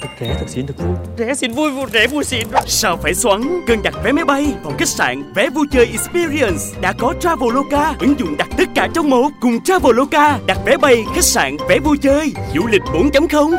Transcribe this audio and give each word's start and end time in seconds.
và 0.00 0.08
thật 0.08 0.26
rẻ 0.26 0.34
thật 0.38 0.48
xịn 0.48 0.66
thật 0.66 0.74
vui. 0.78 0.96
Rẻ 1.18 1.34
xịn 1.34 1.52
vui 1.52 1.70
vui 1.70 1.86
rẻ 1.92 2.06
vui 2.06 2.24
xịn 2.24 2.46
Sao 2.66 2.96
phải 2.96 3.14
xoắn? 3.14 3.40
Cần 3.66 3.82
đặt 3.82 3.94
vé 4.04 4.12
máy 4.12 4.24
bay 4.24 4.54
Phòng 4.64 4.76
khách 4.78 4.88
sạn 4.88 5.32
Vé 5.34 5.50
vui 5.50 5.66
chơi 5.72 5.86
Experience 5.86 6.80
Đã 6.80 6.92
có 6.98 7.14
Traveloka 7.20 7.94
Ứng 8.00 8.18
dụng 8.18 8.36
đặt 8.38 8.48
tất 8.58 8.64
cả 8.74 8.88
trong 8.94 9.10
một. 9.10 9.28
Cùng 9.40 9.64
Traveloka 9.64 10.38
Đặt 10.46 10.58
vé 10.66 10.76
bay, 10.76 11.04
khách 11.14 11.24
sạn, 11.24 11.56
vé 11.68 11.78
vui 11.78 11.96
chơi. 12.02 12.32
Du 12.54 12.66
lịch 12.66 12.82
4.0 12.82 13.56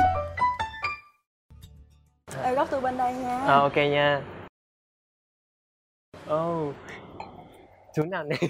Em 2.43 2.55
góc 2.55 2.67
từ 2.71 2.79
bên 2.79 2.97
đây 2.97 3.13
nha. 3.13 3.39
Ờ 3.47 3.59
ok 3.59 3.75
nha. 3.75 4.21
Oh 6.33 6.75
Chú 7.95 8.03
nào 8.03 8.23
này 8.23 8.39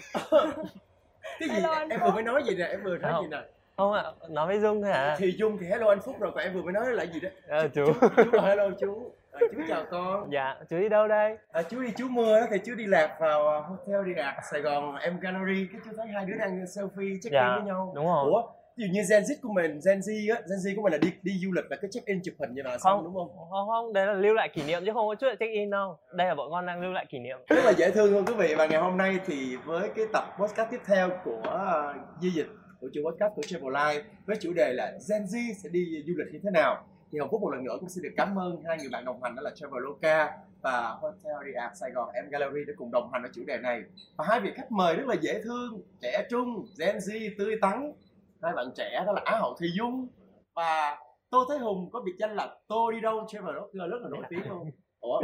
cái 1.40 1.50
gì 1.50 1.56
Hello, 1.56 1.86
em 1.90 2.00
vừa 2.04 2.12
mới 2.12 2.24
nói 2.24 2.44
gì 2.48 2.56
nè? 2.56 2.66
Em 2.66 2.84
vừa 2.84 2.98
nói 2.98 3.12
Không. 3.14 3.24
gì 3.24 3.30
nè 3.32 3.38
Không 3.80 3.94
ạ, 3.94 4.04
nói 4.30 4.48
với 4.48 4.60
Dung 4.60 4.84
hả? 4.84 5.16
thì 5.20 5.32
dung 5.38 5.58
thì 5.62 5.66
hello 5.68 5.90
anh 5.90 6.00
phúc 6.02 6.16
rồi 6.20 6.32
còn 6.36 6.44
em 6.44 6.54
vừa 6.54 6.62
mới 6.62 6.74
nói 6.74 6.86
là 6.90 7.06
gì 7.06 7.20
đó? 7.20 7.30
Ờ 7.48 7.68
chú 7.68 7.86
chú. 7.86 8.08
ờ, 8.34 8.48
hello 8.48 8.70
chú. 8.80 9.12
Ờ, 9.32 9.40
chú 9.52 9.62
chào 9.70 9.84
con. 9.92 10.30
Dạ, 10.32 10.56
chú 10.70 10.78
đi 10.80 10.90
đâu 10.90 11.08
đây? 11.08 11.38
à, 11.52 11.62
chú 11.64 11.82
đi 11.82 11.90
chú 11.98 12.08
mưa 12.10 12.40
đó 12.40 12.46
thì 12.52 12.58
chú 12.66 12.76
đi 12.76 12.86
lạc 12.86 13.18
vào 13.20 13.62
hotel 13.62 14.06
đi 14.06 14.14
lạc 14.16 14.40
sài 14.52 14.62
gòn 14.62 14.96
em 14.96 15.20
gallery 15.20 15.68
cái 15.72 15.82
chú 15.86 15.92
thấy 15.98 16.08
hai 16.08 16.26
đứa 16.26 16.34
đang 16.40 16.64
selfie 16.64 17.18
check 17.24 17.34
Dạ, 17.34 17.46
in 17.56 17.56
với 17.56 17.64
nhau. 17.74 17.92
đúng 17.96 18.06
rồi. 18.06 18.32
ủa 18.32 18.42
ví 18.78 18.86
dụ 18.88 18.94
như 18.94 19.02
Gen 19.10 19.24
Z 19.24 19.34
của 19.42 19.54
mình 19.54 19.72
Gen 19.86 20.00
Z 20.00 20.36
á 20.36 20.42
Gen 20.42 20.60
Z 20.60 20.76
của 20.76 20.82
mình 20.82 20.92
là 20.92 20.98
đi 20.98 21.12
đi 21.24 21.32
du 21.44 21.52
lịch 21.56 21.66
là 21.70 21.78
cái 21.82 21.90
check 21.94 22.06
in 22.08 22.20
chụp 22.24 22.34
hình 22.40 22.54
như 22.54 22.62
là 22.62 22.78
xong 22.78 22.98
Không, 22.98 23.04
đúng 23.04 23.14
không? 23.16 23.30
không, 23.52 23.68
không, 23.70 23.94
đấy 23.94 24.06
là 24.06 24.14
lưu 24.14 24.34
lại 24.34 24.50
kỷ 24.54 24.64
niệm 24.64 24.84
chứ 24.86 24.92
không 24.94 25.08
có 25.08 25.16
chuyện 25.20 25.36
check 25.40 25.54
in 25.54 25.70
đâu. 25.70 25.98
Đây 26.14 26.28
là 26.28 26.36
bọn 26.36 26.52
con 26.52 26.66
đang 26.66 26.82
lưu 26.82 26.92
lại 26.92 27.06
kỷ 27.10 27.20
niệm. 27.20 27.38
Rất 27.48 27.66
là 27.66 27.72
dễ 27.78 27.92
thương 27.92 28.14
luôn 28.14 28.26
quý 28.26 28.34
vị. 28.34 28.56
Và 28.56 28.66
ngày 28.66 28.82
hôm 28.82 28.98
nay 28.98 29.20
thì 29.26 29.56
với 29.66 29.90
cái 29.96 30.06
tập 30.14 30.24
podcast 30.40 30.72
tiếp 30.72 30.80
theo 30.86 31.10
của 31.24 31.40
uh, 31.40 32.22
Di 32.22 32.30
Dịch 32.30 32.48
của 32.80 32.90
chương 32.94 33.06
podcast 33.06 33.36
của 33.36 33.42
Travel 33.42 33.74
Life 33.74 34.02
với 34.26 34.38
chủ 34.40 34.54
đề 34.54 34.74
là 34.74 34.92
Gen 35.10 35.24
Z 35.24 35.54
sẽ 35.54 35.70
đi 35.70 36.04
du 36.08 36.14
lịch 36.18 36.34
như 36.34 36.40
thế 36.44 36.50
nào. 36.52 36.86
Thì 37.12 37.20
Hồng 37.20 37.30
Phúc 37.32 37.42
một 37.42 37.50
lần 37.50 37.64
nữa 37.64 37.78
cũng 37.80 37.90
xin 37.90 38.04
được 38.04 38.14
cảm 38.18 38.40
ơn 38.40 38.64
hai 38.68 38.78
người 38.78 38.90
bạn 38.92 39.06
đồng 39.06 39.24
hành 39.24 39.36
đó 39.36 39.42
là 39.42 39.52
Traveloka 39.56 40.38
và 40.62 40.98
Hotel 41.02 41.34
Riad 41.46 41.78
Sài 41.80 41.92
Gòn 41.92 42.10
M 42.26 42.30
Gallery 42.30 42.66
đã 42.68 42.74
cùng 42.78 42.92
đồng 42.92 43.10
hành 43.14 43.24
ở 43.24 43.30
chủ 43.34 43.44
đề 43.48 43.58
này. 43.58 43.82
Và 44.18 44.26
hai 44.28 44.40
vị 44.40 44.52
khách 44.56 44.72
mời 44.72 44.96
rất 44.96 45.08
là 45.08 45.16
dễ 45.22 45.42
thương, 45.44 45.82
trẻ 46.02 46.28
trung, 46.30 46.66
Gen 46.80 46.98
Z, 46.98 47.30
tươi 47.38 47.56
tắn. 47.62 47.94
Hai 48.42 48.54
bạn 48.54 48.66
trẻ 48.76 49.04
đó 49.06 49.12
là 49.12 49.22
Á 49.26 49.38
Hậu 49.40 49.56
Thị 49.60 49.68
Dung 49.78 50.08
và 50.56 50.98
Tô 51.30 51.46
Thế 51.50 51.58
Hùng 51.58 51.90
có 51.92 52.02
biệt 52.02 52.16
danh 52.20 52.36
là 52.36 52.56
Tô 52.68 52.92
đi 52.92 53.02
đâu 53.02 53.26
Traveloka 53.28 53.88
rất 53.92 54.02
là 54.02 54.10
nổi 54.10 54.24
tiếng 54.30 54.50
luôn. 54.50 54.72
Ủa? 55.00 55.22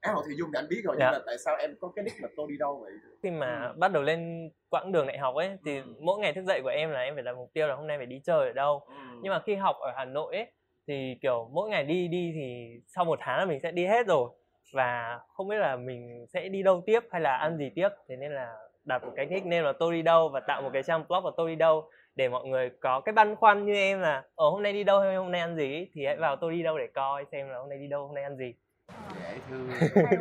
Á 0.00 0.12
Hậu 0.12 0.22
Thị 0.28 0.34
Dung 0.34 0.48
thì 0.52 0.58
anh 0.58 0.68
biết 0.70 0.80
rồi 0.84 0.96
nhưng 0.98 1.06
Dạ. 1.06 1.10
mà 1.10 1.18
tại 1.26 1.38
sao 1.38 1.56
em 1.56 1.74
có 1.80 1.92
cái 1.96 2.02
nick 2.04 2.22
là 2.22 2.28
Tô 2.36 2.46
đi 2.46 2.56
đâu 2.58 2.78
vậy? 2.82 2.92
Khi 3.22 3.30
mà 3.30 3.72
bắt 3.76 3.92
đầu 3.92 4.02
lên 4.02 4.50
quãng 4.70 4.92
đường 4.92 5.06
đại 5.06 5.18
học 5.18 5.34
ấy 5.34 5.56
Thì 5.64 5.80
mỗi 6.00 6.18
ngày 6.20 6.32
thức 6.32 6.44
dậy 6.44 6.60
của 6.62 6.68
em 6.68 6.90
là 6.90 7.00
em 7.00 7.14
phải 7.14 7.22
đặt 7.22 7.36
mục 7.36 7.50
tiêu 7.54 7.66
là 7.66 7.74
hôm 7.74 7.86
nay 7.86 7.96
phải 7.98 8.06
đi 8.06 8.20
chơi 8.24 8.46
ở 8.46 8.52
đâu. 8.52 8.86
Nhưng 9.22 9.32
mà 9.32 9.40
khi 9.46 9.54
học 9.54 9.76
ở 9.80 9.92
Hà 9.96 10.04
Nội 10.04 10.36
ấy 10.36 10.46
thì 10.86 11.14
kiểu 11.22 11.48
mỗi 11.52 11.68
ngày 11.70 11.84
đi 11.84 12.08
đi 12.08 12.32
thì 12.34 12.76
sau 12.86 13.04
một 13.04 13.18
tháng 13.22 13.38
là 13.38 13.44
mình 13.44 13.60
sẽ 13.60 13.72
đi 13.72 13.86
hết 13.86 14.06
rồi. 14.06 14.30
Và 14.72 15.20
không 15.32 15.48
biết 15.48 15.56
là 15.58 15.76
mình 15.76 16.26
sẽ 16.28 16.48
đi 16.48 16.62
đâu 16.62 16.82
tiếp 16.86 17.00
hay 17.10 17.20
là 17.20 17.36
ăn 17.36 17.56
gì 17.58 17.70
tiếp. 17.74 17.88
Thế 18.08 18.16
nên 18.16 18.32
là 18.34 18.54
đặt 18.84 19.04
một 19.04 19.12
cái 19.16 19.26
nickname 19.26 19.62
là 19.62 19.72
tôi 19.78 19.92
đi 19.94 20.02
đâu 20.02 20.28
và 20.28 20.40
tạo 20.40 20.62
một 20.62 20.70
cái 20.72 20.82
trang 20.82 21.04
blog 21.08 21.24
là 21.24 21.30
tôi 21.36 21.50
đi 21.50 21.56
đâu 21.56 21.90
để 22.16 22.28
mọi 22.28 22.44
người 22.46 22.70
có 22.80 23.00
cái 23.00 23.12
băn 23.12 23.36
khoăn 23.36 23.64
như 23.66 23.74
em 23.74 24.00
là 24.00 24.22
ở 24.34 24.48
hôm 24.50 24.62
nay 24.62 24.72
đi 24.72 24.84
đâu 24.84 25.00
hay 25.00 25.16
hôm 25.16 25.30
nay 25.32 25.40
ăn 25.40 25.56
gì? 25.56 25.74
Ấy, 25.74 25.90
thì 25.94 26.06
hãy 26.06 26.16
vào 26.16 26.36
tôi 26.36 26.52
đi 26.52 26.62
đâu 26.62 26.78
để 26.78 26.86
coi 26.94 27.24
xem 27.32 27.48
là 27.48 27.58
hôm 27.58 27.68
nay 27.68 27.78
đi 27.78 27.86
đâu 27.86 28.06
hôm 28.06 28.14
nay 28.14 28.24
ăn 28.24 28.36
gì 28.36 28.54
dễ 29.28 29.38
thương. 29.48 29.70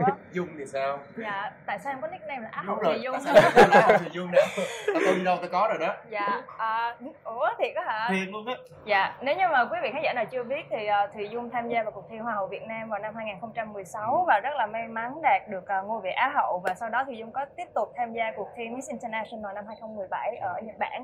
Dung 0.32 0.48
thì 0.58 0.66
sao? 0.66 1.00
Dạ, 1.18 1.52
tại 1.66 1.80
sao 1.80 1.94
em 1.94 2.02
có 2.02 2.08
nickname 2.08 2.42
là 2.42 2.50
Á 2.52 2.64
đúng 2.66 2.76
Hậu 2.76 2.84
rồi. 2.84 2.94
Thị 2.96 3.02
Dung? 3.04 3.14
tại 3.14 3.22
sao 3.42 3.52
em 3.56 3.70
Á 3.70 3.82
Hậu 3.88 3.98
Thị 3.98 4.10
Dung 4.12 4.32
nè 4.32 4.42
Tao 4.88 5.02
Tô 5.06 5.16
đi 5.16 5.24
đâu 5.24 5.38
tao 5.42 5.50
có 5.52 5.68
rồi 5.70 5.88
đó. 5.88 5.96
Dạ, 6.10 6.42
à, 6.58 6.96
ủa 7.24 7.50
thiệt 7.60 7.76
á 7.76 7.84
hả? 7.86 8.08
thiệt 8.10 8.28
luôn 8.30 8.46
á. 8.46 8.54
Dạ, 8.86 9.18
nếu 9.22 9.36
như 9.38 9.48
mà 9.52 9.66
quý 9.66 9.78
vị 9.84 9.90
khán 9.94 10.02
giả 10.04 10.14
nào 10.14 10.26
chưa 10.26 10.44
biết 10.44 10.66
thì 10.70 10.88
uh, 11.06 11.14
Thùy 11.14 11.30
Dung 11.30 11.50
tham 11.50 11.70
gia 11.70 11.84
vào 11.84 11.92
cuộc 11.92 12.06
thi 12.10 12.18
Hoa 12.18 12.34
hậu 12.34 12.48
Việt 12.48 12.64
Nam 12.68 12.90
vào 12.90 13.00
năm 13.00 13.16
2016 13.16 14.26
và 14.28 14.40
rất 14.44 14.56
là 14.56 14.68
may 14.68 14.88
mắn 14.88 15.20
đạt 15.24 15.42
được 15.50 15.64
uh, 15.80 15.86
ngôi 15.86 16.02
vị 16.02 16.12
Á 16.12 16.32
hậu 16.36 16.62
và 16.64 16.74
sau 16.74 16.90
đó 16.90 17.04
Thùy 17.04 17.18
Dung 17.18 17.32
có 17.32 17.46
tiếp 17.56 17.68
tục 17.76 17.94
tham 17.98 18.14
gia 18.14 18.32
cuộc 18.36 18.50
thi 18.56 18.70
Miss 18.70 18.90
International 18.90 19.56
năm 19.56 19.66
2017 19.68 20.36
ở 20.36 20.60
Nhật 20.64 20.76
Bản. 20.80 21.04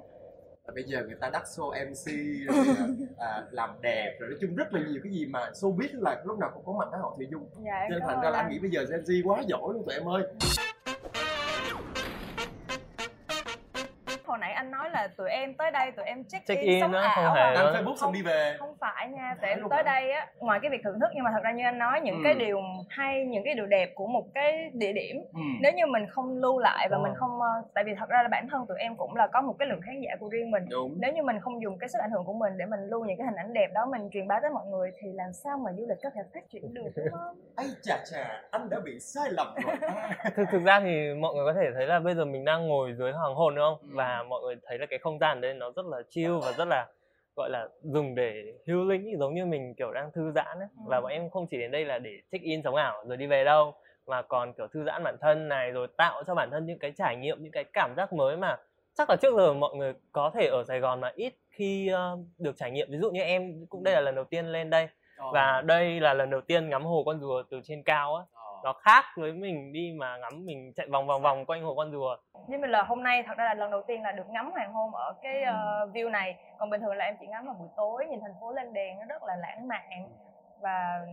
Và 0.68 0.74
bây 0.76 0.84
giờ 0.84 1.04
người 1.06 1.16
ta 1.22 1.30
đắt 1.30 1.44
show 1.44 1.70
MC 1.90 2.06
rồi 2.48 2.66
à, 3.18 3.44
làm 3.52 3.70
đẹp 3.82 4.18
rồi 4.20 4.30
nói 4.30 4.38
chung 4.42 4.56
rất 4.56 4.74
là 4.74 4.82
nhiều 4.88 5.02
cái 5.04 5.14
gì 5.14 5.26
mà 5.26 5.40
showbiz 5.54 5.88
là 6.02 6.22
lúc 6.26 6.40
nào 6.40 6.52
cũng 6.54 6.64
có 6.66 6.74
mặt 6.80 6.88
Á 6.92 6.98
Hậu 7.02 7.16
Thị 7.20 7.26
Dung 7.32 7.50
Dạ, 7.66 7.88
nên 7.90 8.00
thành 8.00 8.22
ra 8.22 8.30
là 8.30 8.38
anh. 8.38 8.46
anh 8.46 8.52
nghĩ 8.52 8.60
bây 8.60 8.70
giờ 8.72 8.86
Gen 8.92 9.02
Z 9.02 9.22
quá 9.26 9.42
giỏi 9.48 9.74
luôn 9.74 9.84
tụi 9.86 9.94
em 9.96 10.08
ơi 10.10 10.24
tụi 15.18 15.30
em 15.30 15.54
tới 15.54 15.72
đây 15.72 15.92
tụi 15.92 16.06
em 16.06 16.24
check, 16.24 16.46
Check 16.48 16.62
in, 16.62 16.70
in 16.70 16.82
sống 16.82 16.92
không 16.92 17.02
ảo 17.02 17.34
hề 17.36 17.42
à. 17.42 17.54
Đó. 17.54 17.72
đăng 17.74 17.86
Facebook 17.86 17.96
xong 17.96 18.14
đi 18.14 18.22
về 18.22 18.56
không 18.60 18.76
phải 18.80 19.08
nha 19.08 19.36
tụi 19.42 19.50
em 19.50 19.60
tới 19.70 19.84
đây 19.84 20.12
á 20.12 20.28
ngoài 20.40 20.60
cái 20.62 20.72
việc 20.72 20.82
thưởng 20.84 21.00
thức 21.00 21.10
nhưng 21.16 21.24
mà 21.24 21.32
thật 21.34 21.44
ra 21.44 21.52
như 21.52 21.64
anh 21.64 21.78
nói 21.80 22.02
những 22.02 22.16
Ừ. 22.16 22.22
cái 22.24 22.34
điều 22.34 22.62
hay 22.90 23.26
những 23.26 23.44
cái 23.46 23.54
điều 23.54 23.66
đẹp 23.66 23.92
của 23.96 24.08
một 24.08 24.26
cái 24.34 24.70
địa 24.74 24.94
điểm 24.94 25.16
ừ. 25.34 25.40
nếu 25.62 25.72
như 25.74 25.86
mình 25.86 26.06
không 26.10 26.38
lưu 26.38 26.60
lại 26.60 26.88
và 26.92 26.98
Ờ. 26.98 27.04
mình 27.04 27.14
không 27.16 27.42
ờ, 27.42 27.48
tại 27.76 27.84
vì 27.84 27.92
thật 28.00 28.10
ra 28.10 28.24
là 28.24 28.30
bản 28.32 28.48
thân 28.52 28.66
tụi 28.68 28.78
em 28.80 28.96
cũng 28.96 29.16
là 29.16 29.28
có 29.28 29.42
một 29.42 29.56
cái 29.60 29.68
lượng 29.68 29.82
khán 29.82 30.02
giả 30.02 30.16
của 30.20 30.30
riêng 30.30 30.52
mình 30.52 30.66
đúng 30.70 30.96
nếu 31.02 31.14
như 31.14 31.24
mình 31.24 31.40
không 31.42 31.62
dùng 31.62 31.78
cái 31.80 31.90
sức 31.90 32.00
ảnh 32.02 32.12
hưởng 32.12 32.26
của 32.26 32.34
mình 32.34 32.54
để 32.58 32.66
mình 32.66 32.80
lưu 32.90 33.06
những 33.06 33.18
cái 33.18 33.26
hình 33.28 33.36
ảnh 33.36 33.54
đẹp 33.54 33.68
đó 33.74 33.86
mình 33.92 34.10
truyền 34.14 34.28
bá 34.28 34.40
tới 34.42 34.50
mọi 34.54 34.66
người 34.66 34.92
thì 35.02 35.08
làm 35.14 35.34
sao 35.34 35.58
mà 35.66 35.72
du 35.78 35.86
lịch 35.90 35.98
có 36.04 36.10
thể 36.16 36.22
phát 36.34 36.44
triển 36.54 36.74
được 36.74 36.92
đúng 36.96 37.12
không 37.12 37.36
ấy 37.56 37.68
chà 37.84 37.98
chà 38.12 38.42
anh 38.52 38.70
đã 38.70 38.78
bị 38.86 39.00
sai 39.00 39.30
lầm 39.32 39.48
rồi 39.64 39.76
thực 40.36 40.46
thực 40.52 40.64
ra 40.64 40.80
thì 40.80 41.14
mọi 41.20 41.34
người 41.36 41.46
có 41.46 41.54
thể 41.62 41.68
thấy 41.76 41.88
là 41.88 42.00
bây 42.00 42.16
giờ 42.16 42.26
mình 42.26 42.46
đang 42.46 42.68
ngồi 42.68 42.94
dưới 42.94 43.12
hoàng 43.12 43.36
hôn 43.36 43.56
đúng 43.56 43.66
không 43.66 43.78
Ừ. 43.84 43.96
và 43.98 44.24
mọi 44.30 44.42
người 44.42 44.56
thấy 44.68 44.78
là 44.78 44.86
cái 44.90 45.00
không 45.04 45.20
gian 45.20 45.42
đấy 45.42 45.54
nó 45.54 45.72
rất 45.76 45.86
là 45.86 46.02
chill 46.10 46.34
và 46.42 46.52
rất 46.52 46.66
là 46.68 46.88
gọi 47.36 47.50
là 47.50 47.68
dùng 47.82 48.16
để 48.16 48.44
healing 48.68 49.06
ý, 49.06 49.16
giống 49.20 49.34
như 49.36 49.46
mình 49.46 49.74
kiểu 49.78 49.92
đang 49.94 50.12
thư 50.12 50.32
giãn 50.36 50.60
ấy. 50.60 50.68
Ừ. 50.78 50.84
và 50.88 51.02
bọn 51.02 51.12
em 51.12 51.30
không 51.30 51.46
chỉ 51.50 51.58
đến 51.58 51.72
đây 51.72 51.86
là 51.86 52.00
để 52.00 52.12
check 52.32 52.44
in 52.44 52.62
sống 52.64 52.76
ảo 52.76 53.04
rồi 53.08 53.18
đi 53.18 53.28
về 53.28 53.44
đâu 53.44 53.74
mà 54.08 54.22
còn 54.22 54.54
kiểu 54.54 54.68
thư 54.74 54.84
giãn 54.86 55.04
bản 55.04 55.16
thân 55.22 55.48
này 55.50 55.72
rồi 55.72 55.88
tạo 55.98 56.24
cho 56.28 56.36
bản 56.36 56.50
thân 56.52 56.66
những 56.66 56.80
cái 56.80 56.92
trải 56.98 57.16
nghiệm 57.16 57.44
những 57.44 57.52
cái 57.52 57.64
cảm 57.74 57.94
giác 57.98 58.14
mới 58.14 58.38
mà 58.38 58.58
chắc 58.98 59.10
là 59.10 59.16
trước 59.22 59.36
giờ 59.38 59.54
mọi 59.54 59.76
người 59.76 59.94
có 60.12 60.32
thể 60.34 60.48
ở 60.48 60.64
Sài 60.68 60.80
Gòn 60.80 61.02
mà 61.02 61.12
ít 61.16 61.34
khi 61.50 61.88
ờ, 61.88 62.18
được 62.38 62.56
trải 62.58 62.72
nghiệm 62.72 62.92
ví 62.92 62.98
dụ 62.98 63.12
như 63.12 63.22
em 63.22 63.66
cũng 63.70 63.84
đây 63.84 63.94
là 63.94 64.02
lần 64.02 64.16
đầu 64.16 64.24
tiên 64.24 64.46
lên 64.46 64.70
đây 64.70 64.88
và 65.34 65.62
đây 65.66 66.00
là 66.00 66.14
lần 66.14 66.30
đầu 66.30 66.42
tiên 66.42 66.70
ngắm 66.70 66.84
hồ 66.86 67.04
con 67.06 67.20
rùa 67.20 67.44
từ 67.52 67.62
trên 67.64 67.84
cao 67.84 68.16
á 68.16 68.24
Ờ. 68.34 68.43
nó 68.64 68.74
khác 68.74 69.06
với 69.18 69.34
mình 69.34 69.74
đi 69.74 69.94
mà 69.98 70.18
ngắm 70.18 70.46
mình 70.46 70.74
chạy 70.76 70.88
vòng 70.92 71.08
vòng 71.08 71.22
vòng 71.22 71.46
quanh 71.46 71.64
hồ 71.64 71.76
con 71.76 71.92
rùa. 71.92 72.18
Như 72.48 72.58
mình 72.58 72.72
là 72.72 72.84
hôm 72.84 73.04
nay 73.04 73.24
thật 73.28 73.38
ra 73.38 73.46
là 73.46 73.54
lần 73.54 73.72
đầu 73.72 73.82
tiên 73.88 74.04
là 74.04 74.12
được 74.12 74.30
ngắm 74.30 74.52
hoàng 74.52 74.74
hôn 74.74 74.94
ở 74.94 75.14
cái 75.22 75.44
ờ, 75.44 75.90
view 75.94 76.12
này. 76.12 76.36
Còn 76.58 76.70
bình 76.70 76.82
thường 76.82 76.96
là 76.96 77.06
em 77.06 77.16
chỉ 77.20 77.28
ngắm 77.28 77.46
vào 77.46 77.56
buổi 77.60 77.70
tối 77.78 78.06
nhìn 78.06 78.20
thành 78.22 78.36
phố 78.42 78.52
lên 78.52 78.74
đèn 78.74 79.00
nó 79.00 79.06
rất 79.06 79.24
là 79.24 79.36
lãng 79.36 79.68
mạn. 79.68 80.10
Và 80.62 81.06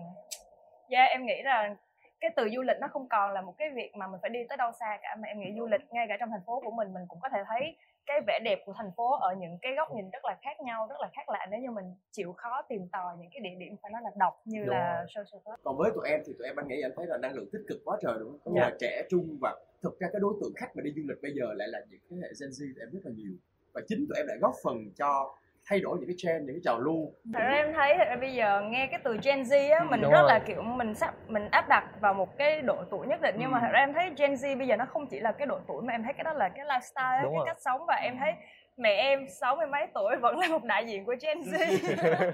yeah, 0.88 1.10
em 1.10 1.26
nghĩ 1.26 1.42
là 1.42 1.74
cái 2.20 2.30
từ 2.36 2.48
du 2.54 2.62
lịch 2.62 2.76
nó 2.80 2.88
không 2.88 3.08
còn 3.08 3.32
là 3.32 3.40
một 3.40 3.54
cái 3.58 3.70
việc 3.70 3.96
mà 3.96 4.06
mình 4.06 4.20
phải 4.22 4.30
đi 4.30 4.40
tới 4.48 4.56
đâu 4.56 4.72
xa 4.72 4.98
cả 5.02 5.16
mà 5.18 5.28
em 5.28 5.40
nghĩ 5.40 5.52
du 5.58 5.66
lịch 5.66 5.80
ngay 5.90 6.06
cả 6.08 6.16
trong 6.20 6.30
thành 6.30 6.42
phố 6.46 6.60
của 6.64 6.70
mình 6.70 6.94
mình 6.94 7.04
cũng 7.08 7.20
có 7.20 7.28
thể 7.28 7.38
thấy 7.48 7.76
cái 8.10 8.20
vẻ 8.26 8.38
đẹp 8.44 8.58
của 8.66 8.72
thành 8.76 8.90
phố 8.96 9.12
ở 9.14 9.34
những 9.40 9.58
cái 9.62 9.72
góc 9.76 9.88
nhìn 9.94 10.10
rất 10.10 10.24
là 10.24 10.36
khác 10.42 10.60
nhau 10.60 10.86
rất 10.90 11.00
là 11.00 11.08
khác 11.12 11.28
lạ 11.28 11.46
nếu 11.50 11.60
như 11.60 11.70
mình 11.70 11.84
chịu 12.12 12.32
khó 12.36 12.62
tìm 12.68 12.88
tòi 12.92 13.16
những 13.18 13.30
cái 13.32 13.40
địa 13.40 13.54
điểm 13.58 13.76
phải 13.82 13.90
nói 13.92 14.00
là 14.04 14.10
độc 14.16 14.40
như 14.44 14.60
Đúng 14.60 14.74
là 14.74 15.04
rồi. 15.14 15.24
social 15.24 15.42
club 15.44 15.58
còn 15.64 15.76
với 15.78 15.90
tụi 15.94 16.08
em 16.08 16.20
thì 16.26 16.32
tụi 16.38 16.46
em 16.46 16.56
anh 16.56 16.68
nghĩ 16.68 16.82
anh 16.82 16.92
thấy 16.96 17.06
là 17.06 17.16
năng 17.18 17.32
lượng 17.34 17.48
tích 17.52 17.62
cực 17.68 17.78
quá 17.84 17.96
trời 18.02 18.14
đúng 18.20 18.38
không 18.44 18.54
Dạ. 18.56 18.60
là 18.62 18.76
trẻ 18.80 19.02
trung 19.10 19.38
và 19.40 19.56
thực 19.82 19.98
ra 20.00 20.08
cái 20.12 20.20
đối 20.20 20.34
tượng 20.40 20.52
khách 20.56 20.76
mà 20.76 20.82
đi 20.82 20.92
du 20.96 21.02
lịch 21.08 21.22
bây 21.22 21.32
giờ 21.34 21.46
lại 21.56 21.68
là 21.68 21.78
những 21.90 22.00
thế 22.10 22.16
hệ 22.22 22.28
Gen 22.40 22.50
Z 22.50 22.58
tụi 22.74 22.82
em 22.84 22.90
rất 22.92 23.00
là 23.04 23.12
nhiều 23.16 23.32
và 23.74 23.80
chính 23.88 24.06
tụi 24.08 24.16
em 24.18 24.26
lại 24.26 24.36
góp 24.40 24.54
phần 24.64 24.76
cho 24.96 25.34
thay 25.70 25.80
đổi 25.80 25.96
những 25.98 26.08
cái 26.08 26.14
trend 26.18 26.46
những 26.46 26.54
cái 26.56 26.60
trào 26.64 26.80
lưu. 26.80 27.12
Thật 27.34 27.40
ra 27.40 27.54
em 27.54 27.72
thấy 27.72 27.94
thật 27.98 28.04
ra 28.08 28.16
bây 28.16 28.32
giờ 28.34 28.60
nghe 28.70 28.86
cái 28.86 29.00
từ 29.04 29.16
Gen 29.22 29.42
Z 29.42 29.72
á 29.72 29.78
Ừ, 29.78 29.86
mình 29.90 30.00
đúng 30.00 30.12
rất 30.12 30.20
rồi. 30.20 30.28
là 30.28 30.38
kiểu 30.38 30.62
mình 30.62 30.94
sắp 30.94 31.14
mình 31.28 31.48
áp 31.50 31.68
đặt 31.68 31.84
vào 32.00 32.14
một 32.14 32.38
cái 32.38 32.62
độ 32.62 32.76
tuổi 32.90 33.06
nhất 33.06 33.20
định. 33.20 33.34
Nhưng 33.38 33.50
mà 33.50 33.58
Ừ. 33.58 33.62
thật 33.62 33.68
ra 33.72 33.78
em 33.80 33.92
thấy 33.92 34.10
Gen 34.16 34.34
Z 34.34 34.58
bây 34.58 34.66
giờ 34.66 34.76
nó 34.76 34.84
không 34.84 35.06
chỉ 35.06 35.20
là 35.20 35.32
cái 35.32 35.46
độ 35.46 35.58
tuổi 35.68 35.82
mà 35.82 35.92
em 35.94 36.02
thấy 36.02 36.12
cái 36.12 36.24
đó 36.24 36.32
là 36.32 36.48
cái 36.48 36.64
lifestyle 36.66 37.16
á, 37.16 37.20
Đúng 37.22 37.32
cái 37.32 37.36
rồi. 37.38 37.46
cách 37.46 37.60
sống. 37.60 37.80
Và 37.86 37.94
em 37.94 38.16
thấy 38.18 38.32
mẹ 38.76 38.90
em 38.96 39.26
sáu 39.40 39.56
mươi 39.56 39.66
mấy 39.66 39.86
tuổi 39.94 40.16
vẫn 40.16 40.38
là 40.38 40.48
một 40.48 40.64
đại 40.64 40.86
diện 40.86 41.04
của 41.04 41.14
Gen 41.22 41.38
Z. 41.40 41.78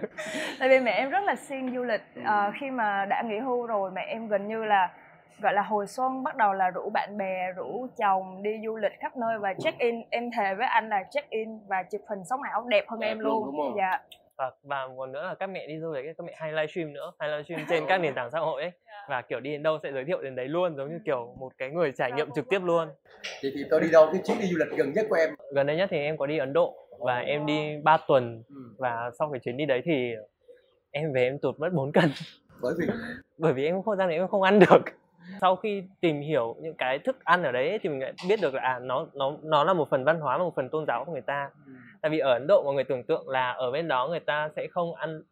Tại 0.58 0.69
vì 0.69 0.81
mẹ 0.81 0.93
em 0.93 1.10
rất 1.10 1.25
là 1.25 1.34
siêng 1.34 1.75
du 1.75 1.82
lịch. 1.82 2.02
Ờ, 2.25 2.52
khi 2.60 2.70
mà 2.70 3.05
đã 3.05 3.22
nghỉ 3.22 3.38
hưu 3.38 3.66
rồi 3.66 3.90
mẹ 3.90 4.02
em 4.08 4.28
gần 4.28 4.49
như 4.49 4.64
là 4.64 4.90
gọi 5.42 5.54
là 5.54 5.62
hồi 5.62 5.86
xuân 5.86 6.22
bắt 6.22 6.36
đầu 6.36 6.52
là 6.52 6.70
rủ 6.70 6.90
bạn 6.90 7.18
bè 7.18 7.52
rủ 7.56 7.86
chồng 7.98 8.42
đi 8.42 8.50
du 8.64 8.76
lịch 8.76 8.92
khắp 9.00 9.16
nơi 9.16 9.38
và 9.38 9.54
check 9.54 9.78
in. 9.78 9.94
Em 10.10 10.30
thề 10.36 10.54
với 10.54 10.66
anh 10.66 10.88
là 10.88 11.04
check 11.10 11.30
in 11.30 11.48
và 11.68 11.82
chụp 11.92 12.00
hình 12.08 12.24
sống 12.30 12.42
ảo 12.42 12.64
đẹp 12.68 12.84
hơn 12.88 13.00
Đẹp 13.00 13.06
em 13.08 13.18
luôn, 13.18 13.32
luôn, 13.34 13.46
đúng 13.46 13.56
không? 13.60 13.74
dạ. 13.76 14.00
Và 14.38 14.50
và 14.62 14.88
còn 14.98 15.12
nữa 15.12 15.22
là 15.22 15.34
các 15.34 15.46
mẹ 15.46 15.66
đi 15.66 15.78
du 15.80 15.92
lịch 15.92 16.04
ấy, 16.04 16.14
các 16.18 16.24
mẹ 16.24 16.32
hay 16.36 16.52
livestream 16.52 16.92
nữa 16.92 17.12
hay 17.18 17.28
livestream 17.28 17.60
trên 17.68 17.84
các 17.88 17.98
nền 17.98 18.14
tảng 18.14 18.30
xã 18.30 18.38
hội 18.38 18.62
ấy. 18.62 18.72
Dạ. 18.86 19.06
và 19.08 19.22
kiểu 19.22 19.40
đi 19.40 19.50
đến 19.50 19.62
đâu 19.62 19.78
sẽ 19.82 19.92
giới 19.92 20.04
thiệu 20.04 20.22
đến 20.22 20.36
đấy 20.36 20.48
luôn 20.48 20.76
giống 20.76 20.88
như 20.88 20.98
kiểu 21.04 21.34
một 21.40 21.52
cái 21.58 21.70
người 21.70 21.92
trải 21.92 22.12
nghiệm 22.12 22.30
trực 22.34 22.48
tiếp 22.48 22.60
luôn. 22.64 22.88
Vậy 23.42 23.52
thì 23.54 23.64
tôi 23.70 23.80
đi 23.80 23.90
đâu 23.92 24.06
cái 24.12 24.20
chuyến 24.24 24.38
đi 24.40 24.46
du 24.46 24.56
lịch 24.58 24.78
gần 24.78 24.92
nhất 24.92 25.06
của 25.10 25.16
em. 25.16 25.30
Gần 25.54 25.66
đây 25.66 25.76
nhất 25.76 25.88
thì 25.90 25.98
em 25.98 26.16
có 26.16 26.26
đi 26.26 26.38
Ấn 26.38 26.52
Độ 26.52 26.74
và 26.98 27.18
em 27.18 27.46
đi 27.46 27.76
3 27.84 27.96
tuần. 28.08 28.42
Ừ. 28.48 28.54
và 28.78 29.10
sau 29.18 29.30
cái 29.32 29.40
chuyến 29.44 29.56
đi 29.56 29.64
đấy 29.66 29.82
thì 29.84 30.12
em 30.90 31.12
về 31.12 31.22
em 31.22 31.38
tụt 31.38 31.58
mất 31.58 31.68
4 31.72 31.92
cân. 31.92 32.10
Bởi 32.62 32.74
vì? 32.78 32.86
Bởi 33.38 33.52
vì 33.52 33.64
em 33.66 33.82
không 33.82 33.96
ra 33.96 34.06
đấy 34.06 34.14
em 34.14 34.28
không 34.28 34.42
ăn 34.42 34.58
được 34.58 34.82
sau 35.40 35.56
khi 35.56 35.82
tìm 36.00 36.20
hiểu 36.20 36.56
những 36.61 36.75
cái 36.78 36.99
thức 36.99 37.17
ăn 37.25 37.43
ở 37.43 37.52
đấy 37.52 37.69
ấy, 37.69 37.78
thì 37.82 37.88
mình 37.88 38.00
lại 38.00 38.12
biết 38.28 38.40
được 38.43 38.55
là 38.55 38.62
à, 38.62 38.78
nó 38.78 39.06
nó 39.14 39.37
nó 39.43 39.64
là 39.64 39.73
một 39.73 39.88
phần 39.90 40.05
văn 40.05 40.20
hóa 40.20 40.38
và 40.38 40.44
một 40.44 40.52
phần 40.56 40.69
tôn 40.69 40.84
giáo 40.87 41.05
của 41.05 41.12
người 41.12 41.20
ta. 41.20 41.50
Tại 42.02 42.11
vì 42.11 42.19
ở 42.19 42.32
Ấn 42.32 42.46
Độ 42.46 42.62
mọi 42.64 42.75
người 42.75 42.84
tưởng 42.84 43.05
tượng 43.05 43.28
là 43.28 43.50
ở 43.50 43.70
bên 43.70 43.88
đó 43.88 44.08
người 44.08 44.20
ta 44.20 44.49
sẽ 44.56 44.67
không 44.70 44.94
ăn 44.94 45.23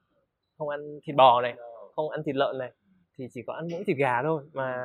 không 0.59 0.69
ăn 0.69 0.81
thịt 1.07 1.17
bò 1.17 1.41
này 1.41 1.55
không 1.97 2.11
ăn 2.11 2.23
thịt 2.27 2.35
lợn 2.35 2.59
này 2.59 2.71
thì 3.19 3.29
chỉ 3.33 3.43
có 3.47 3.53
ăn 3.53 3.69
mỗi 3.73 3.85
thịt 3.87 3.97
gà 3.97 4.23
thôi 4.23 4.43
mà 4.53 4.77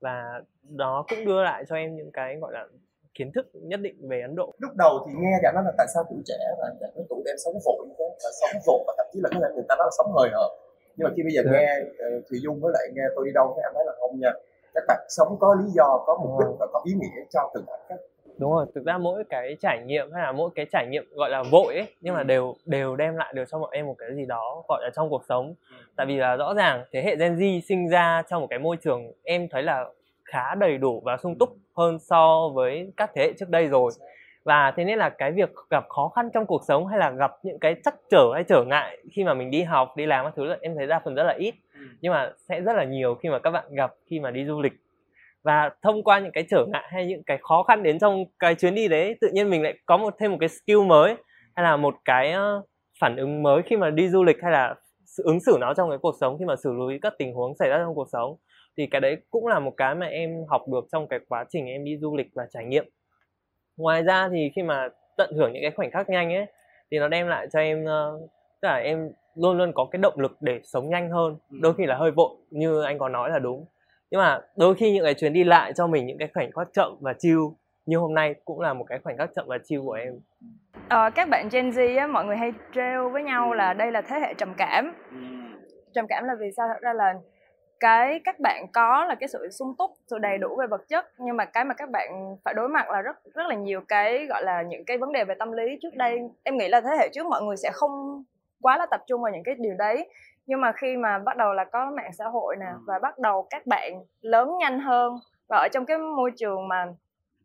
và 0.00 0.42
nó 0.70 1.04
cũng 1.08 1.24
đưa 1.24 1.42
lại 1.42 1.64
cho 1.68 1.76
em 1.76 1.96
những 1.96 2.10
cái 2.12 2.36
gọi 2.36 2.52
là 2.52 2.66
kiến 3.14 3.32
thức 3.34 3.46
nhất 3.52 3.80
định 3.80 4.08
về 4.08 4.20
Ấn 4.20 4.36
Độ. 4.36 4.52
Lúc 4.58 4.72
đầu 4.76 5.06
thì 5.06 5.12
nghe 5.18 5.38
cảm 5.42 5.54
nói 5.54 5.64
là 5.66 5.72
tại 5.78 5.86
sao 5.94 6.04
tuổi 6.10 6.18
trẻ 6.26 6.38
và 6.58 6.66
cái 6.80 7.04
tuổi 7.08 7.22
em 7.26 7.36
sống 7.44 7.54
vội 7.64 7.86
như 7.88 7.94
thế 7.98 8.04
và 8.24 8.30
sống 8.40 8.60
vội 8.66 8.84
và 8.86 8.94
thậm 8.98 9.06
chí 9.12 9.20
là 9.22 9.30
có 9.32 9.40
người 9.54 9.64
ta 9.68 9.74
nói 9.78 9.86
là 9.86 9.90
sống 9.98 10.12
hời 10.16 10.30
hợt 10.32 10.69
nhưng 11.00 11.08
mà 11.08 11.14
khi 11.16 11.22
bây 11.22 11.32
giờ 11.32 11.42
Dạ. 11.44 11.50
nghe 11.52 11.80
uh, 11.80 12.24
Thùy 12.30 12.38
Dung 12.42 12.60
với 12.60 12.72
lại 12.74 12.82
nghe 12.94 13.02
tôi 13.14 13.24
đi 13.26 13.32
đâu 13.34 13.52
thì 13.56 13.62
em 13.62 13.72
thấy 13.74 13.84
là 13.86 13.92
không 14.00 14.20
nha. 14.20 14.30
Các 14.74 14.84
bạn 14.88 15.06
sống 15.08 15.36
có 15.40 15.54
lý 15.54 15.70
do 15.74 16.02
có 16.06 16.18
mục 16.22 16.30
đích 16.40 16.56
và 16.60 16.66
có 16.72 16.82
ý 16.84 16.92
nghĩa 17.00 17.22
cho 17.30 17.50
từng 17.54 17.64
khoảnh 17.66 17.80
khắc. 17.88 17.98
Đúng 18.38 18.52
rồi 18.52 18.66
thực 18.74 18.84
ra 18.84 18.98
mỗi 18.98 19.24
cái 19.28 19.56
trải 19.60 19.78
nghiệm 19.86 20.12
hay 20.12 20.22
là 20.22 20.32
mỗi 20.32 20.50
cái 20.54 20.66
trải 20.72 20.86
nghiệm 20.86 21.04
gọi 21.14 21.30
là 21.30 21.42
vội 21.52 21.74
ấy 21.74 21.86
nhưng 22.00 22.14
mà 22.14 22.20
Ừ. 22.20 22.24
đều 22.24 22.54
đều 22.66 22.96
đem 22.96 23.16
lại 23.16 23.32
được 23.36 23.44
cho 23.48 23.58
bọn 23.58 23.70
em 23.70 23.86
một 23.86 23.94
cái 23.98 24.08
gì 24.14 24.26
đó 24.26 24.62
gọi 24.68 24.80
là 24.84 24.90
trong 24.96 25.10
cuộc 25.10 25.22
sống. 25.28 25.54
Ừ. 25.70 25.76
tại 25.96 26.06
vì 26.06 26.16
là 26.16 26.36
rõ 26.36 26.54
ràng 26.54 26.84
thế 26.92 27.02
hệ 27.02 27.16
Gen 27.16 27.36
Z 27.36 27.60
sinh 27.68 27.88
ra 27.88 28.22
trong 28.28 28.40
một 28.40 28.46
cái 28.50 28.58
môi 28.58 28.76
trường 28.76 29.12
em 29.22 29.48
thấy 29.50 29.62
là 29.62 29.84
khá 30.24 30.54
đầy 30.54 30.78
đủ 30.78 31.02
và 31.04 31.16
sung 31.16 31.38
túc 31.38 31.48
hơn 31.76 31.98
so 31.98 32.48
với 32.54 32.92
các 32.96 33.10
thế 33.14 33.22
hệ 33.22 33.32
trước 33.38 33.48
đây 33.48 33.66
rồi 33.66 33.90
và 34.44 34.72
thế 34.76 34.84
nên 34.84 34.98
là 34.98 35.08
cái 35.08 35.32
việc 35.32 35.50
gặp 35.70 35.84
khó 35.88 36.08
khăn 36.08 36.28
trong 36.34 36.46
cuộc 36.46 36.62
sống 36.68 36.86
hay 36.86 36.98
là 36.98 37.10
gặp 37.10 37.32
những 37.42 37.58
cái 37.58 37.74
trắc 37.84 37.94
trở 38.10 38.30
hay 38.34 38.44
trở 38.44 38.64
ngại 38.64 38.98
khi 39.12 39.24
mà 39.24 39.34
mình 39.34 39.50
đi 39.50 39.62
học 39.62 39.96
đi 39.96 40.06
làm 40.06 40.24
các 40.24 40.32
thứ 40.36 40.44
là 40.44 40.56
em 40.60 40.74
thấy 40.76 40.86
đa 40.86 41.00
phần 41.04 41.14
rất 41.14 41.22
là 41.22 41.34
ít. 41.38 41.54
Ừ. 41.74 41.80
nhưng 42.00 42.12
mà 42.12 42.32
sẽ 42.48 42.60
rất 42.60 42.76
là 42.76 42.84
nhiều 42.84 43.14
khi 43.14 43.28
mà 43.28 43.38
các 43.38 43.50
bạn 43.50 43.74
gặp 43.74 43.94
khi 44.10 44.20
mà 44.20 44.30
đi 44.30 44.44
du 44.44 44.60
lịch. 44.62 44.72
Và 45.42 45.70
thông 45.82 46.04
qua 46.04 46.18
những 46.18 46.32
cái 46.32 46.44
trở 46.50 46.66
ngại 46.72 46.88
hay 46.92 47.06
những 47.06 47.22
cái 47.22 47.38
khó 47.42 47.62
khăn 47.62 47.82
đến 47.82 47.98
trong 47.98 48.24
cái 48.38 48.54
chuyến 48.54 48.74
đi 48.74 48.88
đấy 48.88 49.16
tự 49.20 49.28
nhiên 49.32 49.50
mình 49.50 49.62
lại 49.62 49.74
có 49.86 49.96
một 49.96 50.14
thêm 50.18 50.30
một 50.30 50.36
cái 50.40 50.48
skill 50.48 50.80
mới 50.86 51.16
hay 51.56 51.64
là 51.64 51.76
một 51.76 51.94
cái 52.04 52.34
phản 53.00 53.16
ứng 53.16 53.42
mới 53.42 53.62
khi 53.62 53.76
mà 53.76 53.90
đi 53.90 54.08
du 54.08 54.24
lịch 54.24 54.36
hay 54.42 54.52
là 54.52 54.74
ứng 55.16 55.40
xử 55.40 55.56
nó 55.60 55.74
trong 55.74 55.88
cái 55.90 55.98
cuộc 55.98 56.14
sống 56.20 56.36
khi 56.38 56.44
mà 56.44 56.56
xử 56.56 56.72
lý 56.72 56.98
các 56.98 57.14
tình 57.18 57.34
huống 57.34 57.56
xảy 57.58 57.68
ra 57.68 57.78
trong 57.78 57.94
cuộc 57.94 58.08
sống. 58.12 58.36
Thì 58.76 58.86
cái 58.86 59.00
đấy 59.00 59.16
cũng 59.30 59.46
là 59.46 59.58
một 59.58 59.72
cái 59.76 59.94
mà 59.94 60.06
em 60.06 60.30
học 60.48 60.62
được 60.72 60.84
trong 60.92 61.08
cái 61.08 61.20
quá 61.28 61.44
trình 61.48 61.66
em 61.66 61.84
đi 61.84 61.98
du 61.98 62.16
lịch 62.16 62.26
và 62.34 62.46
trải 62.52 62.64
nghiệm 62.64 62.84
ngoài 63.76 64.02
ra 64.02 64.28
thì 64.32 64.50
khi 64.54 64.62
mà 64.62 64.88
tận 65.16 65.32
hưởng 65.36 65.52
những 65.52 65.62
cái 65.62 65.70
khoảnh 65.70 65.90
khắc 65.90 66.08
nhanh 66.08 66.34
ấy 66.34 66.46
thì 66.90 66.98
nó 66.98 67.08
đem 67.08 67.26
lại 67.26 67.46
cho 67.52 67.60
em 67.60 67.84
ờ, 67.84 68.20
tức 68.62 68.68
là 68.68 68.76
em 68.76 69.10
luôn 69.34 69.58
luôn 69.58 69.72
có 69.74 69.88
cái 69.90 70.00
động 70.02 70.20
lực 70.20 70.36
để 70.40 70.60
sống 70.64 70.90
nhanh 70.90 71.10
hơn. 71.10 71.36
Ừ. 71.50 71.58
đôi 71.62 71.74
khi 71.74 71.86
là 71.86 71.96
hơi 71.96 72.10
vội 72.10 72.36
như 72.50 72.82
anh 72.82 72.98
có 72.98 73.08
nói 73.08 73.30
là 73.30 73.38
đúng. 73.38 73.66
Nhưng 74.10 74.20
mà 74.20 74.40
đôi 74.56 74.74
khi 74.74 74.92
những 74.92 75.04
cái 75.04 75.14
chuyến 75.14 75.32
đi 75.32 75.44
lại 75.44 75.72
cho 75.72 75.86
mình 75.86 76.06
những 76.06 76.18
cái 76.18 76.28
khoảnh 76.34 76.52
khắc 76.52 76.68
chậm 76.72 76.96
và 77.00 77.14
chill 77.18 77.38
như 77.86 77.98
hôm 77.98 78.14
nay 78.14 78.34
cũng 78.44 78.60
là 78.60 78.74
một 78.74 78.84
cái 78.88 78.98
khoảnh 78.98 79.16
khắc 79.18 79.30
chậm 79.34 79.46
và 79.48 79.58
chill 79.64 79.82
của 79.82 79.92
em. 79.92 80.20
Ờ, 80.88 81.10
các 81.10 81.28
bạn 81.28 81.48
Gen 81.52 81.70
Z 81.70 81.98
á, 81.98 82.06
mọi 82.06 82.24
người 82.24 82.36
hay 82.36 82.52
trêu 82.74 83.08
với 83.08 83.22
nhau 83.22 83.54
là 83.54 83.74
đây 83.74 83.92
là 83.92 84.02
thế 84.02 84.20
hệ 84.20 84.34
trầm 84.34 84.54
cảm. 84.56 84.92
Trầm 85.94 86.06
cảm 86.08 86.24
là 86.24 86.34
vì 86.40 86.46
sao? 86.56 86.68
Thật 86.68 86.80
ra 86.82 86.92
là 86.92 87.14
cái 87.80 88.20
các 88.24 88.40
bạn 88.40 88.66
có 88.72 89.04
là 89.04 89.14
cái 89.14 89.28
sự 89.28 89.48
sung 89.50 89.74
túc, 89.78 89.90
sự 90.06 90.18
đầy 90.18 90.38
đủ 90.38 90.56
về 90.56 90.66
vật 90.66 90.88
chất. 90.88 91.06
Nhưng 91.18 91.36
mà 91.36 91.44
cái 91.44 91.64
mà 91.64 91.74
các 91.74 91.90
bạn 91.90 92.36
phải 92.44 92.54
đối 92.54 92.68
mặt 92.68 92.90
là 92.90 93.00
rất 93.00 93.16
rất 93.34 93.46
là 93.46 93.54
nhiều 93.54 93.80
cái, 93.88 94.26
gọi 94.26 94.44
là, 94.44 94.62
những 94.62 94.84
cái 94.84 94.98
vấn 94.98 95.12
đề 95.12 95.24
về 95.24 95.34
tâm 95.38 95.52
lý. 95.52 95.78
Trước 95.82 95.94
đây, 95.94 96.18
em 96.42 96.56
nghĩ 96.56 96.68
là 96.68 96.80
thế 96.80 96.90
hệ 96.98 97.08
trước 97.12 97.26
mọi 97.26 97.42
người 97.42 97.56
sẽ 97.56 97.70
không 97.72 98.24
quá 98.62 98.78
là 98.78 98.86
tập 98.86 99.00
trung 99.06 99.22
vào 99.22 99.32
những 99.32 99.42
cái 99.44 99.54
điều 99.58 99.74
đấy. 99.74 100.08
Nhưng 100.46 100.60
mà 100.60 100.72
khi 100.72 100.96
mà 100.96 101.18
bắt 101.18 101.36
đầu 101.36 101.52
là 101.52 101.64
có 101.64 101.90
mạng 101.96 102.12
xã 102.18 102.24
hội 102.24 102.56
nè, 102.56 102.66
và 102.86 102.98
bắt 102.98 103.18
đầu 103.18 103.46
các 103.50 103.66
bạn 103.66 103.92
lớn 104.20 104.50
nhanh 104.60 104.80
hơn, 104.80 105.18
và 105.48 105.56
ở 105.56 105.68
trong 105.72 105.86
cái 105.86 105.98
môi 105.98 106.30
trường 106.36 106.68
mà 106.68 106.86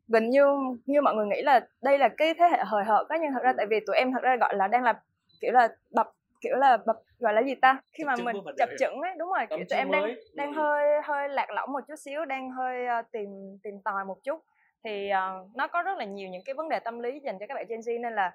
gần 0.07 0.29
như 0.29 0.45
như 0.85 1.01
mọi 1.01 1.15
người 1.15 1.25
nghĩ 1.25 1.41
là 1.41 1.59
đây 1.81 1.97
là 1.97 2.09
cái 2.09 2.33
thế 2.33 2.47
hệ 2.51 2.63
hời 2.65 2.83
hợt 2.83 3.07
á. 3.09 3.17
Nhưng 3.21 3.31
thật 3.33 3.43
ra 3.43 3.53
tại 3.57 3.65
vì 3.69 3.79
tụi 3.88 3.95
em 3.95 4.11
thật 4.11 4.23
ra 4.23 4.35
gọi 4.35 4.55
là 4.55 4.67
đang 4.67 4.83
là, 4.83 4.93
kiểu 5.41 5.51
là, 5.51 5.69
bập 5.91 6.11
kiểu 6.45 6.57
là 6.57 6.77
bập 6.86 6.95
gọi 7.19 7.33
là 7.33 7.44
gì 7.44 7.56
ta 7.56 7.81
khi 7.94 8.03
mà 8.03 8.15
mình 8.15 8.36
chập 8.57 8.69
chững 8.80 9.01
ấy 9.01 9.12
đúng 9.18 9.30
rồi 9.30 9.45
kiểu 9.50 9.57
Tâm 9.59 9.68
tụi 9.69 9.77
em 9.77 9.92
đang 9.92 10.01
mới. 10.01 10.15
đang 10.33 10.53
Ừ. 10.53 10.57
hơi 10.62 11.01
hơi 11.03 11.30
lạc 11.30 11.50
lõng 11.50 11.71
một 11.74 11.80
chút 11.88 11.95
xíu 12.06 12.25
đang 12.25 12.51
hơi 12.51 12.86
ờ, 12.86 13.01
tìm 13.12 13.30
tìm 13.63 13.74
tòi 13.86 14.06
một 14.06 14.18
chút 14.24 14.39
thì 14.83 15.09
ờ, 15.09 15.45
nó 15.56 15.68
có 15.68 15.81
rất 15.81 15.97
là 15.97 16.06
nhiều 16.06 16.30
những 16.30 16.44
cái 16.45 16.53
vấn 16.56 16.69
đề 16.69 16.80
tâm 16.80 17.00
lý 17.00 17.19
dành 17.19 17.39
cho 17.39 17.45
các 17.50 17.56
bạn 17.56 17.65
Gen 17.69 17.80
Z 17.80 18.01
nên 18.01 18.13
là 18.13 18.31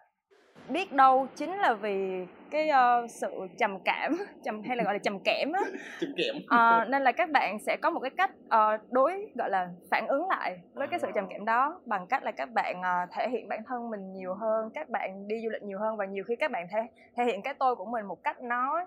biết 0.68 0.92
đâu 0.92 1.26
chính 1.36 1.58
là 1.58 1.74
vì 1.74 2.26
cái 2.50 2.68
ờ, 2.68 3.06
sự 3.08 3.28
trầm 3.58 3.78
cảm 3.84 4.16
trầm 4.44 4.62
hay 4.62 4.76
là 4.76 4.84
gọi 4.84 4.94
là 4.94 4.98
trầm 4.98 5.18
kẽm 5.24 5.52
á. 5.52 5.60
Chụp 6.00 6.10
kẽm. 6.16 6.34
Ờ, 6.48 6.84
nên 6.88 7.02
là 7.02 7.12
các 7.12 7.30
bạn 7.30 7.58
sẽ 7.58 7.76
có 7.82 7.90
một 7.90 8.00
cái 8.00 8.10
cách 8.10 8.30
ờ, 8.48 8.78
đối 8.90 9.30
gọi 9.34 9.50
là 9.50 9.68
phản 9.90 10.06
ứng 10.06 10.28
lại 10.28 10.58
với 10.74 10.86
cái 10.86 10.98
sự 10.98 11.08
trầm 11.14 11.26
cảm 11.30 11.44
đó 11.44 11.80
bằng 11.86 12.06
cách 12.06 12.22
là 12.22 12.30
các 12.30 12.50
bạn 12.50 12.82
ờ, 12.82 13.06
thể 13.12 13.28
hiện 13.28 13.48
bản 13.48 13.60
thân 13.66 13.90
mình 13.90 14.12
nhiều 14.12 14.34
hơn 14.34 14.70
các 14.74 14.88
bạn 14.88 15.28
đi 15.28 15.36
du 15.44 15.50
lịch 15.50 15.62
nhiều 15.62 15.78
hơn 15.78 15.96
và 15.96 16.04
nhiều 16.04 16.24
khi 16.24 16.36
các 16.36 16.50
bạn 16.50 16.66
thể 16.72 16.80
thể 17.16 17.24
hiện 17.24 17.42
cái 17.42 17.54
tôi 17.54 17.76
của 17.76 17.86
mình 17.86 18.06
một 18.06 18.22
cách 18.24 18.40
nó 18.42 18.86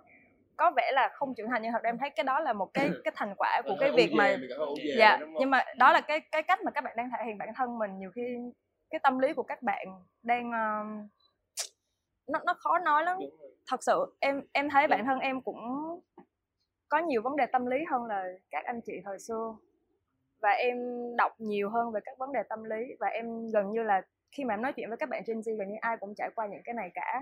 có 0.58 0.72
vẻ 0.76 0.92
là 0.94 1.10
không 1.14 1.34
trưởng 1.36 1.50
thành 1.50 1.62
nhưng 1.62 1.72
thật 1.72 1.84
ra 1.84 1.90
em 1.90 1.98
thấy 1.98 2.10
cái 2.10 2.24
đó 2.24 2.40
là 2.40 2.54
một 2.54 2.74
cái 2.74 2.90
cái 3.04 3.12
thành 3.16 3.36
quả 3.38 3.62
của 3.66 3.76
cái 3.80 3.92
việc 3.92 4.14
mà 4.14 4.38
dạ 4.98 5.20
nhưng 5.40 5.50
mà 5.50 5.64
đó 5.78 5.92
là 5.92 6.02
cái 6.02 6.20
cái 6.20 6.44
cách 6.44 6.60
mà 6.66 6.72
các 6.72 6.84
bạn 6.84 6.94
đang 6.98 7.10
thể 7.10 7.26
hiện 7.26 7.38
bản 7.38 7.50
thân 7.56 7.80
mình. 7.80 8.00
Nhiều 8.00 8.12
khi 8.16 8.38
cái 8.90 9.00
tâm 9.04 9.20
lý 9.20 9.34
của 9.34 9.44
các 9.44 9.62
bạn 9.62 9.88
đang 10.24 10.52
um, 10.52 11.08
nó 12.28 12.40
nó 12.46 12.54
khó 12.54 12.80
nói 12.80 13.04
lắm. 13.04 13.18
Thật 13.68 13.84
sự 13.84 14.16
em 14.20 14.42
em 14.52 14.70
thấy 14.70 14.88
bản 14.88 15.06
thân 15.06 15.20
em 15.20 15.42
cũng 15.42 15.58
có 16.90 16.98
nhiều 16.98 17.22
vấn 17.22 17.36
đề 17.36 17.46
tâm 17.46 17.66
lý 17.66 17.78
hơn 17.92 18.06
là 18.06 18.26
các 18.52 18.66
anh 18.66 18.82
chị 18.86 18.94
thời 19.06 19.20
xưa. 19.20 19.56
Và 20.42 20.50
em 20.50 20.78
đọc 21.18 21.32
nhiều 21.38 21.70
hơn 21.70 21.92
về 21.92 22.00
các 22.04 22.18
vấn 22.18 22.32
đề 22.34 22.44
tâm 22.50 22.64
lý 22.64 22.96
và 23.00 23.08
em 23.08 23.50
gần 23.54 23.72
như 23.72 23.84
là 23.84 24.02
khi 24.32 24.44
mà 24.44 24.54
em 24.54 24.62
nói 24.62 24.74
chuyện 24.74 24.90
với 24.90 24.98
các 24.98 25.10
bạn 25.10 25.24
Gen 25.28 25.40
Z 25.40 25.58
gần 25.58 25.70
như 25.70 25.76
ai 25.82 25.98
cũng 25.98 26.14
trải 26.16 26.30
qua 26.36 26.48
những 26.48 26.62
cái 26.64 26.74
này 26.74 26.92
cả. 26.94 27.22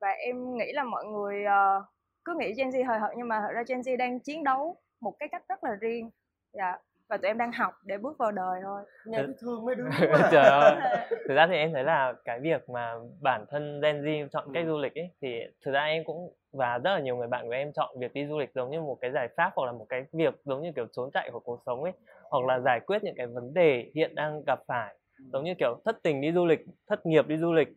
Và 0.00 0.08
em 0.08 0.56
nghĩ 0.56 0.72
là 0.72 0.84
mọi 0.84 1.04
người 1.04 1.44
ờ, 1.44 1.84
cứ 2.24 2.34
nghĩ 2.38 2.52
Gen 2.56 2.68
Z 2.70 2.86
hời 2.86 2.98
hợt 2.98 3.10
nhưng 3.16 3.28
mà 3.28 3.40
thật 3.40 3.52
ra 3.54 3.62
Gen 3.68 3.80
Z 3.80 3.96
đang 3.96 4.20
chiến 4.20 4.44
đấu 4.44 4.76
một 5.00 5.14
cái 5.18 5.28
cách 5.28 5.48
rất 5.48 5.64
là 5.64 5.70
riêng. 5.80 6.10
Dạ 6.52 6.78
và 7.12 7.18
tụi 7.18 7.28
em 7.30 7.38
đang 7.38 7.52
học 7.52 7.72
để 7.84 7.98
bước 7.98 8.18
vào 8.18 8.32
đời 8.32 8.60
thôi. 8.64 8.82
Nghe 9.06 9.18
thấy 9.18 9.34
thương 9.40 9.64
mấy 9.64 9.74
đứa 9.74 9.84
trời 10.32 10.44
ơi. 10.44 10.76
Thực 11.28 11.34
ra 11.34 11.46
thì 11.46 11.56
em 11.56 11.72
thấy 11.72 11.84
là 11.84 12.12
cái 12.24 12.40
việc 12.40 12.70
mà 12.70 12.94
bản 13.22 13.44
thân 13.50 13.80
Gen 13.80 14.02
Z 14.02 14.28
chọn 14.28 14.44
cách 14.54 14.64
Ừ. 14.64 14.68
du 14.68 14.78
lịch 14.78 14.94
ấy 14.94 15.10
thì 15.22 15.40
thực 15.64 15.72
ra 15.72 15.84
em 15.84 16.04
cũng 16.04 16.32
và 16.52 16.78
rất 16.78 16.90
là 16.94 16.98
nhiều 17.00 17.16
người 17.16 17.26
bạn 17.28 17.46
của 17.46 17.52
em 17.54 17.72
chọn 17.72 17.96
việc 18.00 18.14
đi 18.14 18.26
du 18.26 18.38
lịch 18.38 18.50
giống 18.54 18.70
như 18.70 18.80
một 18.80 18.98
cái 19.00 19.10
giải 19.10 19.28
pháp 19.36 19.52
hoặc 19.56 19.66
là 19.66 19.72
một 19.72 19.86
cái 19.88 20.04
việc 20.12 20.34
giống 20.44 20.62
như 20.62 20.72
kiểu 20.76 20.86
trốn 20.92 21.10
chạy 21.10 21.30
của 21.32 21.40
cuộc 21.40 21.62
sống 21.66 21.82
ấy 21.82 21.92
hoặc 22.30 22.44
là 22.46 22.58
giải 22.60 22.80
quyết 22.86 23.04
những 23.04 23.14
cái 23.16 23.26
vấn 23.26 23.54
đề 23.54 23.90
hiện 23.94 24.14
đang 24.14 24.42
gặp 24.46 24.58
phải. 24.68 24.94
Giống 25.32 25.44
như 25.44 25.54
kiểu 25.58 25.76
thất 25.84 26.02
tình 26.02 26.20
đi 26.20 26.32
du 26.32 26.46
lịch 26.46 26.60
thất 26.88 27.06
nghiệp 27.06 27.28
đi 27.28 27.36
du 27.36 27.52
lịch 27.52 27.68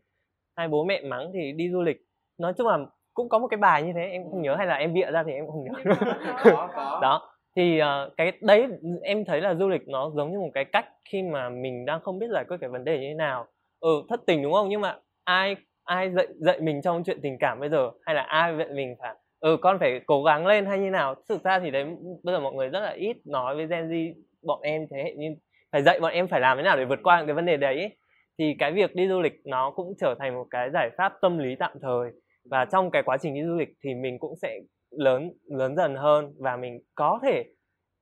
hai 0.55 0.67
bố 0.67 0.83
mẹ 0.83 1.01
mắng 1.01 1.31
thì 1.33 1.51
đi 1.51 1.71
du 1.71 1.81
lịch. 1.81 1.97
Nói 2.37 2.53
chung 2.57 2.67
là 2.67 2.77
cũng 3.13 3.29
có 3.29 3.39
một 3.39 3.47
cái 3.47 3.57
bài 3.57 3.83
như 3.83 3.91
thế 3.95 4.01
em 4.11 4.23
không 4.31 4.41
nhớ 4.41 4.55
hay 4.55 4.67
là 4.67 4.75
em 4.75 4.93
bịa 4.93 5.11
ra 5.11 5.23
thì 5.23 5.31
em 5.31 5.45
cũng 5.47 5.51
không 5.51 5.63
nhớ. 5.63 5.93
Có 6.43 6.69
có. 6.75 6.99
Đó 7.01 7.31
thì 7.55 7.81
uh, 7.81 8.17
cái 8.17 8.31
đấy 8.41 8.67
em 9.03 9.25
thấy 9.25 9.41
là 9.41 9.55
du 9.55 9.69
lịch 9.69 9.87
nó 9.87 10.11
giống 10.15 10.31
như 10.31 10.39
một 10.39 10.49
cái 10.53 10.65
cách 10.65 10.85
khi 11.05 11.23
mà 11.23 11.49
mình 11.49 11.85
đang 11.85 12.01
không 12.01 12.19
biết 12.19 12.27
giải 12.33 12.45
quyết 12.47 12.57
cái 12.61 12.69
vấn 12.69 12.83
đề 12.83 12.99
như 12.99 13.07
thế 13.07 13.13
nào. 13.13 13.47
Ừ 13.79 13.89
thất 14.09 14.19
tình 14.27 14.43
đúng 14.43 14.53
không? 14.53 14.69
Nhưng 14.69 14.81
mà 14.81 14.97
ai 15.23 15.55
ai 15.83 16.11
dạy 16.11 16.27
dạy 16.39 16.59
mình 16.59 16.81
trong 16.81 17.03
chuyện 17.03 17.19
tình 17.21 17.37
cảm 17.39 17.59
bây 17.59 17.69
giờ? 17.69 17.91
Hay 18.05 18.15
là 18.15 18.21
ai 18.21 18.57
dạy 18.57 18.67
mình 18.73 18.95
phải 18.99 19.15
ừ 19.39 19.57
con 19.61 19.79
phải 19.79 20.01
cố 20.05 20.23
gắng 20.23 20.47
lên 20.47 20.65
hay 20.65 20.79
như 20.79 20.89
nào? 20.89 21.15
Thực 21.29 21.43
ra 21.43 21.59
thì 21.59 21.71
đấy 21.71 21.85
bây 22.23 22.35
giờ 22.35 22.39
mọi 22.39 22.53
người 22.53 22.69
rất 22.69 22.79
là 22.79 22.91
ít 22.91 23.17
nói 23.25 23.55
với 23.55 23.67
Gen 23.67 23.89
Z 23.89 24.13
bọn 24.45 24.61
em 24.61 24.87
thế 24.91 25.03
hệ 25.03 25.13
như 25.17 25.35
phải 25.71 25.81
dạy 25.83 25.99
bọn 25.99 26.13
em 26.13 26.27
phải 26.27 26.39
làm 26.39 26.57
thế 26.57 26.63
nào 26.63 26.77
để 26.77 26.85
vượt 26.85 26.99
qua 27.03 27.23
cái 27.25 27.35
vấn 27.35 27.45
đề 27.45 27.57
đấy. 27.57 27.75
Ấy. 27.79 27.97
thì 28.37 28.55
cái 28.59 28.71
việc 28.71 28.95
đi 28.95 29.07
du 29.07 29.21
lịch 29.21 29.33
nó 29.45 29.71
cũng 29.71 29.93
trở 29.99 30.15
thành 30.19 30.35
một 30.35 30.47
cái 30.51 30.69
giải 30.73 30.89
pháp 30.97 31.13
tâm 31.21 31.37
lý 31.37 31.55
tạm 31.55 31.71
thời. 31.81 32.11
Và 32.51 32.65
trong 32.65 32.91
cái 32.91 33.03
quá 33.03 33.17
trình 33.21 33.33
đi 33.33 33.43
du 33.43 33.55
lịch 33.55 33.69
thì 33.83 33.93
mình 33.93 34.19
cũng 34.19 34.35
sẽ 34.41 34.59
lớn 34.97 35.31
lớn 35.49 35.75
dần 35.75 35.95
hơn 35.95 36.33
và 36.37 36.57
mình 36.57 36.79
có 36.95 37.19
thể 37.23 37.43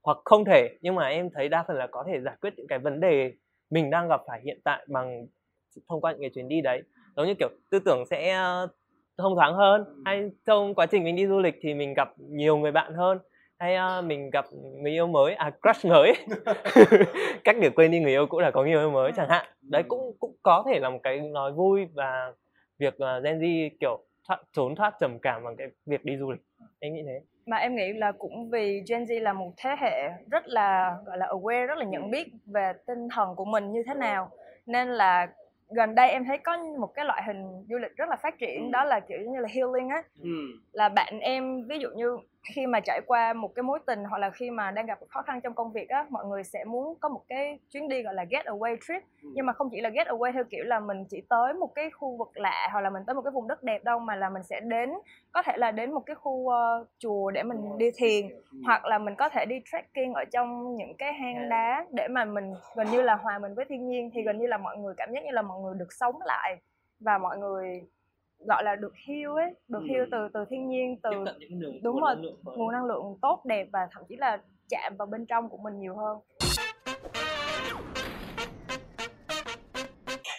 hoặc 0.04 0.18
không 0.26 0.46
thể 0.46 0.78
nhưng 0.82 0.96
mà 0.96 1.08
em 1.08 1.30
thấy 1.34 1.50
đa 1.50 1.64
phần 1.68 1.78
là 1.78 1.88
có 1.88 2.04
thể 2.08 2.22
giải 2.22 2.36
quyết 2.42 2.54
những 2.58 2.68
cái 2.68 2.80
vấn 2.80 3.00
đề 3.00 3.34
mình 3.70 3.90
đang 3.90 4.08
gặp 4.08 4.22
phải 4.28 4.42
hiện 4.44 4.60
tại 4.64 4.86
bằng 4.90 5.28
thông 5.90 6.02
qua 6.02 6.12
những 6.12 6.22
cái 6.22 6.30
chuyến 6.36 6.48
đi 6.48 6.62
đấy. 6.62 6.82
Giống 7.16 7.28
như 7.28 7.34
kiểu 7.40 7.50
tư 7.72 7.80
tưởng 7.80 8.06
sẽ 8.06 8.32
ờ, 8.32 8.68
thông 9.18 9.36
thoáng 9.36 9.54
hơn 9.54 9.84
hay 10.06 10.30
trong 10.46 10.76
quá 10.76 10.86
trình 10.86 11.04
mình 11.04 11.16
đi 11.16 11.28
du 11.28 11.40
lịch 11.40 11.56
thì 11.62 11.74
mình 11.74 11.94
gặp 11.94 12.14
nhiều 12.18 12.58
người 12.58 12.72
bạn 12.72 12.94
hơn 12.94 13.18
hay 13.60 13.76
ờ, 13.76 14.02
mình 14.02 14.30
gặp 14.30 14.46
người 14.82 14.92
yêu 14.92 15.08
mới 15.08 15.34
à 15.34 15.52
crush 15.62 15.86
mới. 15.86 16.14
Cách 17.44 17.56
để 17.62 17.70
quên 17.70 17.92
đi 17.92 18.00
người 18.00 18.12
yêu 18.12 18.26
cũ 18.28 18.40
là 18.40 18.52
có 18.52 18.64
người 18.64 18.72
yêu 18.72 18.92
mới 18.92 19.12
chẳng 19.16 19.30
hạn. 19.30 19.46
Đấy 19.62 19.84
cũng 19.88 20.16
cũng 20.20 20.36
có 20.44 20.64
thể 20.68 20.80
là 20.80 20.90
một 20.90 21.00
cái 21.04 21.20
nói 21.20 21.52
vui 21.52 21.86
và 21.94 22.34
việc 22.80 22.98
ờ, 22.98 23.20
Gen 23.20 23.40
Z 23.40 23.70
kiểu 23.80 24.06
thoát, 24.28 24.42
trốn 24.54 24.76
thoát 24.76 24.94
trầm 25.00 25.20
cảm 25.20 25.44
bằng 25.44 25.56
cái 25.56 25.68
việc 25.86 26.06
đi 26.06 26.18
du 26.18 26.32
lịch 26.32 26.42
em 26.79 26.93
nghĩ 26.93 27.03
thế. 27.05 27.22
Mà 27.46 27.58
em 27.58 27.75
nghĩ 27.75 27.93
là 27.93 28.12
cũng 28.12 28.50
vì 28.50 28.84
Gen 28.89 29.03
Z 29.03 29.22
là 29.22 29.34
một 29.34 29.51
thế 29.58 29.75
hệ 29.79 30.10
rất 30.32 30.48
là 30.48 30.98
gọi 31.05 31.17
là 31.17 31.27
aware 31.27 31.65
rất 31.65 31.77
là 31.77 31.86
nhận 31.86 32.12
biết 32.12 32.27
về 32.46 32.74
tinh 32.88 33.08
thần 33.15 33.36
của 33.36 33.46
mình 33.46 33.72
như 33.72 33.84
thế 33.88 33.93
nào. 33.93 34.29
Nên 34.65 34.88
là 34.88 35.27
gần 35.70 35.96
đây 35.96 36.10
em 36.10 36.25
thấy 36.25 36.38
có 36.38 36.58
một 36.79 36.88
cái 36.88 37.05
loại 37.05 37.24
hình 37.27 37.65
du 37.70 37.77
lịch 37.77 37.96
rất 37.96 38.10
là 38.10 38.15
phát 38.15 38.39
triển 38.39 38.72
đó 38.72 38.84
là 38.84 39.00
kiểu 39.00 39.17
như 39.20 39.39
là 39.39 39.50
healing 39.53 39.89
á. 39.89 40.03
Ừ. 40.24 40.29
là 40.72 40.89
bạn 40.89 41.20
em 41.20 41.67
ví 41.67 41.79
dụ 41.79 41.89
như 41.96 42.17
khi 42.44 42.68
mà 42.68 42.80
trải 42.80 43.02
qua 43.08 43.34
một 43.34 43.56
cái 43.56 43.64
mối 43.64 43.80
tình 43.86 44.04
hoặc 44.04 44.18
là 44.18 44.30
khi 44.30 44.50
mà 44.50 44.72
đang 44.72 44.86
gặp 44.86 45.00
khó 45.10 45.22
khăn 45.22 45.42
trong 45.42 45.54
công 45.54 45.72
việc 45.72 45.90
á 45.90 46.06
mọi 46.10 46.26
người 46.26 46.44
sẽ 46.44 46.64
muốn 46.64 46.96
có 47.00 47.10
một 47.10 47.22
cái 47.28 47.60
chuyến 47.70 47.88
đi 47.90 48.04
gọi 48.04 48.14
là 48.14 48.24
get 48.30 48.46
away 48.46 48.78
trip. 48.88 49.04
Ừ. 49.24 49.30
nhưng 49.34 49.46
mà 49.46 49.54
không 49.54 49.70
chỉ 49.72 49.82
là 49.82 49.90
get 49.90 50.08
away 50.08 50.34
theo 50.34 50.44
kiểu 50.44 50.64
là 50.64 50.80
mình 50.80 51.06
chỉ 51.10 51.22
tới 51.30 51.54
một 51.54 51.76
cái 51.76 51.90
khu 51.90 52.18
vực 52.18 52.32
lạ 52.34 52.70
hoặc 52.72 52.82
là 52.82 52.90
mình 52.90 53.04
tới 53.08 53.14
một 53.14 53.22
cái 53.22 53.32
vùng 53.32 53.48
đất 53.48 53.64
đẹp 53.64 53.84
đâu 53.84 54.00
mà 54.00 54.16
là 54.16 54.30
mình 54.30 54.44
sẽ 54.44 54.60
đến 54.60 54.90
có 55.32 55.42
thể 55.46 55.58
là 55.58 55.72
đến 55.72 55.94
một 55.94 56.04
cái 56.06 56.16
khu 56.16 56.50
ờ, 56.50 56.86
chùa 57.00 57.32
để 57.32 57.44
mình 57.44 57.78
đi 57.78 57.92
thiền 57.96 58.30
Ừ. 58.54 58.58
hoặc 58.66 58.86
là 58.86 58.98
mình 58.98 59.16
có 59.16 59.30
thể 59.30 59.46
đi 59.46 59.56
trekking 59.72 60.14
ở 60.14 60.24
trong 60.32 60.76
những 60.76 60.94
cái 60.98 61.14
hang 61.14 61.50
đá 61.50 61.86
để 61.92 62.08
mà 62.08 62.26
mình 62.26 62.54
gần 62.76 62.88
như 62.92 63.02
là 63.02 63.16
hòa 63.16 63.40
mình 63.40 63.54
với 63.56 63.66
thiên 63.70 63.88
nhiên. 63.88 64.10
Thì 64.14 64.22
gần 64.22 64.40
như 64.40 64.48
là 64.48 64.58
mọi 64.58 64.78
người 64.78 64.94
cảm 64.98 65.12
giác 65.14 65.24
như 65.24 65.32
là 65.32 65.42
mọi 65.42 65.62
người 65.62 65.74
được 65.78 65.94
sống 65.94 66.16
lại 66.26 66.58
và 67.00 67.18
mọi 67.18 67.38
người 67.38 67.82
gọi 68.48 68.64
là 68.64 68.76
được 68.76 68.94
heal 69.08 69.26
ấy 69.36 69.54
được 69.68 69.80
Ừ. 69.82 69.88
heal 69.90 70.04
từ 70.12 70.18
từ 70.34 70.46
thiên 70.50 70.68
nhiên 70.70 70.98
từ 71.04 71.10
nguồn 71.12 71.26
đúng 71.84 72.00
rồi, 72.02 72.16
nguồn 72.44 72.72
năng 72.72 72.86
lượng 72.86 73.18
tốt 73.22 73.42
đẹp 73.46 73.68
và 73.74 73.88
thậm 73.92 74.04
chí 74.10 74.16
là 74.16 74.42
chạm 74.70 74.96
vào 74.98 75.06
bên 75.06 75.26
trong 75.26 75.50
của 75.50 75.58
mình 75.58 75.80
nhiều 75.80 75.96
hơn 75.96 76.18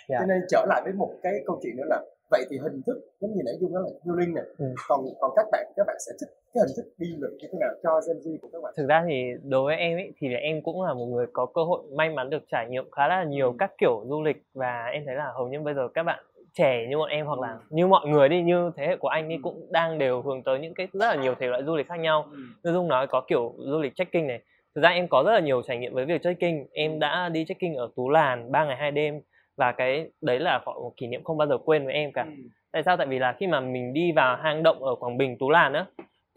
Dạ. 0.08 0.16
cho 0.20 0.26
nên 0.26 0.40
trở 0.50 0.64
lại 0.68 0.80
với 0.84 0.92
một 0.92 1.10
cái 1.22 1.32
câu 1.46 1.60
chuyện 1.62 1.76
nữa 1.76 1.84
là 1.86 2.00
vậy 2.30 2.44
thì 2.50 2.58
hình 2.62 2.82
thức 2.86 3.00
giống 3.20 3.30
như 3.34 3.42
nãy 3.44 3.54
dung 3.60 3.72
nói 3.72 3.82
là 3.86 3.90
healing 4.06 4.34
này 4.34 4.44
Ừ. 4.58 4.64
còn 4.88 5.00
còn 5.20 5.30
các 5.36 5.46
bạn 5.52 5.66
các 5.76 5.84
bạn 5.86 5.96
sẽ 6.06 6.12
thích 6.20 6.28
cái 6.54 6.62
hình 6.66 6.76
thức 6.76 6.92
đi 6.98 7.06
lịch 7.06 7.32
như 7.40 7.48
thế 7.52 7.58
nào 7.60 7.70
cho 7.82 8.00
Gen 8.08 8.16
Z 8.18 8.36
của 8.42 8.48
các 8.52 8.58
bạn 8.62 8.74
thực 8.76 8.86
ra 8.88 9.04
thì 9.08 9.22
đối 9.44 9.64
với 9.64 9.76
em 9.76 9.98
ấy 9.98 10.12
thì 10.18 10.28
là 10.28 10.38
em 10.38 10.62
cũng 10.62 10.82
là 10.82 10.94
một 10.94 11.06
người 11.06 11.26
có 11.32 11.46
cơ 11.46 11.64
hội 11.64 11.82
may 11.96 12.10
mắn 12.10 12.30
được 12.30 12.42
trải 12.52 12.66
nghiệm 12.70 12.90
khá 12.90 13.08
là 13.08 13.24
nhiều 13.24 13.50
Ừ. 13.50 13.56
các 13.58 13.70
kiểu 13.78 14.04
du 14.08 14.22
lịch 14.22 14.42
và 14.54 14.86
em 14.92 15.02
thấy 15.06 15.14
là 15.14 15.32
hầu 15.34 15.48
như 15.48 15.60
bây 15.60 15.74
giờ 15.74 15.88
các 15.94 16.02
bạn 16.02 16.24
trẻ 16.54 16.86
như 16.90 16.98
bọn 16.98 17.08
em 17.08 17.26
hoặc 17.26 17.40
là 17.40 17.48
Ừ. 17.48 17.58
như 17.70 17.86
mọi 17.86 18.06
người 18.08 18.28
đi 18.28 18.42
như 18.42 18.70
thế 18.76 18.86
hệ 18.86 18.96
của 18.96 19.08
anh 19.08 19.28
đi 19.28 19.34
Ừ. 19.34 19.40
cũng 19.42 19.66
đang 19.72 19.98
đều 19.98 20.22
hướng 20.22 20.42
tới 20.42 20.58
những 20.58 20.74
cái 20.74 20.88
rất 20.92 21.06
là 21.16 21.22
nhiều 21.22 21.34
thể 21.40 21.46
loại 21.46 21.62
du 21.64 21.76
lịch 21.76 21.88
khác 21.88 22.00
nhau 22.00 22.26
như 22.64 22.72
dung 22.72 22.88
nói 22.88 23.06
có 23.06 23.20
kiểu 23.28 23.54
du 23.58 23.80
lịch 23.80 23.94
trekking 23.94 24.26
này 24.26 24.40
thực 24.74 24.80
ra 24.82 24.88
em 24.88 25.08
có 25.08 25.22
rất 25.26 25.32
là 25.32 25.40
nhiều 25.40 25.62
trải 25.62 25.76
nghiệm 25.78 25.94
với 25.94 26.04
việc 26.04 26.22
trekking 26.22 26.58
Ừ. 26.58 26.64
em 26.72 26.98
đã 26.98 27.28
đi 27.28 27.44
trekking 27.48 27.74
ở 27.76 27.88
tú 27.96 28.08
làn 28.10 28.52
3 28.52 28.64
ngày 28.64 28.76
hai 28.76 28.90
đêm 28.90 29.20
và 29.56 29.72
cái 29.72 30.06
đấy 30.20 30.38
là 30.40 30.58
một 30.66 30.92
kỷ 30.96 31.06
niệm 31.06 31.24
không 31.24 31.36
bao 31.36 31.48
giờ 31.48 31.58
quên 31.64 31.84
với 31.84 31.94
em 31.94 32.12
cả 32.12 32.22
Ừ. 32.24 32.30
tại 32.72 32.82
sao 32.82 32.96
tại 32.96 33.06
vì 33.06 33.18
là 33.18 33.32
khi 33.38 33.46
mà 33.46 33.60
mình 33.60 33.92
đi 33.92 34.12
vào 34.12 34.36
hang 34.36 34.62
động 34.62 34.82
ở 34.84 34.94
quảng 34.94 35.18
bình 35.18 35.36
tú 35.38 35.50
làn 35.50 35.72
á 35.72 35.86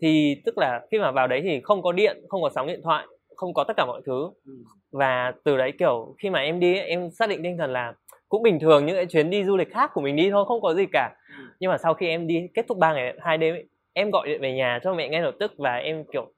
thì 0.01 0.41
tức 0.45 0.57
là 0.57 0.81
khi 0.91 0.99
mà 0.99 1.11
vào 1.11 1.27
đấy 1.27 1.41
thì 1.43 1.61
không 1.63 1.81
có 1.81 1.91
điện 1.91 2.17
không 2.29 2.41
có 2.41 2.49
sóng 2.55 2.67
điện 2.67 2.81
thoại 2.83 3.05
không 3.35 3.53
có 3.53 3.63
tất 3.63 3.73
cả 3.77 3.85
mọi 3.85 4.01
thứ 4.05 4.29
Ừ. 4.45 4.51
và 4.91 5.33
từ 5.43 5.57
đấy 5.57 5.71
kiểu 5.79 6.15
khi 6.23 6.29
mà 6.29 6.39
em 6.39 6.59
đi 6.59 6.79
em 6.79 7.09
xác 7.11 7.29
định 7.29 7.43
tinh 7.43 7.57
thần 7.57 7.73
là 7.73 7.93
cũng 8.29 8.43
bình 8.43 8.59
thường 8.59 8.85
những 8.85 8.95
cái 8.95 9.05
chuyến 9.05 9.29
đi 9.29 9.43
du 9.45 9.57
lịch 9.57 9.71
khác 9.71 9.91
của 9.93 10.01
mình 10.01 10.15
đi 10.15 10.29
thôi 10.31 10.45
không 10.47 10.61
có 10.61 10.73
gì 10.73 10.85
cả 10.91 11.15
Ừ. 11.37 11.43
nhưng 11.59 11.71
mà 11.71 11.77
sau 11.77 11.93
khi 11.93 12.07
em 12.07 12.27
đi 12.27 12.47
kết 12.53 12.65
thúc 12.67 12.77
3 12.77 12.93
ngày 12.93 13.13
hai 13.19 13.37
đêm 13.37 13.55
ấy, 13.55 13.65
em 13.93 14.11
gọi 14.11 14.27
điện 14.27 14.41
về 14.41 14.53
nhà 14.53 14.79
cho 14.83 14.93
mẹ 14.93 15.09
ngay 15.09 15.21
lập 15.21 15.35
tức 15.39 15.53
và 15.57 15.75
em 15.75 16.03
kiểu 16.13 16.31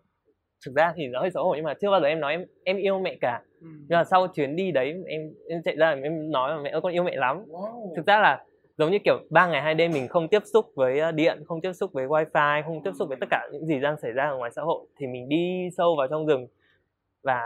thực 0.65 0.75
ra 0.75 0.93
thì 0.95 1.07
nó 1.07 1.21
hơi 1.21 1.31
xấu 1.31 1.43
hổ 1.43 1.53
nhưng 1.55 1.63
mà 1.65 1.73
chưa 1.81 1.91
bao 1.91 2.01
giờ 2.01 2.07
em 2.07 2.19
nói 2.19 2.33
em 2.33 2.45
em 2.63 2.77
yêu 2.77 2.99
mẹ 2.99 3.15
cả 3.21 3.41
Ừ. 3.61 3.67
nhưng 3.89 3.97
mà 3.97 4.03
sau 4.03 4.27
chuyến 4.27 4.55
đi 4.55 4.71
đấy 4.71 4.93
em 5.07 5.21
em 5.49 5.61
chạy 5.65 5.75
ra 5.75 5.95
em 6.03 6.31
nói 6.31 6.49
là 6.55 6.61
mẹ 6.61 6.69
ơi 6.69 6.81
con 6.81 6.93
yêu 6.93 7.03
mẹ 7.03 7.15
lắm 7.15 7.43
Wow. 7.47 7.95
thực 7.95 8.05
ra 8.05 8.19
là 8.19 8.43
giống 8.77 8.91
như 8.91 8.97
kiểu 9.03 9.19
ba 9.29 9.47
ngày 9.47 9.61
hai 9.61 9.75
đêm 9.75 9.91
mình 9.93 10.07
không 10.07 10.27
tiếp 10.27 10.41
xúc 10.53 10.65
với 10.75 10.99
ờ, 10.99 11.11
điện 11.11 11.43
không 11.47 11.61
tiếp 11.61 11.73
xúc 11.73 11.91
với 11.93 12.07
wifi 12.07 12.63
không 12.63 12.83
tiếp 12.83 12.91
xúc 12.99 13.07
với 13.09 13.17
tất 13.21 13.27
cả 13.31 13.49
những 13.51 13.65
gì 13.65 13.79
đang 13.79 13.95
xảy 14.01 14.11
ra 14.11 14.23
ở 14.29 14.37
ngoài 14.37 14.51
xã 14.55 14.61
hội 14.61 14.85
thì 14.99 15.07
mình 15.07 15.29
đi 15.29 15.69
sâu 15.77 15.95
vào 15.97 16.07
trong 16.07 16.25
rừng 16.25 16.47
và 17.23 17.41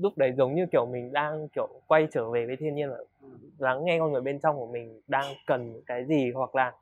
lúc 0.00 0.18
đấy 0.18 0.32
giống 0.36 0.54
như 0.54 0.66
kiểu 0.72 0.86
mình 0.86 1.12
đang 1.12 1.48
kiểu 1.48 1.68
quay 1.86 2.06
trở 2.12 2.30
về 2.30 2.46
với 2.46 2.56
thiên 2.56 2.74
nhiên 2.74 2.90
và 2.90 2.96
lắng 3.58 3.84
nghe 3.84 3.98
con 3.98 4.12
người 4.12 4.20
bên 4.20 4.38
trong 4.38 4.56
của 4.56 4.66
mình 4.66 5.00
đang 5.08 5.34
cần 5.46 5.80
cái 5.86 6.04
gì 6.04 6.30
hoặc 6.34 6.54
là 6.54 6.72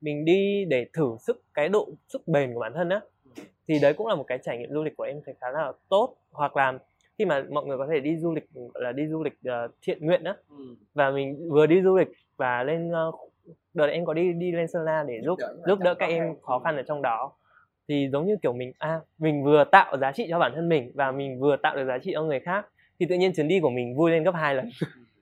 mình 0.00 0.24
đi 0.24 0.64
để 0.64 0.86
thử 0.92 1.16
sức 1.20 1.42
cái 1.54 1.68
độ 1.68 1.88
sức 2.08 2.28
bền 2.28 2.54
của 2.54 2.60
bản 2.60 2.72
thân 2.74 2.88
á 2.88 3.00
thì 3.68 3.78
đấy 3.82 3.94
cũng 3.94 4.06
là 4.06 4.14
một 4.14 4.24
cái 4.26 4.38
trải 4.42 4.58
nghiệm 4.58 4.70
du 4.72 4.82
lịch 4.82 4.96
của 4.96 5.04
em 5.04 5.20
thấy 5.26 5.34
khá 5.40 5.50
là 5.50 5.72
tốt. 5.88 6.16
Hoặc 6.32 6.56
là 6.56 6.78
khi 7.18 7.24
mà 7.24 7.44
mọi 7.50 7.64
người 7.66 7.78
có 7.78 7.86
thể 7.92 8.00
đi 8.00 8.16
du 8.16 8.34
lịch 8.34 8.44
là 8.74 8.92
đi 8.92 9.06
du 9.06 9.22
lịch 9.22 9.32
ờ, 9.44 9.68
thiện 9.82 10.06
nguyện 10.06 10.24
á 10.24 10.36
Ừ. 10.50 10.64
và 10.94 11.10
mình 11.10 11.48
vừa 11.50 11.66
đi 11.66 11.82
du 11.82 11.96
lịch 11.96 12.08
và 12.36 12.62
lên 12.62 12.90
ờ, 12.90 13.12
đợt 13.74 13.86
em 13.86 14.04
có 14.04 14.14
đi 14.14 14.32
đi 14.32 14.52
lên 14.52 14.68
Sơn 14.68 14.84
La 14.84 15.02
để 15.08 15.20
giúp 15.24 15.38
giúp 15.66 15.78
đỡ 15.78 15.94
các 15.94 16.06
em 16.06 16.34
khó 16.42 16.58
khăn 16.58 16.76
ở 16.76 16.82
trong 16.82 17.02
đó 17.02 17.32
thì 17.88 18.08
giống 18.12 18.26
như 18.26 18.36
kiểu 18.42 18.52
mình 18.52 18.72
à 18.78 19.00
mình 19.18 19.44
vừa 19.44 19.64
tạo 19.64 19.98
giá 19.98 20.12
trị 20.12 20.26
cho 20.30 20.38
bản 20.38 20.52
thân 20.54 20.68
mình 20.68 20.92
và 20.94 21.12
mình 21.12 21.40
vừa 21.40 21.56
tạo 21.56 21.76
được 21.76 21.84
giá 21.88 21.98
trị 21.98 22.10
cho 22.14 22.22
người 22.22 22.40
khác 22.40 22.66
thì 23.00 23.06
tự 23.08 23.14
nhiên 23.14 23.32
chuyến 23.36 23.48
đi 23.48 23.60
của 23.60 23.70
mình 23.70 23.96
vui 23.96 24.10
lên 24.10 24.24
gấp 24.24 24.34
hai 24.34 24.54
lần. 24.54 24.68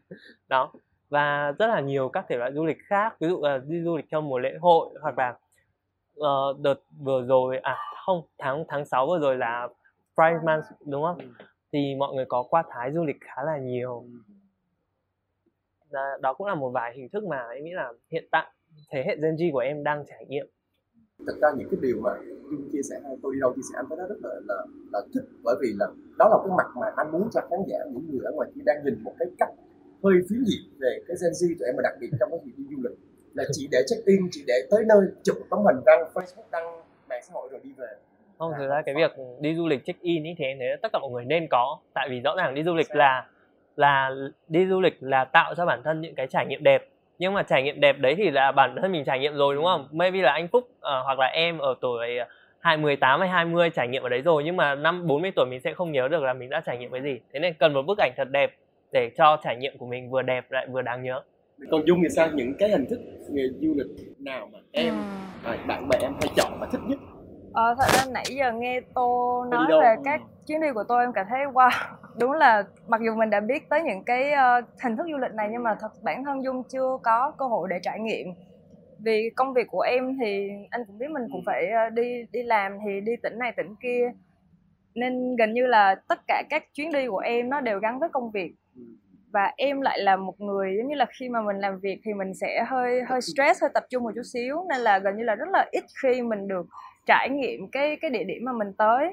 Đó 0.49 0.73
và 1.13 1.53
rất 1.59 1.67
là 1.67 1.81
nhiều 1.81 2.09
các 2.09 2.25
thể 2.29 2.37
loại 2.37 2.53
du 2.53 2.65
lịch 2.65 2.79
khác 2.87 3.17
ví 3.21 3.29
dụ 3.29 3.41
là 3.43 3.59
đi 3.59 3.83
du 3.83 3.97
lịch 3.97 4.07
trong 4.11 4.29
mùa 4.29 4.39
lễ 4.39 4.55
hội 4.61 4.89
hoặc 5.03 5.19
là 5.19 5.35
uh, 6.21 6.61
đợt 6.61 6.81
vừa 6.99 7.23
rồi 7.27 7.59
à 7.59 7.77
không 8.07 8.23
tháng 8.39 8.65
tháng 8.69 8.85
6 8.85 9.07
vừa 9.07 9.19
rồi 9.19 9.37
là 9.37 9.69
Pride 10.15 10.41
Month 10.47 10.65
đúng 10.87 11.03
không? 11.03 11.19
Thì 11.73 11.95
mọi 11.95 12.15
người 12.15 12.25
có 12.29 12.43
qua 12.43 12.63
Thái 12.71 12.93
du 12.93 13.05
lịch 13.05 13.17
khá 13.21 13.43
là 13.47 13.59
nhiều. 13.59 14.05
Đó 16.21 16.35
cũng 16.35 16.47
là 16.47 16.55
một 16.55 16.71
vài 16.71 16.93
hình 16.97 17.09
thức 17.09 17.25
mà 17.25 17.49
em 17.55 17.65
nghĩ 17.65 17.73
là 17.73 17.93
hiện 18.13 18.25
tại 18.31 18.47
thế 18.91 19.05
hệ 19.07 19.17
Gen 19.17 19.35
Z 19.37 19.53
của 19.53 19.59
em 19.59 19.85
đang 19.85 20.05
trải 20.09 20.25
nghiệm 20.29 20.47
thực 21.27 21.41
ra 21.41 21.49
những 21.57 21.69
cái 21.71 21.79
điều 21.83 21.97
mà 22.01 22.11
Dung 22.51 22.69
chia 22.73 22.83
sẻ 22.91 22.97
hay 23.05 23.17
tôi 23.23 23.35
đi 23.35 23.41
đâu 23.41 23.53
chia 23.57 23.63
sẻ 23.63 23.75
anh 23.77 23.87
thấy 23.89 23.99
nó 23.99 24.07
rất 24.07 24.19
là, 24.23 24.31
là 24.49 24.67
là 24.93 25.01
thích. 25.15 25.25
Bởi 25.45 25.57
vì 25.61 25.69
là 25.79 25.87
đó 26.19 26.29
là 26.29 26.37
cái 26.45 26.57
mặt 26.59 26.69
mà 26.81 26.87
anh 26.97 27.13
muốn 27.13 27.29
cho 27.33 27.41
khán 27.51 27.59
giả 27.69 27.79
những 27.93 28.07
người 28.11 28.25
ở 28.25 28.33
ngoài 28.33 28.51
kia 28.55 28.61
đang 28.65 28.85
nhìn 28.85 29.05
một 29.05 29.13
cái 29.19 29.29
cách 29.39 29.49
hơi 30.05 30.15
phiến 30.29 30.45
diện 30.45 30.63
về 30.79 30.99
cái 31.09 31.17
Gen 31.23 31.33
Z 31.33 31.55
tụi 31.59 31.67
em 31.67 31.77
mà 31.77 31.83
đặc 31.83 31.93
biệt 32.01 32.11
trong 32.21 32.31
cái 32.31 32.39
việc 32.45 32.53
đi 32.57 32.65
du 32.71 32.83
lịch. 32.83 32.99
Là 33.35 33.45
chỉ 33.53 33.69
để 33.73 33.79
check 33.87 34.07
in 34.07 34.21
chỉ 34.31 34.45
để 34.47 34.55
tới 34.71 34.85
nơi 34.89 35.01
chụp 35.23 35.37
tấm 35.51 35.59
hình 35.67 35.85
đăng 35.87 36.01
Facebook 36.15 36.51
đăng 36.51 36.65
mạng 37.09 37.21
xã 37.23 37.33
hội 37.33 37.49
rồi 37.53 37.61
đi 37.65 37.71
về. 37.77 37.97
Không 38.39 38.53
À, 38.53 38.59
thực 38.59 38.69
ra 38.69 38.83
cái 38.87 38.95
việc 38.95 39.13
đi 39.41 39.55
du 39.57 39.67
lịch 39.67 39.85
check 39.85 40.01
in 40.01 40.25
ý 40.25 40.35
thì 40.39 40.45
em 40.45 40.59
thấy 40.59 40.69
tất 40.83 40.89
cả 40.93 40.99
mọi 40.99 41.11
người 41.11 41.25
nên 41.25 41.47
có. 41.51 41.79
Tại 41.95 42.09
vì 42.11 42.21
rõ 42.21 42.35
ràng 42.37 42.55
đi 42.55 42.63
du 42.63 42.75
lịch 42.75 42.95
là 42.95 43.29
là 43.77 44.11
đi 44.49 44.67
du 44.67 44.81
lịch 44.81 44.97
là 45.01 45.25
tạo 45.25 45.55
cho 45.55 45.67
bản 45.67 45.83
thân 45.85 46.01
những 46.01 46.15
cái 46.15 46.27
trải 46.27 46.47
nghiệm 46.47 46.63
đẹp 46.63 46.92
nhưng 47.23 47.35
mà 47.35 47.43
trải 47.43 47.63
nghiệm 47.63 47.81
đẹp 47.81 47.97
đấy 47.99 48.15
thì 48.19 48.31
là 48.31 48.53
bản 48.53 48.77
thân 48.83 48.93
mình 48.93 49.05
trải 49.05 49.19
nghiệm 49.19 49.35
rồi 49.35 49.55
đúng 49.55 49.65
không? 49.65 49.89
Maybe 49.93 50.23
là 50.23 50.33
anh 50.33 50.49
Phúc 50.49 50.69
ờ, 50.81 51.03
hoặc 51.03 51.19
là 51.19 51.27
em 51.27 51.59
ở 51.59 51.75
tuổi 51.81 52.09
hai 52.59 52.77
mười 52.77 52.97
tám 52.97 53.21
hay 53.21 53.29
20 53.29 53.71
trải 53.71 53.89
nghiệm 53.89 54.03
ở 54.03 54.09
đấy 54.09 54.23
rồi 54.23 54.43
nhưng 54.45 54.57
mà 54.57 54.75
năm 54.75 55.07
40 55.07 55.31
tuổi 55.37 55.47
mình 55.47 55.61
sẽ 55.65 55.75
không 55.75 55.93
nhớ 55.93 56.09
được 56.09 56.23
là 56.23 56.33
mình 56.33 56.51
đã 56.51 56.63
trải 56.67 56.79
nghiệm 56.79 56.91
cái 56.91 57.03
gì. 57.03 57.21
Thế 57.33 57.41
nên 57.41 57.55
cần 57.59 57.75
một 57.75 57.83
bức 57.87 57.99
ảnh 57.99 58.13
thật 58.17 58.29
đẹp 58.31 58.57
để 58.93 59.11
cho 59.17 59.37
trải 59.45 59.57
nghiệm 59.57 59.79
của 59.79 59.87
mình 59.87 60.11
vừa 60.11 60.23
đẹp 60.23 60.51
lại 60.51 60.67
vừa 60.67 60.83
đáng 60.83 61.03
nhớ. 61.03 61.21
Còn 61.71 61.87
Dung 61.87 61.99
thì 62.03 62.09
sao? 62.17 62.29
Những 62.35 62.55
cái 62.59 62.69
hình 62.69 62.87
thức 62.91 63.01
nghề 63.31 63.43
du 63.61 63.75
lịch 63.77 64.07
nào 64.19 64.49
mà 64.53 64.59
em 64.73 64.95
Ừm. 64.95 65.05
à, 65.45 65.57
bạn 65.67 65.89
bè 65.89 65.99
em 66.03 66.13
hay 66.21 66.29
chọn 66.37 66.61
mà 66.61 66.67
thích 66.73 66.81
nhất? 66.87 66.99
Ờ, 67.53 67.75
thật 67.79 67.87
ra 67.93 68.05
nãy 68.13 68.25
giờ 68.29 68.53
nghe 68.53 68.81
Tô 68.95 69.45
nói 69.51 69.67
về 69.81 69.97
các 70.05 70.21
chuyến 70.47 70.61
đi 70.61 70.69
của 70.75 70.85
tôi 70.89 71.05
em 71.05 71.13
cảm 71.13 71.27
thấy 71.31 71.41
wow 71.53 71.71
đúng 72.19 72.33
là 72.33 72.65
mặc 72.89 73.01
dù 73.05 73.15
mình 73.15 73.31
đã 73.31 73.41
biết 73.41 73.69
tới 73.69 73.83
những 73.83 74.05
cái 74.05 74.33
uh, 74.33 74.65
hình 74.83 74.97
thức 74.97 75.07
du 75.11 75.19
lịch 75.19 75.35
này 75.35 75.49
nhưng 75.53 75.63
mà 75.63 75.75
thật 75.81 75.93
bản 76.03 76.25
thân 76.25 76.45
Dung 76.45 76.63
chưa 76.69 76.99
có 77.03 77.33
cơ 77.39 77.47
hội 77.47 77.69
để 77.71 77.79
trải 77.83 78.01
nghiệm. 78.01 78.27
Vì 78.99 79.31
công 79.37 79.55
việc 79.55 79.67
của 79.71 79.81
em 79.81 80.19
thì 80.21 80.51
anh 80.71 80.85
cũng 80.87 80.99
biết 80.99 81.11
mình 81.11 81.23
cũng 81.33 81.43
phải 81.47 81.69
ờ, 81.69 81.91
đi 81.91 82.25
đi 82.33 82.43
làm 82.43 82.79
thì 82.85 83.01
đi 83.01 83.13
tỉnh 83.23 83.39
này 83.39 83.53
tỉnh 83.57 83.75
kia. 83.83 84.13
Nên 84.95 85.37
gần 85.37 85.53
như 85.53 85.67
là 85.67 85.95
tất 86.09 86.21
cả 86.29 86.43
các 86.51 86.75
chuyến 86.75 86.93
đi 86.93 87.07
của 87.07 87.19
em 87.19 87.51
nó 87.51 87.61
đều 87.61 87.79
gắn 87.79 87.99
với 87.99 88.09
công 88.13 88.31
việc. 88.31 88.53
Và 89.33 89.53
em 89.57 89.81
lại 89.81 89.99
là 89.99 90.17
một 90.17 90.41
người 90.41 90.75
giống 90.79 90.89
như 90.89 90.95
là 90.95 91.07
khi 91.19 91.29
mà 91.29 91.43
mình 91.43 91.57
làm 91.57 91.81
việc 91.81 92.01
thì 92.05 92.15
mình 92.15 92.35
sẽ 92.35 92.65
hơi 92.69 93.03
hơi 93.03 93.21
stress 93.21 93.63
hơi 93.63 93.71
tập 93.75 93.85
trung 93.91 94.03
một 94.03 94.11
chút 94.15 94.23
xíu. 94.33 94.57
Nên 94.69 94.79
là 94.79 94.99
gần 94.99 95.17
như 95.17 95.23
là 95.23 95.35
rất 95.35 95.49
là 95.53 95.67
ít 95.71 95.85
khi 96.03 96.23
mình 96.23 96.49
được 96.49 96.67
trải 97.07 97.29
nghiệm 97.31 97.71
cái 97.71 97.97
cái 98.01 98.11
địa 98.11 98.25
điểm 98.25 98.45
mà 98.45 98.53
mình 98.53 98.73
tới 98.79 99.07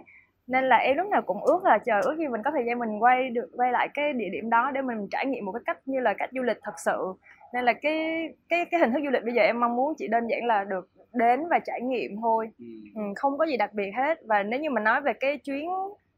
nên 0.50 0.64
là 0.64 0.78
em 0.78 0.98
lúc 0.98 1.08
nào 1.08 1.22
cũng 1.22 1.44
ước 1.44 1.64
là 1.66 1.78
chờ 1.78 2.02
ước 2.04 2.16
gì 2.18 2.28
mình 2.28 2.42
có 2.46 2.52
thời 2.52 2.66
gian 2.66 2.80
mình 2.80 3.04
quay 3.04 3.30
được 3.30 3.50
quay 3.58 3.72
lại 3.72 3.90
cái 3.94 4.14
địa 4.14 4.30
điểm 4.32 4.50
đó 4.50 4.72
để 4.72 4.82
mình 4.82 5.08
trải 5.12 5.26
nghiệm 5.26 5.46
một 5.46 5.52
cái 5.52 5.62
cách 5.66 5.78
như 5.86 6.00
là 6.00 6.14
cách 6.14 6.30
du 6.34 6.42
lịch 6.44 6.58
thật 6.64 6.74
sự. 6.86 7.14
Nên 7.54 7.66
là 7.66 7.74
cái 7.74 8.30
cái 8.50 8.66
cái 8.72 8.80
hình 8.80 8.92
thức 8.94 9.00
du 9.04 9.10
lịch 9.10 9.24
bây 9.24 9.34
giờ 9.34 9.42
em 9.42 9.60
mong 9.60 9.76
muốn 9.76 9.94
chỉ 9.98 10.08
đơn 10.08 10.28
giản 10.28 10.46
là 10.46 10.64
được 10.64 10.88
đến 11.14 11.48
và 11.50 11.60
trải 11.60 11.82
nghiệm 11.82 12.12
thôi. 12.22 12.50
Ừ, 12.96 13.02
không 13.16 13.38
có 13.38 13.46
gì 13.46 13.58
đặc 13.58 13.74
biệt 13.74 13.92
hết. 13.98 14.20
Và 14.26 14.44
nếu 14.44 14.60
như 14.60 14.70
mà 14.70 14.82
nói 14.82 15.02
về 15.02 15.14
cái 15.14 15.38
chuyến 15.38 15.70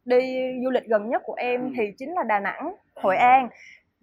đi 0.05 0.51
du 0.63 0.69
lịch 0.69 0.85
gần 0.85 1.09
nhất 1.09 1.21
của 1.25 1.33
em 1.37 1.61
Ừ. 1.61 1.67
thì 1.77 1.91
chính 1.97 2.13
là 2.13 2.23
Đà 2.23 2.39
Nẵng 2.39 2.75
Hội 2.95 3.15
An. 3.17 3.49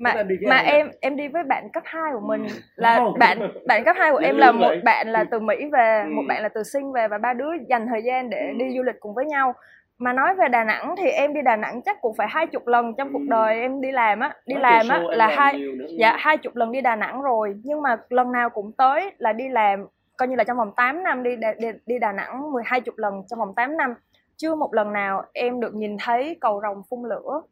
Mà 0.01 0.15
mà 0.49 0.57
em 0.57 0.91
em 1.01 1.17
đi 1.17 1.29
với 1.29 1.43
bạn 1.43 1.69
cấp 1.73 1.83
2 1.87 2.13
của 2.13 2.27
mình. 2.27 2.43
Ừ. 2.43 2.49
là 2.77 2.99
Wow. 2.99 3.19
bạn 3.19 3.39
bạn 3.67 3.85
cấp 3.85 3.97
2 3.99 4.13
của 4.13 4.19
em 4.19 4.37
là 4.37 4.53
một 4.53 4.71
bạn 4.85 5.09
là 5.09 5.25
từ 5.31 5.41
Mỹ 5.41 5.57
về 5.73 6.03
Ừ. 6.05 6.11
một 6.11 6.23
bạn 6.29 6.43
là 6.43 6.49
từ 6.49 6.63
Sinh 6.63 6.93
về 6.93 7.09
và 7.09 7.19
ba 7.19 7.33
đứa 7.33 7.51
dành 7.69 7.87
thời 7.87 8.03
gian 8.03 8.31
để 8.31 8.47
Ừ. 8.53 8.59
đi 8.59 8.77
du 8.77 8.83
lịch 8.83 9.01
cùng 9.01 9.15
với 9.15 9.25
nhau 9.27 9.55
mà 9.99 10.13
nói 10.13 10.35
về 10.35 10.49
Đà 10.49 10.65
Nẵng 10.65 10.95
thì 10.99 11.09
em 11.09 11.35
đi 11.35 11.43
Đà 11.43 11.57
Nẵng 11.57 11.83
chắc 11.83 12.01
cũng 12.01 12.15
phải 12.17 12.29
hai 12.31 12.47
chục 12.47 12.67
lần 12.67 12.95
trong 12.99 13.13
cuộc 13.13 13.23
đời 13.29 13.61
em 13.61 13.81
đi 13.81 13.93
làm 13.93 14.21
á 14.21 14.35
đi 14.47 14.55
Nói 14.55 14.63
làm 14.63 14.89
á 14.89 15.01
là 15.11 15.29
hai 15.29 15.63
dạ 15.99 16.17
hai 16.19 16.37
chục 16.37 16.57
lần 16.57 16.73
đi 16.73 16.81
Đà 16.81 16.97
Nẵng 16.97 17.23
rồi. 17.23 17.55
Nhưng 17.65 17.83
mà 17.83 17.97
lần 18.09 18.33
nào 18.33 18.51
cũng 18.51 18.73
tới 18.73 19.13
là 19.19 19.33
đi 19.33 19.49
làm 19.49 19.87
coi 20.17 20.29
như 20.29 20.37
là 20.37 20.45
trong 20.45 20.57
vòng 20.57 20.73
8 20.77 21.03
năm 21.03 21.23
đi 21.23 21.37
đi, 21.37 21.69
đi 21.87 21.99
Đà 21.99 22.13
Nẵng 22.13 22.53
mười 22.53 22.63
hai 22.67 22.81
chục 22.81 22.95
lần 22.99 23.23
trong 23.31 23.39
vòng 23.39 23.55
8 23.55 23.77
năm. 23.77 23.95
Chưa 24.37 24.55
một 24.55 24.75
lần 24.75 24.93
nào 24.93 25.23
em 25.33 25.61
được 25.61 25.75
nhìn 25.75 25.97
thấy 26.05 26.37
cầu 26.41 26.61
rồng 26.63 26.83
phun 26.91 27.09
lửa. 27.09 27.43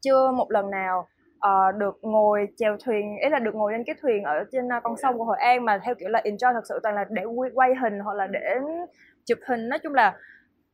Chưa 0.00 0.30
một 0.30 0.50
lần 0.50 0.70
nào 0.70 1.06
ờ, 1.38 1.72
được 1.72 1.98
ngồi 2.02 2.48
chèo 2.56 2.76
thuyền 2.84 3.16
ý 3.22 3.28
là 3.28 3.38
được 3.38 3.54
ngồi 3.54 3.72
lên 3.72 3.84
cái 3.86 3.96
thuyền 4.02 4.24
ở 4.24 4.44
trên 4.52 4.68
ờ, 4.68 4.80
con 4.82 4.96
sông 4.96 5.18
của 5.18 5.24
Hội 5.24 5.38
An 5.38 5.64
mà 5.64 5.80
theo 5.84 5.94
kiểu 5.94 6.08
là 6.08 6.20
enjoy 6.24 6.52
thật 6.52 6.64
sự 6.68 6.80
toàn 6.82 6.94
là 6.94 7.04
để 7.10 7.22
quay 7.54 7.74
hình 7.74 7.98
hoặc 7.98 8.14
là 8.14 8.26
để 8.26 8.54
chụp 9.26 9.38
hình. 9.46 9.68
Nói 9.68 9.78
chung 9.78 9.94
là 9.94 10.14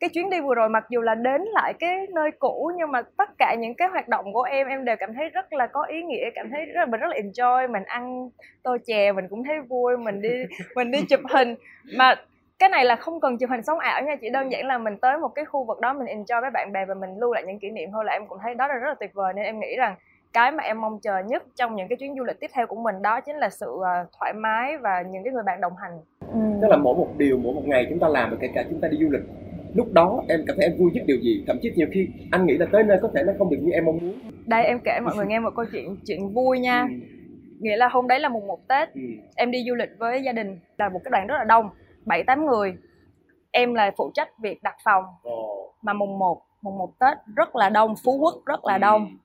cái 0.04 0.08
chuyến 0.08 0.30
đi 0.30 0.40
vừa 0.40 0.54
rồi 0.54 0.68
mặc 0.68 0.84
dù 0.90 1.00
là 1.00 1.14
đến 1.14 1.42
lại 1.42 1.74
cái 1.80 2.06
nơi 2.14 2.30
cũ 2.38 2.70
nhưng 2.78 2.92
mà 2.92 3.02
tất 3.02 3.30
cả 3.38 3.56
những 3.58 3.74
cái 3.74 3.88
hoạt 3.88 4.08
động 4.08 4.32
của 4.32 4.42
em 4.42 4.68
em 4.68 4.84
đều 4.84 4.96
cảm 4.96 5.14
thấy 5.14 5.28
rất 5.28 5.52
là 5.52 5.66
có 5.66 5.82
ý 5.82 6.02
nghĩa 6.02 6.30
cảm 6.34 6.50
thấy 6.50 6.64
rất 6.64 6.88
mình 6.88 7.00
rất 7.00 7.06
là 7.06 7.16
enjoy 7.16 7.72
mình 7.72 7.82
ăn 7.84 8.28
tô 8.62 8.76
chè 8.86 9.12
mình 9.12 9.28
cũng 9.30 9.44
thấy 9.44 9.60
vui 9.60 9.96
mình 9.96 10.22
đi 10.22 10.44
mình 10.76 10.90
đi 10.90 11.02
chụp 11.08 11.20
hình 11.30 11.54
mà 11.96 12.14
cái 12.58 12.68
này 12.68 12.84
là 12.84 12.96
không 12.96 13.20
cần 13.20 13.38
chụp 13.38 13.50
hình 13.50 13.62
sống 13.62 13.78
ảo 13.78 14.02
nha 14.02 14.16
chỉ 14.20 14.30
đơn 14.30 14.52
giản 14.52 14.66
là 14.66 14.78
mình 14.78 14.96
tới 14.96 15.18
một 15.18 15.28
cái 15.28 15.44
khu 15.44 15.64
vực 15.64 15.80
đó 15.80 15.92
mình 15.92 16.06
enjoy 16.06 16.40
với 16.40 16.50
bạn 16.50 16.72
bè 16.72 16.84
và 16.84 16.94
mình 16.94 17.10
lưu 17.20 17.32
lại 17.32 17.42
những 17.46 17.58
kỷ 17.58 17.70
niệm 17.70 17.88
thôi 17.92 18.04
là 18.04 18.12
em 18.12 18.26
cũng 18.26 18.38
thấy 18.42 18.54
đó 18.54 18.66
là 18.66 18.74
rất 18.74 18.88
là 18.88 18.94
tuyệt 19.00 19.14
vời 19.14 19.32
nên 19.36 19.44
em 19.44 19.60
nghĩ 19.60 19.76
rằng 19.76 19.94
cái 20.32 20.52
mà 20.52 20.62
em 20.62 20.80
mong 20.80 20.98
chờ 21.02 21.18
nhất 21.18 21.42
trong 21.54 21.76
những 21.76 21.88
cái 21.88 21.96
chuyến 21.96 22.14
du 22.16 22.24
lịch 22.24 22.40
tiếp 22.40 22.50
theo 22.54 22.66
của 22.66 22.76
mình 22.76 23.02
đó 23.02 23.20
chính 23.20 23.36
là 23.36 23.50
sự 23.50 23.70
uh, 23.70 23.84
thoải 24.18 24.32
mái 24.32 24.78
và 24.78 25.02
những 25.02 25.24
cái 25.24 25.32
người 25.32 25.42
bạn 25.46 25.60
đồng 25.60 25.76
hành 25.76 25.92
ừ. 26.32 26.40
tức 26.62 26.68
là 26.68 26.76
mỗi 26.76 26.96
một 26.96 27.08
điều 27.18 27.38
mỗi 27.38 27.54
một 27.54 27.62
ngày 27.64 27.86
chúng 27.90 27.98
ta 27.98 28.08
làm 28.08 28.30
và 28.30 28.36
kể 28.40 28.48
cả 28.54 28.64
chúng 28.70 28.80
ta 28.80 28.88
đi 28.88 28.98
du 29.00 29.10
lịch 29.10 29.22
lúc 29.74 29.92
đó 29.92 30.22
em 30.28 30.40
cảm 30.46 30.56
thấy 30.56 30.66
em 30.66 30.78
vui 30.78 30.90
nhất 30.94 31.04
điều 31.06 31.16
gì? 31.16 31.44
Thậm 31.46 31.56
chí 31.62 31.72
nhiều 31.76 31.88
khi 31.92 32.08
anh 32.30 32.46
nghĩ 32.46 32.58
là 32.58 32.66
tới 32.72 32.82
nơi 32.82 32.98
có 33.02 33.10
thể 33.14 33.22
nó 33.26 33.32
không 33.38 33.50
được 33.50 33.56
như 33.62 33.72
em 33.72 33.84
mong 33.84 33.98
muốn. 34.02 34.18
Đây 34.46 34.64
em 34.64 34.80
kể 34.84 35.00
mọi 35.04 35.16
người 35.16 35.26
nghe 35.26 35.40
một 35.40 35.50
câu 35.56 35.64
chuyện 35.72 35.96
chuyện 36.06 36.28
vui 36.28 36.58
nha. 36.58 36.86
Ừ. 36.90 36.94
nghĩa 37.60 37.76
là 37.76 37.88
hôm 37.88 38.08
đấy 38.08 38.20
là 38.20 38.28
mùng 38.28 38.46
một 38.46 38.68
tết 38.68 38.94
ừ. 38.94 39.00
em 39.36 39.50
đi 39.50 39.64
du 39.68 39.74
lịch 39.74 39.90
với 39.98 40.22
gia 40.22 40.32
đình 40.32 40.58
là 40.78 40.88
một 40.88 41.00
cái 41.04 41.10
đoàn 41.10 41.26
rất 41.26 41.34
là 41.38 41.44
đông 41.44 41.68
bảy 42.04 42.22
tám 42.22 42.46
người. 42.46 42.74
Em 43.50 43.74
là 43.74 43.90
phụ 43.96 44.10
trách 44.14 44.28
việc 44.38 44.62
đặt 44.62 44.76
phòng. 44.84 45.04
Mà 45.82 45.92
mùng 45.92 46.18
1 46.18 46.42
mùng 46.62 46.78
1 46.78 46.90
Tết 47.00 47.18
rất 47.36 47.56
là 47.56 47.68
đông 47.68 47.94
Phú 48.04 48.18
Quốc 48.18 48.34
rất 48.46 48.64
là 48.64 48.78
đông. 48.78 49.16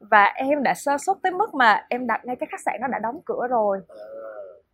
Và 0.00 0.24
em 0.24 0.62
đã 0.62 0.74
sơ 0.74 0.98
suất 0.98 1.16
tới 1.22 1.32
mức 1.32 1.54
mà 1.54 1.86
em 1.88 2.06
đặt 2.06 2.24
ngay 2.24 2.36
cái 2.36 2.46
khách 2.50 2.60
sạn 2.64 2.74
nó 2.80 2.88
đã 2.88 2.98
đóng 2.98 3.20
cửa 3.24 3.46
rồi. 3.50 3.80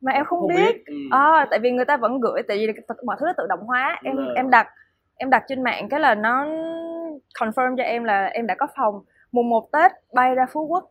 Mà 0.01 0.13
em 0.13 0.25
không, 0.25 0.41
không 0.41 0.49
biết, 0.49 0.73
biết. 0.73 0.85
Ừ. 0.87 0.95
À, 1.11 1.47
tại 1.51 1.59
vì 1.59 1.71
người 1.71 1.85
ta 1.85 1.97
vẫn 1.97 2.21
gửi 2.21 2.43
tại 2.49 2.57
vì 2.59 2.67
mọi 3.05 3.17
thứ 3.21 3.27
nó 3.27 3.33
tự 3.37 3.47
động 3.49 3.61
hóa 3.61 4.01
em 4.05 4.17
ừ. 4.17 4.33
em 4.37 4.51
đặt 4.51 4.67
em 5.17 5.31
đặt 5.31 5.45
trên 5.49 5.63
mạng 5.63 5.89
cái 5.89 6.01
là 6.01 6.15
nó 6.15 6.47
confirm 7.41 7.77
cho 7.77 7.83
em 7.83 8.05
là 8.05 8.27
em 8.27 8.47
đã 8.47 8.55
có 8.55 8.67
phòng. 8.77 8.95
Mùng 9.33 9.49
1 9.49 9.69
Tết 9.73 9.93
bay 10.13 10.35
ra 10.35 10.47
Phú 10.53 10.67
Quốc 10.67 10.85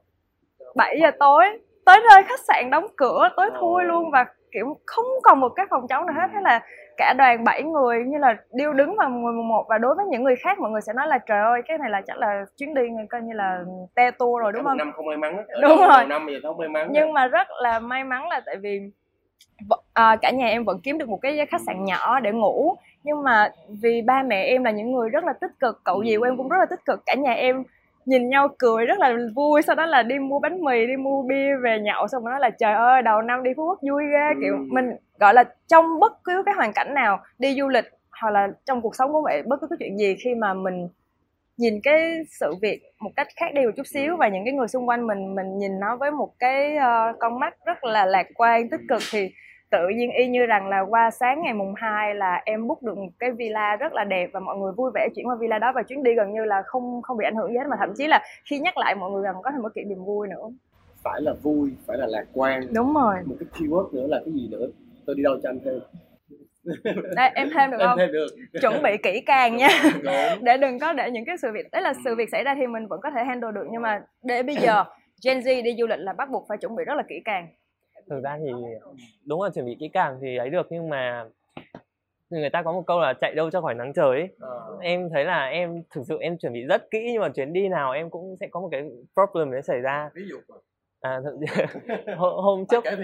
7 0.75 1.00
giờ 1.01 1.12
tối 1.20 1.46
tới 1.86 2.01
nơi 2.10 2.24
khách 2.24 2.39
sạn 2.48 2.70
đóng 2.70 2.86
cửa 2.98 3.29
tối 3.38 3.50
thui 3.60 3.84
luôn 3.84 4.12
và 4.12 4.25
kiểu 4.51 4.77
không 4.86 5.05
còn 5.24 5.39
một 5.39 5.50
cái 5.55 5.65
phòng 5.70 5.88
trống 5.89 6.05
nào 6.05 6.15
hết. 6.15 6.27
Thế 6.34 6.39
là 6.41 6.62
cả 6.98 7.13
đoàn 7.17 7.44
7 7.44 7.63
người 7.63 8.03
như 8.03 8.17
là 8.17 8.38
điêu 8.53 8.74
đứng 8.74 8.96
vào 8.96 9.10
mùa 9.10 9.32
một 9.32 9.65
và 9.70 9.77
đối 9.77 9.96
với 9.96 10.05
những 10.05 10.24
người 10.24 10.36
khác 10.36 10.60
mọi 10.60 10.72
người 10.72 10.82
sẽ 10.82 10.94
nói 10.94 11.08
là 11.08 11.17
trời 11.17 11.39
ơi 11.39 11.62
cái 11.67 11.77
này 11.77 11.89
là 11.89 12.01
chắc 12.08 12.17
là 12.17 12.46
chuyến 12.58 12.74
đi 12.74 12.82
coi 13.10 13.22
như 13.22 13.34
là 13.34 13.63
te 13.96 14.12
tour 14.12 14.41
rồi 14.41 14.51
đúng 14.51 14.63
không? 14.63 14.77
năm 14.77 14.91
không 14.96 15.05
may 15.05 15.17
mắn 15.17 15.46
đúng 15.62 15.77
rồi. 15.77 16.05
năm 16.05 16.27
giờ 16.32 16.39
không 16.44 16.58
may 16.58 16.70
mắn 16.70 16.88
nhưng 16.91 17.13
mà 17.13 17.27
rất 17.27 17.48
là 17.62 17.79
may 17.79 18.03
mắn 18.03 18.27
là 18.27 18.41
tại 18.46 18.55
vì 18.58 18.82
à, 19.94 20.15
cả 20.22 20.32
nhà 20.32 20.48
em 20.48 20.65
vẫn 20.65 20.79
kiếm 20.84 20.98
được 20.98 21.10
một 21.10 21.20
cái 21.22 21.46
khách 21.46 21.62
sạn 21.62 21.86
nhỏ 21.86 22.20
để 22.20 22.32
ngủ 22.32 22.75
nhưng 23.05 23.24
mà 23.24 23.50
vì 23.81 24.01
ba 24.01 24.24
mẹ 24.24 24.43
em 24.43 24.63
là 24.63 24.71
những 24.71 24.91
người 24.91 25.09
rất 25.09 25.24
là 25.24 25.33
tích 25.33 25.51
cực 25.59 25.81
cậu 25.83 26.03
gì 26.03 26.17
của 26.17 26.24
em 26.24 26.38
cũng 26.38 26.50
rất 26.50 26.57
là 26.59 26.65
tích 26.65 26.85
cực 26.85 27.00
cả 27.05 27.13
nhà 27.13 27.31
em 27.31 27.63
nhìn 28.05 28.29
nhau 28.29 28.47
cười 28.59 28.85
rất 28.85 29.00
là 29.00 29.17
vui 29.35 29.62
sau 29.62 29.75
đó 29.75 29.85
là 29.85 30.03
đi 30.03 30.19
mua 30.19 30.39
bánh 30.39 30.63
mì 30.63 30.88
đi 30.88 30.95
mua 30.97 31.24
bia 31.24 31.55
về 31.63 31.79
nhậu 31.79 32.07
xong 32.07 32.24
rồi 32.24 32.31
nói 32.31 32.39
là 32.39 32.50
trời 32.50 32.74
ơi 32.74 33.01
đầu 33.01 33.21
năm 33.21 33.43
đi 33.43 33.51
phú 33.57 33.65
quốc 33.65 33.79
vui 33.81 34.03
ghê 34.12 34.41
kiểu 34.41 34.57
mình 34.71 34.85
gọi 35.19 35.33
là 35.33 35.43
trong 35.67 36.00
bất 36.00 36.24
cứ 36.24 36.43
cái 36.45 36.55
hoàn 36.55 36.74
cảnh 36.74 36.93
nào 36.93 37.19
đi 37.39 37.55
du 37.59 37.67
lịch 37.67 37.85
hoặc 38.21 38.29
là 38.29 38.47
trong 38.65 38.81
cuộc 38.81 38.95
sống 38.95 39.12
của 39.12 39.21
vậy 39.21 39.41
bất 39.45 39.62
cứ 39.62 39.67
cái 39.67 39.77
chuyện 39.79 39.97
gì 39.97 40.15
khi 40.24 40.35
mà 40.35 40.53
mình 40.53 40.88
nhìn 41.57 41.81
cái 41.83 42.13
sự 42.39 42.53
việc 42.62 42.81
một 43.00 43.12
cách 43.15 43.27
khác 43.35 43.53
đi 43.53 43.65
một 43.65 43.71
chút 43.77 43.88
xíu 43.93 44.17
và 44.17 44.27
những 44.27 44.45
cái 44.45 44.53
người 44.53 44.67
xung 44.67 44.89
quanh 44.89 45.07
mình 45.07 45.35
mình 45.35 45.57
nhìn 45.57 45.79
nó 45.79 45.95
với 45.95 46.12
một 46.12 46.29
cái 46.39 46.77
uh, 46.77 47.15
con 47.19 47.39
mắt 47.39 47.53
rất 47.65 47.83
là 47.83 48.05
lạc 48.05 48.27
quan 48.35 48.69
tích 48.69 48.81
cực 48.89 49.01
thì 49.12 49.31
tự 49.75 49.88
nhiên 49.89 50.12
y 50.12 50.27
như 50.27 50.46
rằng 50.46 50.67
là 50.67 50.79
qua 50.79 51.12
sáng 51.12 51.41
ngày 51.41 51.53
mùng 51.53 51.74
2 51.75 52.15
là 52.15 52.41
em 52.46 52.67
book 52.67 52.84
được 52.84 52.98
một 52.98 53.10
cái 53.20 53.32
villa 53.32 53.75
rất 53.75 53.94
là 53.94 54.03
đẹp 54.03 54.29
và 54.34 54.39
mọi 54.39 54.58
người 54.58 54.72
vui 54.72 54.91
vẻ 54.94 55.08
chuyển 55.15 55.27
qua 55.27 55.36
villa 55.39 55.60
đó 55.60 55.72
và 55.75 55.84
chuyến 55.84 56.03
đi 56.03 56.13
gần 56.15 56.34
như 56.34 56.46
là 56.46 56.63
không 56.65 57.01
không 57.01 57.17
bị 57.17 57.25
ảnh 57.25 57.36
hưởng 57.36 57.51
gì 57.51 57.58
hết. 57.58 57.63
Mà 57.70 57.75
thậm 57.79 57.94
chí 57.98 58.08
là 58.08 58.24
khi 58.50 58.60
nhắc 58.60 58.77
lại 58.77 58.96
mọi 58.96 59.12
người 59.12 59.24
còn 59.34 59.44
có 59.44 59.51
thêm 59.51 59.62
một 59.62 59.72
kỷ 59.75 59.84
niệm 59.84 60.05
vui 60.05 60.27
nữa. 60.27 60.50
Phải 61.03 61.22
là 61.22 61.34
vui 61.41 61.72
phải 61.88 61.98
là 61.98 62.05
lạc 62.08 62.25
quan. 62.34 62.62
Đúng 62.74 62.94
rồi. 62.94 63.15
Một 63.25 63.36
cái 63.39 63.50
keyword 63.53 63.94
nữa 63.94 64.08
là 64.08 64.22
cái 64.25 64.34
gì 64.34 64.48
nữa? 64.51 64.67
Tôi 65.05 65.15
đi 65.15 65.24
đâu 65.24 65.38
cho 65.44 65.50
anh 65.50 65.60
thêm? 65.65 65.79
Đây 67.15 67.30
em 67.36 67.49
thêm 67.56 67.71
được 67.71 67.78
không? 67.86 67.97
thêm 67.97 68.12
được. 68.12 68.28
chuẩn 68.62 68.84
bị 68.84 68.97
kỹ 69.04 69.21
càng 69.26 69.58
nha. 69.58 69.69
Để 70.41 70.58
đừng 70.58 70.80
có 70.80 70.93
để 70.93 71.12
những 71.12 71.26
cái 71.26 71.38
sự 71.38 71.52
việc 71.54 71.71
đấy 71.71 71.82
là 71.82 71.93
sự 72.06 72.15
việc 72.15 72.30
xảy 72.32 72.43
ra 72.43 72.56
thì 72.56 72.67
mình 72.67 72.88
vẫn 72.88 72.99
có 73.04 73.12
thể 73.12 73.23
handle 73.23 73.52
được. 73.52 73.67
Nhưng 73.71 73.82
mà 73.82 74.02
để 74.23 74.43
bây 74.43 74.56
giờ 74.56 74.84
Gen 75.26 75.39
Z 75.39 75.63
đi 75.63 75.76
du 75.80 75.88
lịch 75.88 75.99
là 75.99 76.13
bắt 76.13 76.30
buộc 76.30 76.45
phải 76.49 76.58
chuẩn 76.58 76.76
bị 76.76 76.84
rất 76.84 76.95
là 76.95 77.04
kỹ 77.10 77.21
càng 77.26 77.47
thực 78.10 78.24
ra 78.24 78.38
thì 78.38 78.52
đúng 79.26 79.41
là 79.41 79.50
chuẩn 79.50 79.65
bị 79.65 79.78
kỹ 79.80 79.89
càng 79.94 80.18
thì 80.22 80.38
ấy 80.38 80.50
được 80.50 80.68
nhưng 80.70 80.89
mà 80.89 81.26
người 82.30 82.50
ta 82.50 82.62
có 82.62 82.72
một 82.72 82.84
câu 82.88 83.00
là 83.00 83.13
chạy 83.13 83.36
đâu 83.36 83.52
cho 83.52 83.62
khỏi 83.62 83.74
nắng 83.74 83.94
trời 83.94 84.20
ấy. 84.20 84.30
Ờ. 84.39 84.78
em 84.82 85.10
thấy 85.13 85.26
là 85.26 85.46
em 85.46 85.84
thực 85.89 86.02
sự 86.08 86.18
em 86.20 86.38
chuẩn 86.38 86.54
bị 86.54 86.63
rất 86.70 86.91
kỹ 86.91 87.10
nhưng 87.13 87.22
mà 87.22 87.30
chuyến 87.30 87.54
đi 87.54 87.70
nào 87.70 87.91
em 87.91 88.10
cũng 88.10 88.36
sẽ 88.39 88.48
có 88.48 88.60
một 88.60 88.70
cái 88.72 88.89
problem 89.13 89.52
đấy 89.52 89.62
xảy 89.62 89.80
ra 89.80 90.10
ví 90.13 90.24
dụ 90.30 90.38
à 91.02 91.20
hôm, 92.18 92.34
hôm 92.44 92.65
trước 92.65 92.84
nha, 92.84 92.98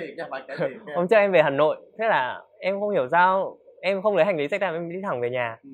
hôm 0.95 1.07
trước 1.07 1.15
em 1.15 1.31
về 1.31 1.41
hà 1.41 1.49
nội 1.49 1.77
thế 1.99 2.07
là 2.07 2.41
em 2.59 2.79
không 2.79 2.89
hiểu 2.89 3.07
sao 3.11 3.57
em 3.81 4.01
không 4.01 4.15
lấy 4.15 4.25
hành 4.25 4.37
lý 4.37 4.47
sách 4.47 4.61
tay 4.61 4.73
em 4.73 4.89
đi 4.89 5.01
thẳng 5.03 5.21
về 5.21 5.29
nhà 5.29 5.57
ừ. 5.63 5.69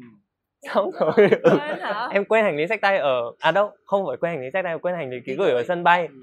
xong 0.74 0.92
rồi 0.92 1.30
ừ, 1.44 1.58
em 2.12 2.26
quên 2.26 2.44
hành 2.44 2.58
lý 2.58 2.68
sách 2.68 2.82
tay 2.82 2.98
ở 2.98 3.32
à 3.40 3.52
đâu 3.52 3.72
không 3.86 4.06
phải 4.08 4.18
quên 4.18 4.32
hành 4.32 4.42
lý 4.42 4.52
sách 4.54 4.63
tay 4.63 4.78
quên 4.80 4.96
hành 4.96 5.10
lý 5.10 5.18
ký 5.26 5.36
gửi 5.36 5.52
ở 5.52 5.63
sân 5.68 5.84
bay 5.84 6.08
ừ. 6.08 6.13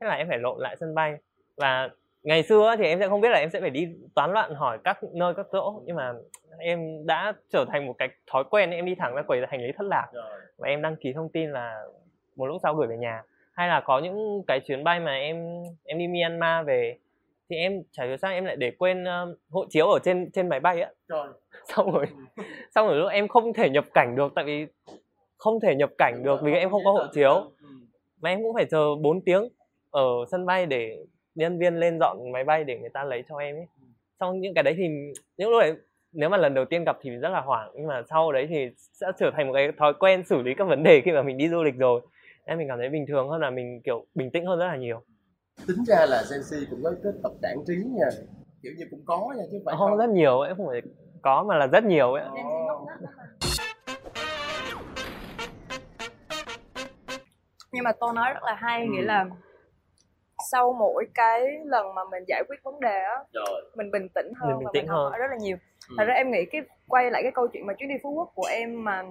thế 0.00 0.06
là 0.06 0.14
em 0.14 0.28
phải 0.28 0.38
lộn 0.38 0.60
lại 0.60 0.76
sân 0.80 0.94
bay 0.94 1.14
và 1.56 1.88
ngày 2.22 2.42
xưa 2.42 2.74
thì 2.78 2.84
em 2.84 2.98
sẽ 2.98 3.08
không 3.08 3.20
biết 3.20 3.28
là 3.28 3.38
em 3.38 3.50
sẽ 3.50 3.60
phải 3.60 3.70
đi 3.70 3.88
toán 4.14 4.32
loạn 4.32 4.54
hỏi 4.54 4.78
các 4.84 4.98
nơi 5.14 5.34
các 5.34 5.46
chỗ 5.52 5.82
nhưng 5.84 5.96
mà 5.96 6.12
em 6.58 7.06
đã 7.06 7.32
trở 7.52 7.64
thành 7.68 7.86
một 7.86 7.94
cái 7.98 8.08
thói 8.26 8.44
quen 8.50 8.70
em 8.70 8.86
đi 8.86 8.94
thẳng 8.94 9.14
ra 9.14 9.22
quầy 9.22 9.40
hành 9.48 9.62
lý 9.62 9.72
thất 9.76 9.86
lạc. 9.86 10.08
Và 10.58 10.68
em 10.68 10.82
đăng 10.82 10.96
ký 10.96 11.12
thông 11.12 11.28
tin 11.28 11.50
là 11.50 11.82
một 12.36 12.46
lúc 12.46 12.56
sau 12.62 12.74
gửi 12.74 12.86
về 12.86 12.96
nhà. 12.96 13.22
Hay 13.52 13.68
là 13.68 13.80
có 13.80 13.98
những 13.98 14.42
cái 14.46 14.60
chuyến 14.60 14.84
bay 14.84 15.00
mà 15.00 15.14
em 15.14 15.62
em 15.84 15.98
đi 15.98 16.06
Myanmar 16.06 16.66
về 16.66 16.98
thì 17.50 17.56
em 17.56 17.82
chả 17.92 18.04
hiểu 18.04 18.16
sao 18.16 18.32
em 18.32 18.44
lại 18.44 18.56
để 18.56 18.72
quên 18.78 19.02
uh, 19.04 19.38
hộ 19.50 19.66
chiếu 19.70 19.86
ở 19.86 19.98
trên 20.04 20.30
trên 20.32 20.48
máy 20.48 20.60
bay 20.60 20.80
á. 20.80 20.90
Xong 21.64 21.92
rồi 21.92 22.06
xong 22.74 22.86
rồi 22.86 22.96
lúc 22.96 23.10
em 23.10 23.28
không 23.28 23.52
thể 23.52 23.70
nhập 23.70 23.84
cảnh 23.94 24.16
được 24.16 24.32
tại 24.34 24.44
vì 24.44 24.66
không 25.36 25.60
thể 25.60 25.74
nhập 25.74 25.90
cảnh 25.98 26.22
được 26.24 26.40
vì 26.42 26.52
em 26.52 26.70
không 26.70 26.82
có 26.84 26.92
hộ 26.92 27.04
chiếu. 27.12 27.50
mà 28.20 28.30
em 28.30 28.42
cũng 28.42 28.54
phải 28.54 28.64
chờ 28.64 28.94
4 29.02 29.20
tiếng 29.24 29.48
ở 29.90 30.06
sân 30.30 30.46
bay 30.46 30.66
để 30.66 30.96
nhân 31.38 31.58
viên 31.58 31.76
lên 31.80 31.98
dọn 32.00 32.32
máy 32.32 32.44
bay 32.44 32.64
để 32.64 32.78
người 32.78 32.88
ta 32.88 33.04
lấy 33.04 33.24
cho 33.28 33.36
em 33.36 33.56
ấy. 33.56 33.66
Xong 34.20 34.40
những 34.40 34.54
cái 34.54 34.62
đấy 34.62 34.74
thì 34.76 34.88
những 35.36 35.50
lúc 35.50 35.60
đấy 35.60 35.74
nếu 36.12 36.28
mà 36.28 36.36
lần 36.36 36.54
đầu 36.54 36.64
tiên 36.64 36.84
gặp 36.84 36.98
thì 37.02 37.10
rất 37.10 37.28
là 37.28 37.40
hoảng 37.40 37.70
nhưng 37.74 37.86
mà 37.86 38.02
sau 38.10 38.32
đấy 38.32 38.46
thì 38.50 38.70
sẽ 38.78 39.06
trở 39.18 39.30
thành 39.36 39.46
một 39.46 39.52
cái 39.52 39.72
thói 39.78 39.94
quen 39.94 40.24
xử 40.24 40.42
lý 40.42 40.54
các 40.54 40.64
vấn 40.64 40.82
đề 40.82 41.00
khi 41.04 41.12
mà 41.12 41.22
mình 41.22 41.38
đi 41.38 41.48
du 41.48 41.62
lịch 41.62 41.74
rồi. 41.76 42.00
Nên 42.46 42.58
mình 42.58 42.68
cảm 42.68 42.78
thấy 42.78 42.88
bình 42.88 43.06
thường 43.08 43.28
hơn 43.28 43.40
là 43.40 43.50
mình 43.50 43.80
kiểu 43.84 44.06
bình 44.14 44.30
tĩnh 44.30 44.46
hơn 44.46 44.58
rất 44.58 44.66
là 44.66 44.76
nhiều. 44.76 45.02
Tính 45.66 45.84
ra 45.86 46.06
là 46.06 46.22
Gen 46.30 46.40
Z 46.40 46.64
cũng 46.70 46.80
có 46.84 46.92
cái 47.02 47.12
tập 47.22 47.32
đảng 47.42 47.56
trí 47.66 47.74
nha 47.74 48.08
kiểu 48.62 48.72
như 48.78 48.84
cũng 48.90 49.02
có 49.06 49.34
nha 49.36 49.44
chứ 49.50 49.62
phải 49.64 49.74
không, 49.78 49.90
không 49.90 49.98
rất 49.98 50.08
nhiều 50.08 50.40
ấy 50.40 50.54
không 50.56 50.66
phải 50.66 50.82
có 51.22 51.44
mà 51.48 51.56
là 51.56 51.66
rất 51.66 51.84
nhiều 51.84 52.12
ấy. 52.12 52.24
Oh. 52.28 52.88
nhưng 57.72 57.84
mà 57.84 57.92
tôi 58.00 58.12
nói 58.14 58.32
rất 58.34 58.42
là 58.42 58.54
hay 58.54 58.82
ừ. 58.82 58.88
nghĩa 58.92 59.02
là 59.02 59.26
sau 60.52 60.72
mỗi 60.78 61.06
cái 61.14 61.40
lần 61.64 61.94
mà 61.94 62.02
mình 62.10 62.24
giải 62.28 62.42
quyết 62.48 62.62
vấn 62.62 62.80
đề 62.80 62.98
á 62.98 63.16
mình 63.74 63.90
bình 63.90 64.08
tĩnh 64.14 64.32
hơn 64.36 64.50
mình 64.50 64.58
bình 64.58 64.68
tĩnh 64.72 64.86
và 64.88 64.94
mình 64.94 65.12
hơn. 65.12 65.20
rất 65.20 65.26
là 65.30 65.36
nhiều. 65.40 65.56
Ừ. 65.88 65.94
thật 65.98 66.04
ra 66.04 66.14
em 66.14 66.30
nghĩ 66.30 66.44
cái 66.50 66.62
quay 66.88 67.10
lại 67.10 67.22
cái 67.22 67.32
câu 67.34 67.48
chuyện 67.48 67.66
mà 67.66 67.74
chuyến 67.74 67.88
đi 67.88 67.94
phú 68.02 68.10
quốc 68.10 68.32
của 68.34 68.46
em 68.50 68.84
mà 68.84 69.02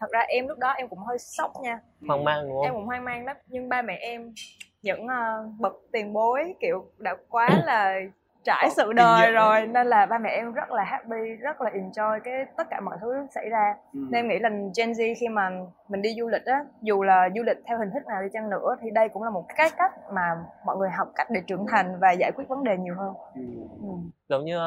thật 0.00 0.06
ra 0.10 0.20
em 0.20 0.48
lúc 0.48 0.58
đó 0.58 0.70
em 0.70 0.88
cũng 0.88 0.98
hơi 0.98 1.18
sốc 1.18 1.52
nha. 1.62 1.80
Hoang 2.08 2.24
mang 2.24 2.48
đúng 2.48 2.56
không? 2.56 2.64
Em 2.64 2.74
cũng 2.74 2.86
hoang 2.86 3.04
mang 3.04 3.24
lắm 3.24 3.36
nhưng 3.46 3.68
ba 3.68 3.82
mẹ 3.82 3.98
em 4.00 4.34
những 4.82 5.04
uh, 5.04 5.60
bậc 5.60 5.72
tiền 5.92 6.12
bối 6.12 6.54
kiểu 6.60 6.90
đã 6.98 7.16
quá 7.28 7.48
là 7.66 8.00
trải 8.44 8.70
sự 8.70 8.92
đời 8.92 9.32
rồi 9.32 9.66
nên 9.66 9.86
là 9.86 10.06
ba 10.06 10.18
mẹ 10.18 10.30
em 10.30 10.52
rất 10.52 10.70
là 10.70 10.84
happy 10.84 11.34
rất 11.40 11.60
là 11.60 11.70
enjoy 11.70 12.20
cái 12.24 12.34
tất 12.56 12.66
cả 12.70 12.80
mọi 12.80 12.96
thứ 13.00 13.26
xảy 13.34 13.48
ra 13.48 13.74
ừ. 13.92 14.00
nên 14.10 14.18
em 14.18 14.28
nghĩ 14.28 14.38
là 14.38 14.48
Gen 14.48 14.92
Z 14.92 15.14
khi 15.20 15.28
mà 15.28 15.50
mình 15.88 16.02
đi 16.02 16.14
du 16.18 16.28
lịch 16.28 16.44
á 16.44 16.64
dù 16.82 17.02
là 17.02 17.28
du 17.36 17.42
lịch 17.42 17.56
theo 17.66 17.78
hình 17.78 17.90
thức 17.94 18.06
nào 18.06 18.22
đi 18.22 18.28
chăng 18.32 18.50
nữa 18.50 18.76
thì 18.82 18.90
đây 18.90 19.08
cũng 19.08 19.22
là 19.22 19.30
một 19.30 19.44
cái 19.56 19.70
cách 19.76 19.92
mà 20.12 20.36
mọi 20.66 20.76
người 20.76 20.90
học 20.90 21.08
cách 21.14 21.26
để 21.30 21.40
trưởng 21.46 21.66
thành 21.66 21.96
và 22.00 22.12
giải 22.12 22.32
quyết 22.36 22.48
vấn 22.48 22.64
đề 22.64 22.76
nhiều 22.76 22.94
hơn 22.98 23.14
ừ. 23.34 23.42
Ừ. 23.80 23.88
giống 24.28 24.44
như 24.44 24.58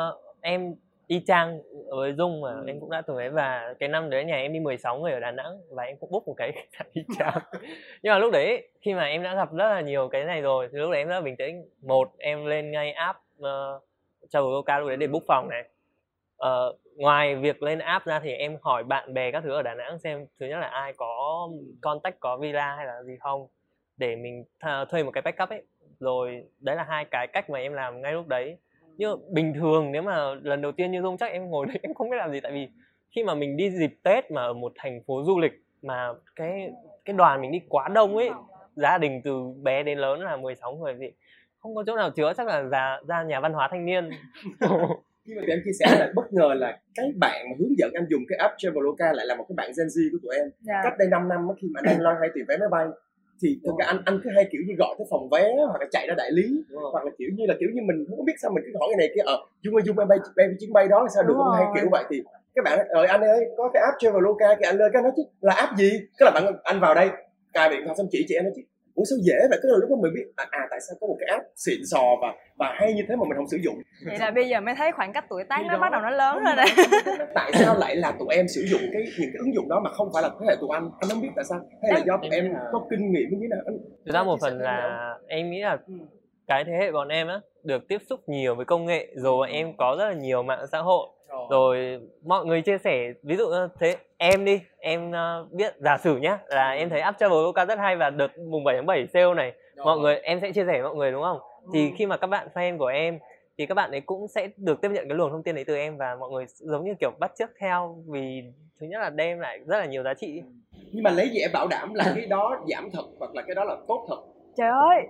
em 0.41 0.75
y 1.07 1.23
chang 1.27 1.59
với 1.89 2.13
Dung 2.13 2.41
mà 2.41 2.51
ừ. 2.51 2.63
em 2.67 2.79
cũng 2.79 2.91
đã 2.91 3.01
từng 3.07 3.17
ấy 3.17 3.29
và 3.29 3.73
cái 3.79 3.89
năm 3.89 4.09
đấy 4.09 4.25
nhà 4.25 4.35
em 4.35 4.53
đi 4.53 4.59
16 4.59 4.99
người 4.99 5.11
ở 5.11 5.19
Đà 5.19 5.31
Nẵng 5.31 5.59
và 5.71 5.83
em 5.83 5.97
cũng 5.99 6.11
book 6.11 6.27
một 6.27 6.33
cái 6.37 6.51
y 6.93 7.03
chang 7.17 7.39
nhưng 8.03 8.13
mà 8.13 8.17
lúc 8.17 8.31
đấy 8.33 8.69
khi 8.81 8.93
mà 8.93 9.03
em 9.03 9.23
đã 9.23 9.35
gặp 9.35 9.53
rất 9.53 9.69
là 9.69 9.81
nhiều 9.81 10.09
cái 10.11 10.23
này 10.23 10.41
rồi 10.41 10.69
thì 10.71 10.79
lúc 10.79 10.91
đấy 10.91 11.01
em 11.01 11.07
rất 11.07 11.15
là 11.15 11.21
bình 11.21 11.35
tĩnh 11.37 11.65
một 11.81 12.11
em 12.17 12.45
lên 12.45 12.71
ngay 12.71 12.91
app 12.91 13.19
Ờ, 13.39 13.75
uh, 13.75 13.83
Traveloka 14.29 14.79
lúc 14.79 14.87
đấy 14.87 14.97
để 14.97 15.07
book 15.07 15.23
phòng 15.27 15.49
này. 15.49 15.69
Uh, 16.47 16.79
ngoài 16.95 17.35
việc 17.35 17.63
lên 17.63 17.79
app 17.79 18.05
ra 18.05 18.19
thì 18.19 18.31
em 18.31 18.57
hỏi 18.61 18.83
bạn 18.83 19.13
bè 19.13 19.31
các 19.31 19.43
thứ 19.43 19.51
ở 19.51 19.61
Đà 19.61 19.73
Nẵng 19.73 19.99
xem 19.99 20.25
thứ 20.39 20.45
nhất 20.45 20.59
là 20.59 20.67
ai 20.67 20.93
có 20.97 21.49
contact 21.81 22.19
có 22.19 22.37
villa 22.37 22.75
hay 22.75 22.85
là 22.85 23.03
gì 23.03 23.17
không 23.19 23.47
để 23.97 24.15
mình 24.15 24.43
th- 24.59 24.85
thuê 24.85 25.03
một 25.03 25.11
cái 25.11 25.21
backup 25.21 25.49
ấy. 25.49 25.63
Rồi 25.99 26.43
đấy 26.59 26.75
là 26.75 26.83
hai 26.83 27.05
cái 27.11 27.27
cách 27.27 27.49
mà 27.49 27.59
em 27.59 27.73
làm 27.73 28.01
ngay 28.01 28.13
lúc 28.13 28.27
đấy. 28.27 28.57
Nhưng 28.97 29.33
bình 29.33 29.53
thường 29.53 29.91
nếu 29.91 30.01
mà 30.01 30.33
lần 30.33 30.61
đầu 30.61 30.71
tiên 30.71 30.91
như 30.91 31.01
dung 31.01 31.17
chắc 31.17 31.31
em 31.31 31.49
ngồi 31.49 31.65
đấy 31.65 31.79
em 31.83 31.93
không 31.93 32.09
biết 32.09 32.17
làm 32.17 32.31
gì 32.31 32.39
tại 32.39 32.51
vì 32.51 32.67
khi 33.15 33.23
mà 33.23 33.35
mình 33.35 33.57
đi 33.57 33.69
dịp 33.69 33.91
Tết 34.03 34.31
mà 34.31 34.41
ở 34.41 34.53
một 34.53 34.73
thành 34.75 35.01
phố 35.07 35.23
du 35.23 35.39
lịch 35.39 35.53
mà 35.81 36.13
cái 36.35 36.71
cái 37.05 37.13
đoàn 37.13 37.41
mình 37.41 37.51
đi 37.51 37.61
quá 37.69 37.87
đông 37.87 38.17
ấy 38.17 38.29
gia 38.75 38.97
đình 38.97 39.21
từ 39.23 39.53
bé 39.63 39.83
đến 39.83 39.97
lớn 39.97 40.19
là 40.21 40.37
16 40.37 40.75
người 40.75 40.95
thì 40.99 41.11
không 41.67 41.75
có 41.75 41.83
chỗ 41.87 41.95
nào 41.95 42.09
chứa 42.11 42.33
chắc 42.37 42.47
là 42.47 42.61
ra 42.61 42.99
ra 43.07 43.23
nhà 43.23 43.39
văn 43.39 43.53
hóa 43.53 43.67
thanh 43.71 43.85
niên. 43.85 44.09
Khi 45.25 45.33
mà 45.35 45.41
tụi 45.41 45.49
em 45.49 45.59
chia 45.65 45.71
sẻ 45.79 45.85
là 45.99 46.11
bất 46.15 46.33
ngờ 46.33 46.53
là 46.53 46.79
cái 46.95 47.11
bạn 47.19 47.45
mà 47.49 47.55
hướng 47.59 47.77
dẫn 47.77 47.91
anh 47.93 48.05
dùng 48.09 48.21
cái 48.29 48.37
app 48.37 48.53
Traveloka 48.57 49.13
lại 49.13 49.25
là 49.25 49.35
một 49.35 49.45
cái 49.49 49.53
bạn 49.57 49.71
Gen 49.77 49.87
Z 49.87 50.09
của 50.11 50.17
tụi 50.23 50.35
em. 50.35 50.47
Dạ. 50.59 50.81
cách 50.83 50.93
đây 50.99 51.07
5 51.07 51.29
năm 51.29 51.47
á, 51.49 51.53
khi 51.61 51.67
mà 51.73 51.79
anh 51.79 51.85
đang 51.85 52.01
loay 52.01 52.15
hoay 52.19 52.29
tìm 52.35 52.45
vé 52.47 52.57
máy 52.57 52.69
bay 52.71 52.85
thì 53.41 53.59
thực 53.65 53.75
ra 53.79 53.85
anh 53.85 54.01
anh 54.05 54.19
cứ 54.23 54.29
hay 54.35 54.45
kiểu 54.51 54.61
như 54.67 54.73
gọi 54.77 54.95
tới 54.97 55.07
phòng 55.11 55.29
vé 55.31 55.55
hoặc 55.67 55.81
là 55.81 55.87
chạy 55.91 56.07
ra 56.07 56.15
đại 56.17 56.31
lý 56.31 56.63
hoặc 56.91 57.03
là 57.05 57.11
kiểu 57.17 57.29
như 57.35 57.45
là 57.47 57.55
kiểu 57.59 57.69
như 57.73 57.81
mình 57.81 58.05
không 58.09 58.25
biết 58.25 58.33
sao 58.41 58.51
mình 58.55 58.63
cứ 58.65 58.71
hỏi 58.79 58.87
cái 58.91 58.97
này 58.97 59.09
kia 59.15 59.21
ờ 59.25 59.37
dung 59.61 59.75
ơi 59.75 59.83
dung 59.85 59.99
em 59.99 60.07
bay 60.07 60.19
bay 60.35 60.47
chuyến 60.59 60.73
bay 60.73 60.87
đó 60.87 61.01
là 61.01 61.09
sao 61.15 61.23
được 61.23 61.33
không? 61.37 61.51
Hay 61.55 61.65
kiểu 61.75 61.89
vậy 61.91 62.03
thì 62.09 62.23
các 62.55 62.63
bạn 62.65 62.87
ơi 62.87 63.07
anh 63.07 63.21
ơi 63.21 63.39
có 63.57 63.69
cái 63.73 63.81
app 63.85 63.97
Traveloka 63.99 64.47
cái 64.59 64.71
anh 64.71 64.77
lên 64.77 64.91
cái 64.93 65.01
nói 65.01 65.11
chứ 65.15 65.23
là 65.41 65.53
app 65.53 65.77
gì? 65.77 65.91
Cái 66.17 66.25
là 66.25 66.31
bạn 66.31 66.43
anh 66.63 66.79
vào 66.79 66.95
đây 66.95 67.09
cài 67.53 67.69
điện 67.69 67.81
thoại 67.85 67.95
xong 67.97 68.07
chỉ 68.11 68.25
chị 68.27 68.35
em 68.35 68.43
nói 68.43 68.53
chứ 68.55 68.61
ủa 68.99 69.03
sao 69.09 69.17
dễ 69.27 69.37
vậy? 69.49 69.59
Cái 69.61 69.69
là 69.71 69.77
lúc 69.81 69.89
đó 69.89 69.95
mình 70.03 70.13
biết 70.15 70.25
à, 70.35 70.45
à 70.51 70.61
tại 70.71 70.79
sao 70.85 70.93
có 70.99 71.07
một 71.07 71.17
cái 71.19 71.27
app 71.37 71.43
xịn 71.65 71.79
sò 71.91 72.03
và 72.21 72.29
và 72.59 72.67
hay 72.79 72.93
như 72.93 73.03
thế 73.07 73.15
mà 73.15 73.23
mình 73.29 73.37
không 73.37 73.49
sử 73.53 73.57
dụng? 73.65 73.75
Vậy 74.05 74.17
là 74.19 74.31
bây 74.31 74.45
giờ 74.49 74.59
mới 74.61 74.75
thấy 74.77 74.91
khoảng 74.91 75.13
cách 75.13 75.25
tuổi 75.29 75.43
tác 75.49 75.61
nó 75.67 75.73
đó. 75.73 75.79
bắt 75.79 75.91
đầu 75.91 76.01
nó 76.01 76.09
lớn 76.09 76.35
rồi 76.45 76.55
đấy 76.55 76.67
tại 77.35 77.51
sao 77.59 77.77
lại 77.77 77.95
là 77.95 78.11
tụi 78.19 78.27
em 78.35 78.45
sử 78.47 78.61
dụng 78.71 78.81
cái 78.93 79.01
những 79.19 79.29
cái 79.33 79.39
ứng 79.45 79.55
dụng 79.55 79.69
đó 79.69 79.79
mà 79.83 79.89
không 79.97 80.07
phải 80.13 80.23
là 80.23 80.29
thế 80.39 80.45
hệ 80.49 80.55
tụi 80.61 80.69
anh? 80.73 80.89
Anh 81.01 81.09
không 81.09 81.21
biết 81.21 81.29
tại 81.35 81.45
sao. 81.49 81.59
Hay 81.83 81.91
là 81.93 81.99
do 82.07 82.17
tụi 82.21 82.29
em 82.31 82.53
có 82.71 82.85
kinh 82.89 83.11
nghiệm 83.11 83.27
như 83.31 83.37
thế 83.41 83.47
nào? 83.49 83.59
Anh 83.65 83.77
thực 84.05 84.13
ra 84.13 84.23
một 84.23 84.37
phần 84.41 84.57
là 84.59 85.13
em 85.27 85.49
nghĩ 85.51 85.61
là 85.61 85.77
Ừ. 85.87 85.93
cái 86.47 86.63
thế 86.67 86.73
hệ 86.79 86.91
bọn 86.91 87.07
em 87.07 87.27
á 87.27 87.39
được 87.63 87.87
tiếp 87.87 87.97
xúc 88.09 88.19
nhiều 88.27 88.55
với 88.55 88.65
công 88.65 88.85
nghệ 88.85 89.07
rồi 89.15 89.37
bọn 89.37 89.49
em 89.49 89.77
có 89.77 89.95
rất 89.99 90.05
là 90.07 90.13
nhiều 90.13 90.43
mạng 90.43 90.65
xã 90.71 90.79
hội 90.79 91.07
rồi 91.49 91.99
mọi 92.25 92.45
người 92.45 92.61
chia 92.61 92.77
sẻ 92.77 93.13
ví 93.23 93.35
dụ 93.35 93.45
thế 93.79 93.95
em 94.17 94.45
đi 94.45 94.61
em 94.79 95.11
ờ, 95.11 95.47
biết 95.51 95.73
giả 95.77 95.97
sử 95.97 96.17
nhá 96.17 96.39
là 96.47 96.71
em 96.71 96.89
thấy 96.89 96.99
app 96.99 97.19
Traveloka 97.19 97.65
rất 97.65 97.79
hay 97.79 97.95
và 97.95 98.09
đợt 98.09 98.37
mùng 98.39 98.63
7 98.63 98.75
tháng 98.75 98.85
7 98.85 99.07
sale 99.07 99.33
này 99.33 99.53
mọi 99.77 99.99
người 99.99 100.15
em 100.15 100.39
sẽ 100.41 100.51
chia 100.51 100.65
sẻ 100.65 100.73
với 100.73 100.81
mọi 100.81 100.95
người 100.95 101.11
đúng 101.11 101.23
không? 101.23 101.39
Thì 101.73 101.91
khi 101.97 102.05
mà 102.05 102.17
các 102.17 102.27
bạn 102.27 102.47
fan 102.53 102.77
của 102.77 102.85
em 102.85 103.19
thì 103.57 103.65
các 103.65 103.75
bạn 103.75 103.91
ấy 103.91 104.01
cũng 104.01 104.27
sẽ 104.27 104.47
được 104.57 104.81
tiếp 104.81 104.91
nhận 104.91 105.07
cái 105.07 105.17
luồng 105.17 105.31
thông 105.31 105.43
tin 105.43 105.55
đấy 105.55 105.63
từ 105.67 105.75
em 105.75 105.97
và 105.97 106.15
mọi 106.19 106.31
người 106.31 106.45
giống 106.47 106.85
như 106.85 106.93
kiểu 106.99 107.11
bắt 107.19 107.31
chước 107.37 107.49
theo 107.59 107.97
vì 108.07 108.43
thứ 108.79 108.87
nhất 108.87 108.99
là 108.99 109.09
đem 109.09 109.39
lại 109.39 109.59
rất 109.65 109.77
là 109.79 109.85
nhiều 109.85 110.03
giá 110.03 110.13
trị. 110.13 110.41
Nhưng 110.91 111.03
mà 111.03 111.11
lấy 111.11 111.29
gì 111.29 111.39
em 111.39 111.51
bảo 111.53 111.67
đảm 111.67 111.93
là 111.93 112.11
cái 112.15 112.25
đó 112.25 112.65
giảm 112.67 112.89
thật 112.93 113.03
hoặc 113.19 113.35
là 113.35 113.41
cái 113.41 113.55
đó 113.55 113.63
là 113.63 113.75
tốt 113.87 114.05
thật? 114.09 114.21
Trời 114.57 114.69
ơi 114.69 115.07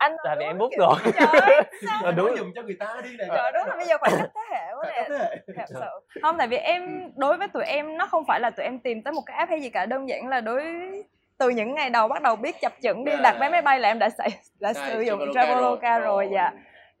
anh 0.00 0.16
là 0.24 0.36
vì 0.38 0.44
em 0.44 0.58
kiểu- 0.58 0.78
rồi. 0.78 0.94
Trời 2.02 2.12
đúng. 2.12 2.36
Giùm 2.36 2.52
cho 2.54 2.62
người 2.62 2.76
ta 2.80 2.96
đi 3.04 3.10
nè 3.18 3.24
trời 3.28 3.52
đúng 3.54 3.66
là 3.68 3.76
bây 3.76 3.86
giờ 3.86 3.98
khoảng 3.98 4.12
cách 4.18 4.30
thế 4.34 4.40
hệ 4.50 4.74
quá 4.74 4.84
nè. 4.94 5.08
thật 5.56 5.64
sự. 5.68 6.20
Không 6.22 6.36
tại 6.38 6.48
vì 6.48 6.56
em 6.56 7.10
đối 7.16 7.36
với 7.36 7.48
tụi 7.48 7.64
em 7.64 7.96
nó 7.98 8.06
không 8.06 8.24
phải 8.28 8.40
là 8.40 8.50
tụi 8.50 8.64
em 8.64 8.78
tìm 8.78 9.02
tới 9.02 9.12
một 9.12 9.22
cái 9.26 9.36
app 9.36 9.50
hay 9.50 9.60
gì 9.60 9.70
cả. 9.70 9.86
Đơn 9.86 10.08
giản 10.08 10.28
là 10.28 10.40
đối 10.40 10.62
từ 11.38 11.48
những 11.48 11.74
ngày 11.74 11.90
đầu 11.90 12.08
bắt 12.08 12.22
đầu 12.22 12.36
biết 12.36 12.60
chập 12.60 12.72
chững 12.82 13.04
đi 13.04 13.12
đặt 13.22 13.36
vé 13.40 13.48
máy 13.48 13.62
bay 13.62 13.80
là 13.80 13.88
em 13.88 13.98
đã 13.98 14.08
sử, 14.10 14.24
đã 14.60 14.72
sử 14.72 15.00
dụng 15.00 15.20
Traveloka 15.34 15.98
Rồi. 15.98 16.28
dạ. 16.32 16.50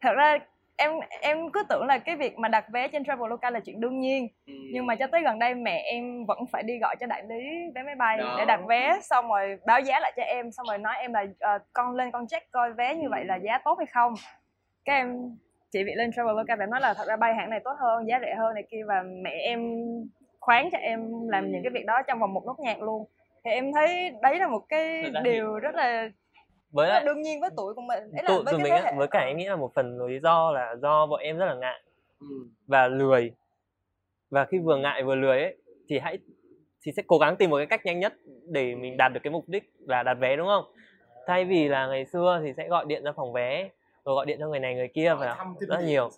Thật 0.02 0.12
ra 0.16 0.38
em 0.80 0.92
em 1.20 1.50
cứ 1.52 1.62
tưởng 1.68 1.86
là 1.86 1.98
cái 1.98 2.16
việc 2.16 2.38
mà 2.38 2.48
đặt 2.48 2.64
vé 2.72 2.88
trên 2.88 3.04
Traveloka 3.04 3.50
là 3.50 3.60
chuyện 3.60 3.80
đương 3.80 4.00
nhiên. 4.00 4.28
Ừ. 4.46 4.52
nhưng 4.72 4.86
mà 4.86 4.94
cho 4.94 5.06
tới 5.06 5.22
gần 5.22 5.38
đây 5.38 5.54
mẹ 5.54 5.82
em 5.92 6.24
vẫn 6.26 6.38
phải 6.52 6.62
đi 6.62 6.78
gọi 6.78 6.96
cho 7.00 7.06
đại 7.06 7.22
lý 7.28 7.70
vé 7.74 7.82
máy 7.82 7.94
bay 7.94 8.16
Đó. 8.18 8.34
để 8.38 8.44
đặt 8.44 8.60
vé 8.68 8.98
xong 9.02 9.28
rồi 9.28 9.58
báo 9.66 9.80
giá 9.80 10.00
lại 10.00 10.12
cho 10.16 10.22
em 10.22 10.52
xong 10.52 10.66
rồi 10.68 10.78
nói 10.78 10.94
em 10.98 11.12
là 11.12 11.24
ờ, 11.40 11.58
con 11.72 11.96
lên 11.96 12.10
con 12.10 12.26
check 12.28 12.50
coi 12.50 12.72
vé 12.72 12.94
như 12.94 13.08
vậy 13.10 13.24
là 13.24 13.36
giá 13.36 13.58
tốt 13.64 13.74
hay 13.78 13.86
không. 13.86 14.14
Cái 14.84 14.96
em 14.96 15.36
chị 15.72 15.84
bị 15.84 15.92
lên 15.94 16.12
Traveloka 16.12 16.56
và 16.56 16.62
em 16.64 16.70
nói 16.70 16.80
là 16.80 16.94
thật 16.94 17.04
ra 17.08 17.16
bay 17.16 17.34
hãng 17.34 17.50
này 17.50 17.60
tốt 17.64 17.74
hơn 17.80 18.08
giá 18.08 18.18
rẻ 18.20 18.34
hơn 18.38 18.54
này 18.54 18.64
kia 18.70 18.82
và 18.88 19.02
mẹ 19.22 19.30
em 19.30 19.60
khoán 20.40 20.68
cho 20.72 20.78
em 20.78 21.28
làm 21.28 21.52
những 21.52 21.62
cái 21.62 21.70
việc 21.70 21.86
đó 21.86 22.02
trong 22.06 22.18
vòng 22.18 22.34
một 22.34 22.42
nốt 22.46 22.56
nhạc 22.58 22.82
luôn. 22.82 23.06
Thì 23.44 23.50
em 23.50 23.72
thấy 23.72 24.10
đấy 24.22 24.38
là 24.38 24.48
một 24.48 24.62
cái 24.68 25.04
điều 25.22 25.58
rất 25.58 25.74
là, 25.74 26.08
với 26.70 26.88
lại 26.88 27.04
đương 27.04 27.22
nhiên 27.22 27.40
với 27.40 27.50
tuổi 27.56 27.74
của 27.74 27.82
mình. 27.82 27.98
Đấy 28.12 28.22
là 28.24 28.28
tụi, 28.28 28.44
với 28.44 28.52
tụi 28.52 28.62
cái 28.62 28.72
mình 28.72 28.84
hệ 28.84 28.92
với 28.96 29.08
cả 29.08 29.20
em 29.20 29.36
nghĩ 29.36 29.44
là 29.44 29.56
một 29.56 29.74
phần 29.74 30.06
lý 30.06 30.18
do 30.20 30.52
là 30.52 30.76
do 30.82 31.06
bọn 31.06 31.20
em 31.20 31.38
rất 31.38 31.46
là 31.46 31.54
ngại 31.54 31.80
Ừ. 32.20 32.26
và 32.66 32.88
lười. 32.88 33.32
Và 34.30 34.44
khi 34.44 34.58
vừa 34.58 34.76
ngại 34.76 35.02
vừa 35.02 35.14
lười 35.14 35.42
ấy 35.42 35.56
thì 35.88 35.98
hãy 35.98 36.18
thì 36.82 36.92
sẽ 36.92 37.02
cố 37.06 37.18
gắng 37.18 37.36
tìm 37.36 37.50
một 37.50 37.56
cái 37.56 37.66
cách 37.66 37.86
nhanh 37.86 38.00
nhất 38.00 38.14
để 38.48 38.74
mình 38.74 38.96
đạt 38.96 39.12
được 39.12 39.20
cái 39.22 39.30
mục 39.30 39.44
đích 39.46 39.72
là 39.86 40.02
đặt 40.02 40.14
vé 40.14 40.36
đúng 40.36 40.46
không? 40.46 40.64
Thay 41.26 41.44
vì 41.44 41.68
là 41.68 41.86
ngày 41.86 42.04
xưa 42.06 42.40
thì 42.44 42.52
sẽ 42.56 42.68
gọi 42.68 42.84
điện 42.84 43.04
ra 43.04 43.12
phòng 43.12 43.32
vé 43.32 43.68
rồi 44.04 44.14
gọi 44.14 44.26
điện 44.26 44.36
cho 44.40 44.48
người 44.48 44.60
này 44.60 44.74
người 44.74 44.88
kia 44.88 45.14
và 45.14 45.44
rất 45.60 45.80
nhiều. 45.84 46.10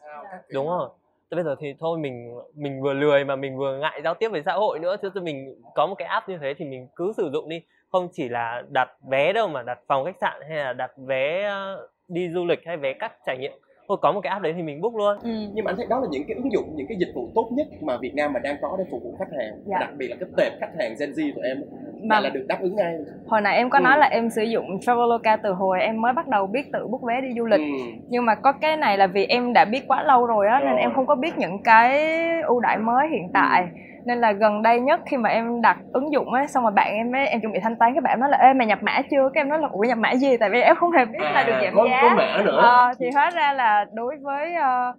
đúng 0.53 0.67
rồi. 0.67 0.89
Thế 1.31 1.35
bây 1.35 1.45
giờ 1.45 1.57
thì 1.61 1.75
thôi 1.81 1.99
mình 1.99 2.39
mình 2.55 2.83
vừa 2.83 2.93
lười 2.93 3.25
mà 3.25 3.37
mình 3.37 3.57
vừa 3.57 3.79
ngại 3.79 4.01
giao 4.05 4.15
tiếp 4.15 4.29
với 4.29 4.43
xã 4.43 4.53
hội 4.53 4.79
nữa 4.79 4.97
chứ 5.03 5.11
thì 5.15 5.21
mình 5.21 5.63
có 5.75 5.87
một 5.87 5.95
cái 5.95 6.09
app 6.09 6.29
như 6.29 6.39
thế 6.41 6.55
thì 6.55 6.65
mình 6.65 6.89
cứ 6.97 7.13
sử 7.17 7.31
dụng 7.33 7.49
đi 7.49 7.63
không 7.93 8.09
chỉ 8.13 8.29
là 8.29 8.63
đặt 8.71 8.89
vé 9.11 9.33
đâu 9.33 9.49
mà 9.49 9.63
đặt 9.63 9.79
phòng 9.89 10.05
khách 10.05 10.17
sạn 10.21 10.41
hay 10.49 10.59
là 10.59 10.73
đặt 10.73 10.91
vé 11.07 11.43
ờ, 11.45 11.89
đi 12.09 12.29
du 12.31 12.45
lịch 12.45 12.61
hay 12.67 12.77
vé 12.77 12.93
các 12.93 13.13
trải 13.27 13.39
nghiệm 13.39 13.53
thôi 13.89 13.97
có 14.03 14.13
một 14.13 14.21
cái 14.21 14.31
app 14.31 14.43
đấy 14.43 14.53
thì 14.57 14.63
mình 14.63 14.81
book 14.81 14.95
luôn 14.95 15.17
ừ. 15.23 15.31
nhưng 15.55 15.65
mà 15.65 15.71
anh 15.71 15.77
thấy 15.77 15.87
đó 15.91 16.01
là 16.01 16.07
những 16.11 16.23
cái 16.29 16.37
ứng 16.37 16.53
dụng 16.53 16.73
những 16.77 16.87
cái 16.89 16.97
dịch 17.01 17.13
vụ 17.15 17.29
tốt 17.35 17.49
nhất 17.53 17.67
mà 17.81 17.97
Việt 17.97 18.15
Nam 18.15 18.33
mà 18.33 18.41
đang 18.41 18.57
có 18.63 18.77
để 18.79 18.85
phục 18.91 19.03
vụ 19.03 19.15
khách 19.19 19.29
hàng 19.39 19.53
Dạ. 19.67 19.79
đặc 19.81 19.89
biệt 19.97 20.09
là 20.09 20.17
cái 20.21 20.29
tệp 20.37 20.53
khách 20.61 20.71
hàng 20.79 20.95
Gen 21.01 21.11
Z 21.11 21.33
tụi 21.35 21.45
em 21.45 21.57
mà 22.03 22.21
là 22.21 22.29
được 22.29 22.45
đáp 22.49 22.59
ứng 22.61 22.77
ngay 22.77 22.95
hồi 23.27 23.41
nãy 23.41 23.57
em 23.57 23.71
có 23.71 23.79
Ừ. 23.79 23.83
nói 23.83 23.99
là 23.99 24.07
em 24.07 24.31
sử 24.31 24.43
dụng 24.43 24.81
Traveloka 24.81 25.37
từ 25.37 25.53
hồi 25.53 25.81
em 25.81 26.01
mới 26.01 26.13
bắt 26.13 26.29
đầu 26.29 26.47
biết 26.47 26.67
tự 26.73 26.87
book 26.87 27.03
vé 27.03 27.21
đi 27.21 27.29
du 27.39 27.45
lịch 27.45 27.61
Ừ. 27.61 27.67
nhưng 28.09 28.25
mà 28.27 28.35
có 28.35 28.53
cái 28.53 28.77
này 28.77 28.99
là 28.99 29.07
vì 29.07 29.25
em 29.27 29.53
đã 29.53 29.65
biết 29.65 29.85
quá 29.89 30.03
lâu 30.03 30.27
rồi 30.27 30.47
á 30.49 30.61
nên 30.65 30.77
em 30.77 30.93
không 30.95 31.07
có 31.07 31.15
biết 31.15 31.39
những 31.39 31.63
cái 31.65 32.11
ưu 32.43 32.61
đãi 32.61 32.79
mới 32.79 33.09
hiện 33.09 33.29
tại 33.35 33.67
nên 34.05 34.19
là 34.21 34.33
gần 34.33 34.63
đây 34.63 34.81
nhất 34.81 35.01
khi 35.07 35.17
mà 35.17 35.31
em 35.31 35.63
đặt 35.63 35.79
ứng 35.93 36.13
dụng 36.13 36.33
á 36.35 36.47
xong 36.47 36.63
rồi 36.63 36.73
bạn 36.73 36.95
em 36.95 37.15
ấy 37.15 37.27
em 37.27 37.41
chuẩn 37.41 37.53
bị 37.53 37.59
thanh 37.63 37.77
toán 37.77 37.95
các 37.95 38.03
bạn 38.05 38.21
nói 38.21 38.31
là 38.31 38.39
ê 38.39 38.53
mày 38.53 38.67
nhập 38.67 38.79
mã 38.83 39.03
chưa? 39.11 39.31
Cái 39.35 39.41
em 39.41 39.49
nói 39.49 39.59
là 39.59 39.69
ủa 39.73 39.85
nhập 39.85 39.99
mã 39.99 40.13
gì? 40.15 40.37
Tại 40.37 40.51
vì 40.51 40.61
em 40.61 40.77
không 40.77 40.91
hề 40.91 41.05
biết 41.05 41.19
là 41.35 41.45
được 41.47 41.53
giảm 41.65 41.75
có, 41.77 41.87
giá. 41.87 42.03
có 42.03 42.15
mã 42.17 42.43
nữa. 42.45 42.59
Ờ, 42.63 42.93
thì 42.99 43.11
hóa 43.15 43.31
ra 43.31 43.53
là 43.53 43.87
đối 43.93 44.17
với 44.23 44.55
ờ, 44.55 44.93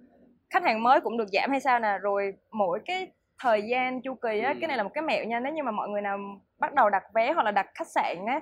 khách 0.49 0.63
hàng 0.63 0.83
mới 0.83 1.01
cũng 1.01 1.17
được 1.17 1.27
giảm 1.33 1.51
hay 1.51 1.59
sao 1.59 1.79
nè. 1.79 1.97
Rồi 2.01 2.33
mỗi 2.51 2.79
cái 2.85 3.07
thời 3.41 3.61
gian 3.61 4.01
chu 4.01 4.13
kỳ 4.13 4.39
á 4.39 4.49
Ừ. 4.49 4.57
cái 4.61 4.67
này 4.67 4.77
là 4.77 4.83
một 4.83 4.91
cái 4.93 5.01
mẹo 5.01 5.23
nha. 5.25 5.39
Nếu 5.39 5.53
như 5.53 5.63
mà 5.63 5.71
mọi 5.71 5.89
người 5.89 6.01
nào 6.01 6.17
bắt 6.59 6.73
đầu 6.73 6.89
đặt 6.89 7.03
vé 7.15 7.33
hoặc 7.33 7.43
là 7.43 7.51
đặt 7.51 7.67
khách 7.75 7.87
sạn 7.87 8.17
á 8.27 8.41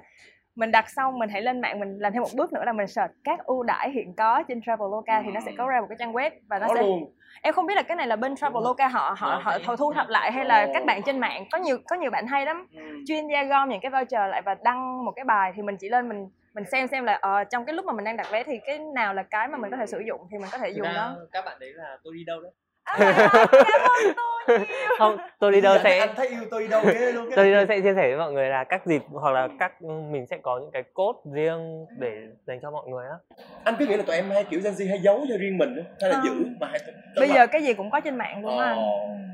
mình 0.56 0.72
đặt 0.72 0.90
xong 0.90 1.20
mình 1.20 1.30
hãy 1.30 1.42
lên 1.42 1.62
mạng 1.62 1.80
mình 1.80 2.00
làm 2.00 2.14
thêm 2.14 2.22
một 2.22 2.30
bước 2.36 2.54
nữa 2.54 2.64
là 2.66 2.74
mình 2.74 2.88
search 2.88 3.14
các 3.24 3.46
ưu 3.46 3.64
đãi 3.64 3.92
hiện 3.92 4.14
có 4.18 4.44
trên 4.48 4.62
Traveloka 4.66 5.22
thì 5.26 5.32
nó 5.32 5.40
sẽ 5.46 5.52
có 5.58 5.68
ra 5.68 5.82
một 5.82 5.88
cái 5.90 5.96
trang 6.00 6.14
web 6.14 6.32
và 6.48 6.60
nó 6.60 6.68
có 6.68 6.76
sẽ 6.76 6.82
luôn. 6.82 7.16
Em 7.42 7.54
không 7.54 7.66
biết 7.66 7.76
là 7.76 7.82
cái 7.82 7.98
này 7.98 8.08
là 8.08 8.16
bên 8.16 8.36
Traveloka 8.36 8.88
họ 8.88 9.16
họ 9.18 9.42
họ, 9.44 9.58
họ 9.64 9.76
thu 9.76 9.94
thập 9.94 10.08
lại 10.10 10.32
hay 10.32 10.46
là 10.46 10.68
các 10.74 10.86
bạn 10.86 11.02
trên 11.06 11.20
mạng? 11.20 11.46
Có 11.52 11.58
nhiều 11.58 11.78
có 11.88 11.96
nhiều 11.96 12.12
bạn 12.12 12.28
hay 12.28 12.46
lắm. 12.46 12.68
Ừ. 12.76 12.82
chuyên 13.08 13.28
gia 13.28 13.44
gom 13.44 13.70
những 13.70 13.80
cái 13.82 13.92
voucher 13.92 14.30
lại 14.30 14.42
và 14.42 14.56
đăng 14.64 15.06
một 15.06 15.12
cái 15.16 15.26
bài 15.26 15.52
thì 15.56 15.62
mình 15.62 15.78
chỉ 15.78 15.90
lên 15.90 16.10
mình 16.10 16.30
mình 16.54 16.66
xem 16.72 16.88
xem 16.88 17.04
là 17.04 17.14
ờ, 17.14 17.44
trong 17.44 17.66
cái 17.66 17.76
lúc 17.76 17.86
mà 17.86 17.94
mình 17.94 18.06
đang 18.06 18.18
đặt 18.18 18.28
vé 18.32 18.44
thì 18.44 18.60
cái 18.66 18.80
nào 18.80 19.14
là 19.14 19.24
cái 19.24 19.48
mà 19.48 19.58
mình 19.58 19.72
có 19.72 19.78
thể 19.78 19.86
sử 19.86 20.00
dụng 20.00 20.22
thì 20.32 20.38
mình 20.38 20.50
có 20.52 20.58
thể 20.58 20.70
dùng 20.70 20.88
đó. 20.94 21.18
các 21.32 21.46
bạn 21.46 21.58
đấy 21.60 21.74
là 21.74 21.98
tôi 22.04 22.14
đi 22.14 22.24
đâu 22.24 22.42
đấy 22.42 22.52
à, 22.84 23.36
tôi 23.46 24.04
nhiều 24.04 24.14
không 24.98 25.18
tôi 25.40 25.52
đi 25.52 25.62
đâu 25.62 25.78
sẽ 25.84 25.98
anh 26.00 26.16
thấy 26.16 26.28
yêu 26.28 26.44
tôi 26.52 26.62
đi 26.62 26.68
đâu 26.68 26.82
ghê 26.94 27.12
luôn 27.12 27.30
tôi 27.36 27.46
đi 27.46 27.52
đâu 27.52 27.66
sẽ 27.68 27.80
chia 27.82 27.94
sẻ 27.96 28.08
với 28.08 28.18
mọi 28.18 28.34
người 28.34 28.50
là 28.50 28.64
các 28.64 28.86
dịp 28.86 29.02
hoặc 29.12 29.32
là 29.32 29.48
các 29.60 29.82
mình 29.82 30.26
sẽ 30.30 30.38
có 30.38 30.60
những 30.60 30.72
cái 30.72 30.84
code 30.94 31.20
riêng 31.34 31.86
để 32.00 32.12
dành 32.48 32.60
cho 32.62 32.72
mọi 32.72 32.88
người 32.88 33.06
á. 33.06 33.36
Anh 33.64 33.76
cứ 33.80 33.86
nghĩ 33.86 33.98
là 33.98 34.04
tụi 34.04 34.16
em 34.16 34.30
hay 34.30 34.44
kiểu 34.44 34.60
Gen 34.64 34.74
Z 34.74 34.90
hay 34.90 35.00
giấu 35.00 35.26
cho 35.30 35.38
riêng 35.38 35.58
mình 35.58 35.76
á, 35.76 35.84
hay 36.02 36.10
là 36.10 36.16
Không. 36.16 36.26
giữ 36.26 36.46
mà 36.60 36.68
hay 36.68 36.80
bây 37.16 37.30
giờ 37.30 37.48
cái 37.48 37.64
gì 37.64 37.74
cũng 37.74 37.90
có 37.90 38.00
trên 38.00 38.16
mạng 38.18 38.46
luôn 38.46 38.58
á 38.60 38.66
anh. 38.66 38.78
Ờ, 38.78 38.84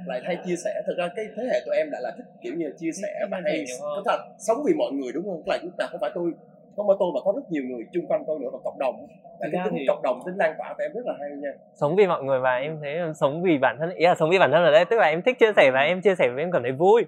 lại 0.07 0.21
hay 0.25 0.37
chia 0.45 0.55
sẻ. 0.63 0.71
Thật 0.85 0.93
ra 0.97 1.07
cái 1.15 1.25
thế 1.37 1.43
hệ 1.51 1.59
tụi 1.65 1.75
em 1.75 1.91
lại 1.91 2.01
là 2.01 2.11
thích 2.17 2.25
kiểu 2.41 2.53
như 2.57 2.65
là 2.65 2.71
chia 2.79 2.91
sẻ 3.01 3.25
và 3.31 3.41
hay 3.43 3.65
có 3.79 4.01
thật 4.05 4.17
sống 4.37 4.57
vì 4.67 4.73
mọi 4.73 4.91
người 4.91 5.11
đúng 5.13 5.23
không? 5.25 5.43
Tức 5.45 5.51
là 5.51 5.59
lúc 5.63 5.73
nào 5.77 5.87
không 5.91 5.99
phải 6.01 6.11
tôi 6.15 6.31
không 6.77 6.87
phải 6.87 6.97
tôi 6.99 7.09
mà 7.15 7.19
có 7.25 7.33
rất 7.35 7.45
nhiều 7.49 7.63
người 7.69 7.83
chung 7.93 8.07
quanh 8.07 8.23
tôi 8.27 8.39
nữa 8.39 8.49
và 8.53 8.59
cộng 8.63 8.79
đồng. 8.79 8.95
Cái 9.39 9.49
tính 9.65 9.73
thì- 9.79 9.85
cộng 9.87 10.01
đồng 10.01 10.19
tính 10.25 10.35
lan 10.37 10.55
tỏa 10.57 10.73
của 10.77 10.83
em 10.83 10.91
rất 10.93 11.05
là 11.05 11.13
hay 11.19 11.29
nha. 11.43 11.49
Sống 11.73 11.95
vì 11.95 12.07
mọi 12.07 12.23
người 12.23 12.39
và 12.39 12.55
em 12.55 12.79
thấy 12.81 12.95
sống 13.15 13.41
vì 13.43 13.57
bản 13.57 13.77
thân 13.79 13.89
ý 13.89 14.05
là 14.05 14.15
sống 14.15 14.29
vì 14.29 14.39
bản 14.39 14.51
thân 14.51 14.63
ở 14.63 14.71
đây 14.71 14.85
tức 14.85 14.97
là 14.99 15.07
em 15.07 15.21
thích 15.21 15.39
chia 15.39 15.51
sẻ 15.55 15.71
và 15.73 15.79
em 15.79 16.01
chia 16.01 16.15
sẻ 16.15 16.29
với 16.29 16.43
em 16.43 16.51
cảm 16.51 16.61
thấy 16.63 16.71
vui 16.71 17.05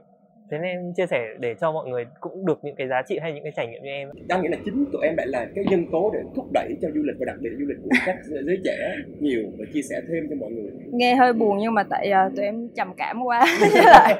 thế 0.51 0.57
nên 0.57 0.71
em 0.71 0.93
chia 0.93 1.07
sẻ 1.07 1.27
để 1.39 1.55
cho 1.62 1.71
mọi 1.71 1.88
người 1.88 2.05
cũng 2.19 2.45
được 2.45 2.59
những 2.63 2.75
cái 2.75 2.88
giá 2.88 3.01
trị 3.07 3.19
hay 3.21 3.33
những 3.33 3.43
cái 3.43 3.53
trải 3.55 3.67
nghiệm 3.67 3.83
như 3.83 3.89
em. 3.89 4.09
Đang 4.27 4.41
nghĩ 4.41 4.47
là 4.47 4.57
chính 4.65 4.85
tụi 4.91 5.01
em 5.03 5.15
lại 5.17 5.27
là 5.27 5.47
cái 5.55 5.65
nhân 5.69 5.85
tố 5.91 6.12
để 6.13 6.19
thúc 6.35 6.45
đẩy 6.53 6.75
cho 6.81 6.88
du 6.95 7.01
lịch 7.03 7.15
và 7.19 7.25
đặc 7.25 7.35
biệt 7.39 7.49
là 7.49 7.55
du 7.59 7.65
lịch 7.65 7.77
của 7.83 7.89
các 8.05 8.15
giới 8.23 8.57
trẻ 8.63 8.95
nhiều 9.19 9.43
và 9.59 9.65
chia 9.73 9.81
sẻ 9.81 9.95
thêm 10.07 10.27
cho 10.29 10.35
mọi 10.39 10.51
người. 10.51 10.71
Nghe 10.91 11.15
hơi 11.15 11.33
buồn 11.33 11.57
nhưng 11.57 11.73
mà 11.73 11.83
tại 11.83 12.12
ờ, 12.12 12.29
tụi 12.35 12.45
em 12.45 12.69
trầm 12.75 12.93
cảm 12.97 13.21
quá. 13.23 13.45
Với 13.73 13.83
lại 13.85 14.15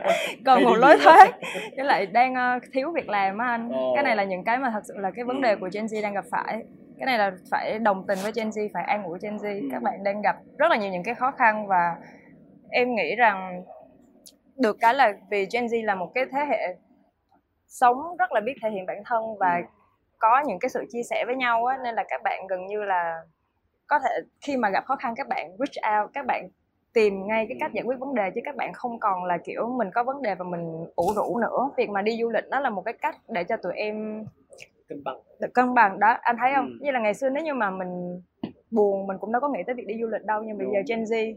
còn 0.46 0.64
một 0.64 0.76
lối 0.76 0.98
thoát. 1.04 1.30
Với 1.76 1.86
lại 1.86 2.06
đang 2.06 2.36
ờ, 2.36 2.60
thiếu 2.74 2.92
việc 2.92 3.10
làm 3.10 3.38
á 3.38 3.48
anh. 3.48 3.70
Ồ. 3.70 3.92
cái 3.96 4.04
này 4.04 4.16
là 4.16 4.24
những 4.24 4.44
cái 4.44 4.58
mà 4.58 4.70
thật 4.74 4.82
sự 4.88 4.94
là 4.98 5.12
cái 5.12 5.26
vấn 5.26 5.42
đề 5.42 5.56
của 5.56 5.70
Gen 5.74 5.86
Z 5.86 6.02
đang 6.02 6.14
gặp 6.14 6.26
phải. 6.32 6.64
Cái 6.98 7.06
này 7.06 7.18
là 7.18 7.32
phải 7.52 7.80
đồng 7.80 8.06
tình 8.08 8.20
với 8.24 8.32
Gen 8.36 8.50
Z 8.50 8.70
phải 8.74 8.84
an 8.84 9.04
ủi 9.04 9.20
Gen 9.22 9.38
Z. 9.38 9.62
Ừ. 9.62 9.68
các 9.72 9.84
bạn 9.84 10.04
đang 10.04 10.22
gặp 10.22 10.36
rất 10.58 10.72
là 10.72 10.78
nhiều 10.78 10.92
những 10.92 11.04
cái 11.04 11.16
khó 11.16 11.32
khăn 11.32 11.68
và 11.68 11.96
em 12.70 12.96
nghĩ 12.96 13.16
rằng 13.16 13.64
được 14.60 14.78
cái 14.80 14.94
là 14.94 15.14
vì 15.32 15.48
Gen 15.54 15.66
Z 15.66 15.86
là 15.86 15.96
một 15.96 16.12
cái 16.16 16.26
thế 16.32 16.46
hệ 16.50 16.76
sống 17.68 17.98
rất 18.20 18.32
là 18.32 18.42
biết 18.42 18.54
thể 18.64 18.70
hiện 18.70 18.86
bản 18.86 19.02
thân 19.06 19.24
và 19.40 19.56
Ừ. 19.58 19.64
có 20.20 20.44
những 20.48 20.60
cái 20.60 20.70
sự 20.70 20.86
chia 20.90 21.04
sẻ 21.10 21.24
với 21.26 21.36
nhau 21.36 21.66
á 21.66 21.78
nên 21.84 21.96
là 21.96 22.04
các 22.10 22.22
bạn 22.24 22.48
gần 22.50 22.68
như 22.68 22.84
là 22.84 23.16
có 23.88 24.00
thể 24.00 24.10
khi 24.42 24.58
mà 24.58 24.70
gặp 24.70 24.86
khó 24.86 24.96
khăn 24.96 25.14
các 25.18 25.28
bạn 25.28 25.52
reach 25.60 26.04
out 26.04 26.14
các 26.14 26.26
bạn 26.26 26.50
tìm 26.94 27.28
ngay 27.28 27.46
cái 27.50 27.58
cách 27.60 27.72
giải 27.74 27.84
quyết 27.84 28.00
vấn 28.00 28.16
đề 28.16 28.32
chứ 28.36 28.42
các 28.46 28.56
bạn 28.56 28.74
không 28.74 29.00
còn 29.00 29.24
là 29.26 29.38
kiểu 29.38 29.68
mình 29.78 29.90
có 29.94 30.04
vấn 30.04 30.22
đề 30.22 30.36
và 30.36 30.46
mình 30.46 30.86
ủ 30.96 31.14
rũ 31.16 31.38
nữa 31.42 31.70
việc 31.78 31.90
mà 31.90 32.02
đi 32.02 32.18
du 32.22 32.30
lịch 32.30 32.44
nó 32.50 32.60
là 32.60 32.70
một 32.70 32.82
cái 32.86 32.94
cách 32.94 33.16
để 33.28 33.44
cho 33.44 33.58
tụi 33.58 33.74
em 33.76 34.26
cân 34.88 35.02
bằng 35.06 35.18
được 35.40 35.54
cân 35.54 35.74
bằng 35.74 36.00
đó 36.00 36.18
anh 36.22 36.36
thấy 36.40 36.52
không 36.56 36.66
Ừ. 36.66 36.78
như 36.82 36.92
là 36.92 37.00
ngày 37.00 37.14
xưa 37.14 37.30
nếu 37.30 37.44
như 37.44 37.54
mà 37.54 37.70
mình 37.72 38.22
buồn 38.72 39.08
mình 39.08 39.18
cũng 39.20 39.32
đâu 39.32 39.40
có 39.42 39.50
nghĩ 39.50 39.60
tới 39.66 39.76
việc 39.76 39.88
đi 39.88 39.96
du 40.02 40.08
lịch 40.08 40.24
đâu 40.26 40.44
nhưng 40.44 40.58
bây 40.58 40.68
giờ 40.74 40.80
Gen 40.88 41.04
Z 41.04 41.36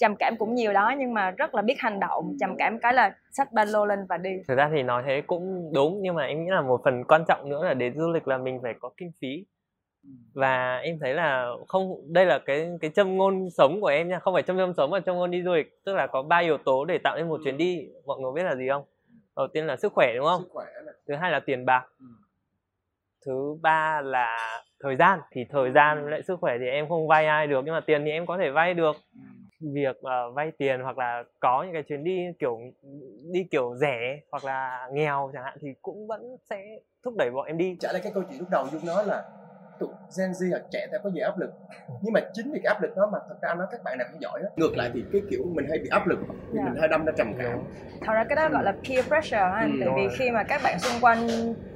trầm 0.00 0.16
cảm 0.18 0.36
cũng 0.38 0.54
nhiều 0.54 0.72
đó 0.72 0.94
nhưng 0.98 1.14
mà 1.14 1.30
rất 1.30 1.54
là 1.54 1.62
biết 1.62 1.74
hành 1.78 2.00
động 2.00 2.36
trầm 2.40 2.56
cảm 2.58 2.78
cái 2.78 2.94
là 2.94 3.14
xách 3.32 3.52
ba 3.52 3.64
lô 3.64 3.86
lên 3.86 3.98
và 4.08 4.16
đi. 4.16 4.30
Thực 4.48 4.54
ra 4.54 4.70
thì 4.74 4.82
nói 4.82 5.02
thế 5.06 5.22
cũng 5.26 5.70
đúng 5.74 6.02
nhưng 6.02 6.14
mà 6.14 6.24
em 6.24 6.44
nghĩ 6.44 6.50
là 6.50 6.62
một 6.62 6.80
phần 6.84 7.04
quan 7.04 7.24
trọng 7.28 7.48
nữa 7.48 7.64
là 7.64 7.74
đến 7.74 7.98
du 7.98 8.12
lịch 8.12 8.28
là 8.28 8.38
mình 8.38 8.60
phải 8.62 8.74
có 8.80 8.90
kinh 8.96 9.12
phí. 9.20 9.44
Và 10.34 10.76
em 10.76 10.98
thấy 11.00 11.14
là 11.14 11.50
không 11.68 12.12
đây 12.12 12.26
là 12.26 12.38
cái 12.38 12.70
cái 12.80 12.90
châm 12.94 13.16
ngôn 13.16 13.50
sống 13.50 13.80
của 13.80 13.86
em 13.86 14.08
nha 14.08 14.18
không 14.18 14.34
phải 14.34 14.42
châm 14.42 14.56
ngôn 14.56 14.74
sống 14.76 14.90
mà 14.90 15.00
châm 15.00 15.16
ngôn 15.16 15.30
đi 15.30 15.42
du 15.42 15.52
lịch. 15.52 15.84
Tức 15.84 15.94
là 15.94 16.06
có 16.06 16.22
ba 16.22 16.38
yếu 16.38 16.58
tố 16.58 16.84
để 16.84 16.98
tạo 16.98 17.16
nên 17.16 17.28
một 17.28 17.40
chuyến 17.44 17.56
đi 17.56 17.88
mọi 18.06 18.20
người 18.20 18.32
biết 18.32 18.42
là 18.42 18.56
gì 18.56 18.68
không? 18.68 18.84
Đầu 19.36 19.46
tiên 19.52 19.66
là 19.66 19.76
sức 19.76 19.92
khỏe 19.92 20.12
đúng 20.16 20.26
không? 20.26 20.42
Sức 20.42 20.48
khỏe 20.52 20.66
này 20.86 20.94
thứ 21.08 21.14
hai 21.14 21.30
là 21.30 21.40
tiền 21.40 21.66
bạc. 21.66 21.86
Ừ. 21.98 22.06
thứ 23.26 23.56
ba 23.62 24.00
là 24.00 24.60
thời 24.80 24.96
gian 24.96 25.20
thì 25.30 25.44
thời 25.50 25.70
gian 25.72 26.02
với 26.02 26.10
lại 26.10 26.22
sức 26.22 26.40
khỏe 26.40 26.56
thì 26.58 26.66
em 26.66 26.88
không 26.88 27.08
vay 27.08 27.26
ai 27.26 27.46
được 27.46 27.64
nhưng 27.64 27.74
mà 27.74 27.80
tiền 27.80 28.04
thì 28.04 28.10
em 28.10 28.26
có 28.26 28.38
thể 28.38 28.50
vay 28.50 28.74
được 28.74 28.96
việc 29.72 29.96
uh, 29.96 30.34
vay 30.34 30.52
tiền 30.58 30.80
hoặc 30.80 30.98
là 30.98 31.24
có 31.40 31.62
những 31.62 31.72
cái 31.72 31.82
chuyến 31.82 32.04
đi 32.04 32.26
kiểu 32.38 32.60
đi 33.32 33.44
kiểu 33.50 33.76
rẻ 33.76 34.20
hoặc 34.30 34.44
là 34.44 34.88
nghèo 34.92 35.30
chẳng 35.34 35.44
hạn 35.44 35.58
thì 35.60 35.68
cũng 35.82 36.06
vẫn 36.06 36.36
sẽ 36.50 36.78
thúc 37.02 37.14
đẩy 37.18 37.30
bọn 37.30 37.46
em 37.46 37.58
đi. 37.58 37.76
Trả 37.80 37.92
lại 37.92 38.00
cái 38.04 38.12
câu 38.12 38.22
chuyện 38.28 38.38
lúc 38.40 38.48
đầu 38.50 38.68
dung 38.72 38.86
nói 38.86 39.04
là 39.06 39.22
tụi 39.80 39.88
Gen 40.18 40.30
Z 40.30 40.52
là 40.52 40.58
trẻ 40.70 40.86
ta 40.92 40.98
có 41.04 41.10
nhiều 41.14 41.24
áp 41.24 41.38
lực 41.38 41.50
nhưng 42.02 42.12
mà 42.12 42.20
chính 42.32 42.52
vì 42.52 42.60
cái 42.64 42.74
áp 42.74 42.82
lực 42.82 42.96
đó 42.96 43.08
mà 43.12 43.18
thật 43.28 43.34
ra 43.42 43.48
anh 43.48 43.58
nói 43.58 43.66
các 43.70 43.80
bạn 43.84 43.98
nào 43.98 44.06
cũng 44.12 44.20
giỏi 44.20 44.40
á 44.42 44.48
ngược 44.56 44.76
lại 44.76 44.90
thì 44.94 45.04
cái 45.12 45.22
kiểu 45.30 45.40
mình 45.54 45.66
hay 45.68 45.78
bị 45.78 45.88
áp 45.90 46.06
lực 46.06 46.18
thì 46.28 46.34
Dạ. 46.56 46.62
mình 46.64 46.74
hay 46.80 46.88
đâm 46.88 47.04
ra 47.04 47.12
trầm 47.18 47.32
cảm 47.38 47.58
thật 48.06 48.12
ra 48.14 48.24
cái 48.28 48.36
đó 48.36 48.48
gọi 48.48 48.64
là 48.64 48.72
peer 48.88 49.04
pressure 49.06 49.38
anh 49.38 49.70
Ừ, 49.72 49.76
tại 49.80 49.88
vì 49.96 50.02
rồi. 50.06 50.14
khi 50.18 50.30
mà 50.30 50.42
các 50.42 50.60
bạn 50.64 50.78
xung 50.78 51.00
quanh 51.00 51.18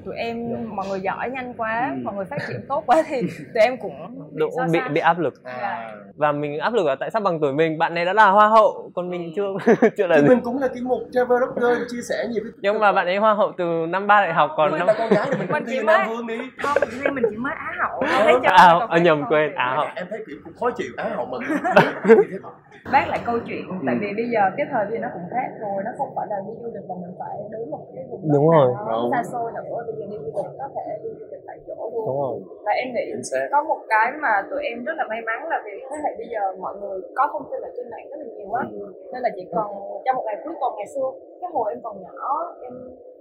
tụi 0.04 0.14
em 0.16 0.36
Dạ. 0.52 0.56
mọi 0.74 0.86
người 0.88 1.00
giỏi 1.00 1.30
nhanh 1.30 1.54
quá 1.54 1.90
Ừ. 1.94 2.00
mọi 2.04 2.14
người 2.14 2.24
phát 2.24 2.38
triển 2.48 2.60
tốt 2.68 2.82
quá 2.86 3.02
thì 3.08 3.20
tụi 3.54 3.62
em 3.62 3.76
cũng 3.76 3.92
bị 4.32 4.40
Đúng, 4.40 4.50
bị 4.72 4.78
bị 4.94 5.00
áp 5.00 5.18
lực 5.18 5.34
à. 5.44 5.94
và 6.16 6.32
mình 6.32 6.58
áp 6.58 6.72
lực 6.74 6.86
là 6.86 6.96
tại 7.00 7.10
sao 7.10 7.22
bằng 7.22 7.40
tuổi 7.40 7.52
mình 7.52 7.78
bạn 7.78 7.94
này 7.94 8.04
đã 8.04 8.12
là 8.12 8.30
hoa 8.30 8.48
hậu 8.48 8.90
còn 8.94 9.10
mình 9.10 9.32
chưa 9.36 9.46
chưa 9.96 10.06
là 10.06 10.16
thì 10.16 10.22
gì 10.22 10.28
mình 10.28 10.40
cũng 10.44 10.58
là 10.58 10.68
cái 10.68 10.82
một 10.82 11.00
travel 11.12 11.38
blogger 11.56 11.78
chia 11.90 12.00
sẻ 12.08 12.26
nhiều 12.30 12.42
cái 12.44 12.52
nhưng 12.62 12.78
mà 12.78 12.92
bạn 12.92 13.06
ấy 13.06 13.16
hoa 13.16 13.34
hậu 13.34 13.52
từ 13.58 13.64
năm 13.88 14.06
ba 14.06 14.20
đại 14.20 14.34
học 14.34 14.50
còn 14.56 14.70
mình 14.70 14.78
năm 14.78 14.86
là 14.86 14.94
con 14.98 15.08
gái 15.10 15.26
thì 15.30 15.38
mình 15.38 15.48
Mình 15.52 15.64
chỉ 15.66 15.82
mới- 15.82 15.98
Nam 15.98 16.08
Vương 16.08 16.26
đi 16.26 16.38
không 16.62 16.76
nay 17.02 17.12
mình 17.12 17.24
chỉ 17.30 17.36
mới 17.36 17.52
á 17.58 17.72
hậu 17.82 17.87
Ờ, 18.00 18.06
thấy 18.24 18.34
à, 18.44 18.76
Còn 18.80 18.90
à, 18.90 18.98
nhầm 18.98 19.18
còn 19.20 19.28
quên. 19.30 19.50
hậu 19.56 19.86
em 19.96 20.06
thấy 20.10 20.18
kiểu 20.26 20.36
cũng 20.44 20.54
khó 20.60 20.70
chịu 20.76 20.92
á 20.96 21.04
hậu 21.16 21.26
mừng 21.26 21.42
bác 22.92 23.04
lại 23.12 23.20
câu 23.28 23.36
chuyện 23.48 23.62
tại 23.86 23.94
Ừ. 23.96 24.00
vì 24.02 24.10
bây 24.20 24.26
giờ 24.34 24.42
cái 24.56 24.66
thời 24.72 24.84
thì 24.90 24.96
nó 25.04 25.08
cũng 25.14 25.26
khác 25.34 25.48
rồi 25.62 25.78
nó 25.86 25.90
không 25.98 26.10
phải 26.16 26.26
là 26.30 26.36
đi 26.46 26.52
du 26.60 26.68
lịch 26.74 26.86
là 26.90 26.94
mình 27.02 27.14
phải 27.20 27.34
đến 27.52 27.70
một 27.70 27.82
cái 27.94 28.04
vùng 28.10 28.22
Đúng 28.34 28.46
nào 28.50 28.60
rồi. 28.90 29.10
xa 29.12 29.22
xôi 29.32 29.48
nữa. 29.56 29.78
Bây 29.86 29.94
giờ 29.98 30.04
đi 30.12 30.16
du 30.24 30.30
lịch 30.38 30.50
có 30.60 30.66
thể 30.74 30.84
đi 31.04 31.10
du 31.20 31.26
lịch 31.32 31.42
tại 31.48 31.58
chỗ 31.66 31.76
luôn. 31.94 32.04
Đúng 32.08 32.18
rồi. 32.24 32.34
Và 32.66 32.72
em 32.82 32.88
nghĩ 32.94 33.04
có 33.52 33.58
một 33.70 33.80
cái 33.92 34.06
mà 34.24 34.32
tụi 34.50 34.62
em 34.70 34.84
rất 34.88 34.94
là 35.00 35.04
may 35.10 35.20
mắn 35.28 35.38
là 35.52 35.58
vì 35.66 35.74
thế 35.90 35.96
hệ 36.04 36.10
bây 36.20 36.28
giờ 36.34 36.42
mọi 36.64 36.74
người 36.80 36.96
có 37.18 37.24
thông 37.32 37.44
tin 37.50 37.60
ở 37.68 37.70
trên 37.76 37.86
mạng 37.92 38.06
rất 38.10 38.18
là 38.22 38.26
nhiều 38.36 38.50
á. 38.60 38.64
Nên 39.12 39.20
là 39.24 39.30
chỉ 39.36 39.44
cần 39.54 39.66
trong 40.04 40.16
một 40.16 40.24
ngày 40.26 40.36
cuối 40.44 40.54
tuần 40.60 40.72
ngày 40.76 40.88
xưa 40.94 41.08
cái 41.40 41.50
hồi 41.54 41.66
em 41.74 41.80
còn 41.84 41.94
nhỏ 42.04 42.28
em 42.66 42.72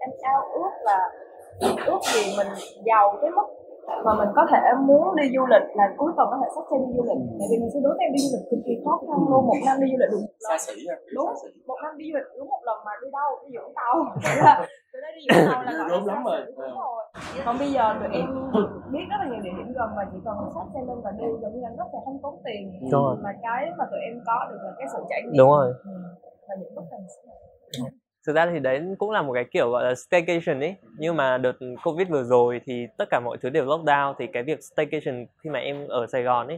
em 0.03 0.10
ao 0.34 0.41
ước 0.62 0.73
là 0.89 0.99
ước 1.91 2.01
gì 2.13 2.21
mình 2.38 2.47
giàu 2.89 3.17
tới 3.21 3.32
mức 3.38 3.47
mà 4.06 4.12
mình 4.19 4.32
có 4.38 4.43
thể 4.52 4.62
muốn 4.89 5.06
đi 5.19 5.26
du 5.36 5.43
lịch 5.54 5.65
là 5.80 5.86
cuối 6.00 6.12
tuần 6.15 6.28
có 6.32 6.38
thể 6.41 6.50
sắp 6.56 6.63
xe 6.69 6.76
đi 6.84 6.89
du 6.97 7.04
lịch. 7.10 7.21
Tại 7.39 7.47
vì 7.50 7.56
ngày 7.60 7.69
xưa 7.73 7.82
đối 7.86 7.93
với 7.95 8.04
em 8.08 8.12
đi 8.15 8.21
du 8.23 8.30
lịch 8.36 8.45
cực 8.52 8.62
kỳ 8.67 8.73
khó 8.84 8.93
khăn 9.08 9.19
luôn. 9.32 9.41
Một 9.50 9.60
năm 9.67 9.76
đi 9.82 9.88
du 9.91 9.97
lịch 10.02 10.12
được 10.13 10.21
một 10.26 10.34
xa 10.45 10.54
lần 10.56 10.60
xỉ 10.65 10.76
ha 10.89 10.95
đúng. 11.15 11.30
một 11.69 11.80
năm 11.84 11.91
đi 12.00 12.06
du 12.10 12.15
lịch 12.17 12.30
đúng 12.38 12.50
một 12.54 12.63
lần 12.67 12.78
mà 12.86 12.93
đi 13.02 13.08
đâu? 13.17 13.30
Đi 13.43 13.50
vũng 13.58 13.73
tàu. 13.80 13.95
Là 14.45 14.54
từ 14.91 14.97
đi 15.17 15.23
tàu 15.30 15.63
là 15.67 15.71
gọi 15.80 15.89
là 15.89 15.97
lắm 16.12 16.21
rồi. 16.30 16.39
đúng 16.47 16.76
rồi. 16.84 17.04
Còn 17.45 17.56
bây 17.62 17.69
giờ 17.76 17.84
tụi 18.00 18.10
em 18.19 18.28
biết 18.93 19.06
rất 19.12 19.19
là 19.21 19.26
nhiều 19.30 19.41
địa 19.45 19.56
điểm 19.58 19.69
gần 19.78 19.89
và 19.97 20.04
chỉ 20.12 20.17
cần 20.26 20.36
xách 20.56 20.69
xe 20.73 20.80
lên 20.88 20.97
và 21.06 21.12
đi 21.19 21.28
giống 21.41 21.54
như 21.56 21.62
là 21.65 21.71
nó 21.78 21.84
sẽ 21.91 21.97
không 22.06 22.17
tốn 22.23 22.34
tiền. 22.45 22.62
Đúng 22.82 23.04
rồi. 23.06 23.15
Mà 23.26 23.32
cái 23.45 23.62
mà 23.78 23.86
tụi 23.91 24.02
em 24.10 24.15
có 24.28 24.38
được 24.50 24.62
là 24.65 24.71
cái 24.78 24.88
sự 24.93 25.00
trải 25.10 25.19
nghiệm. 25.23 25.38
Đúng 25.41 25.52
rồi. 25.58 25.67
Ừ. 25.93 25.97
và 26.47 26.56
những 26.60 26.76
bức 26.76 26.86
hình 26.91 27.06
thực 28.27 28.35
ra 28.35 28.49
thì 28.53 28.59
đấy 28.59 28.81
cũng 28.97 29.11
là 29.11 29.21
một 29.21 29.33
cái 29.33 29.45
kiểu 29.51 29.69
gọi 29.69 29.83
là 29.83 29.95
staycation 29.95 30.59
ấy. 30.59 30.75
Nhưng 30.97 31.15
mà 31.15 31.37
đợt 31.37 31.53
covid 31.83 32.07
vừa 32.09 32.23
rồi 32.23 32.61
thì 32.65 32.87
tất 32.97 33.05
cả 33.09 33.19
mọi 33.19 33.37
thứ 33.41 33.49
đều 33.49 33.65
lockdown 33.65 34.13
thì 34.19 34.27
cái 34.27 34.43
việc 34.43 34.63
staycation 34.63 35.25
khi 35.43 35.49
mà 35.49 35.59
em 35.59 35.87
ở 35.87 36.07
sài 36.07 36.23
gòn 36.23 36.47
ấy 36.47 36.57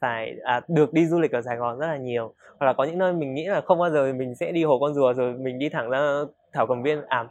phải 0.00 0.34
à, 0.42 0.60
được 0.68 0.92
đi 0.92 1.06
du 1.06 1.20
lịch 1.20 1.32
ở 1.32 1.42
sài 1.42 1.56
gòn 1.56 1.78
rất 1.78 1.86
là 1.86 1.96
nhiều. 1.96 2.34
Hoặc 2.58 2.66
là 2.66 2.72
có 2.72 2.84
những 2.84 2.98
nơi 2.98 3.12
mình 3.12 3.34
nghĩ 3.34 3.46
là 3.46 3.60
không 3.60 3.78
bao 3.78 3.90
giờ 3.90 4.12
mình 4.12 4.34
sẽ 4.34 4.52
đi 4.52 4.64
hồ 4.64 4.78
con 4.78 4.94
rùa 4.94 5.12
rồi 5.12 5.32
mình 5.32 5.58
đi 5.58 5.68
thẳng 5.68 5.90
ra 5.90 6.24
thảo 6.52 6.66
cầm 6.66 6.82
viên. 6.82 7.02
À 7.08 7.24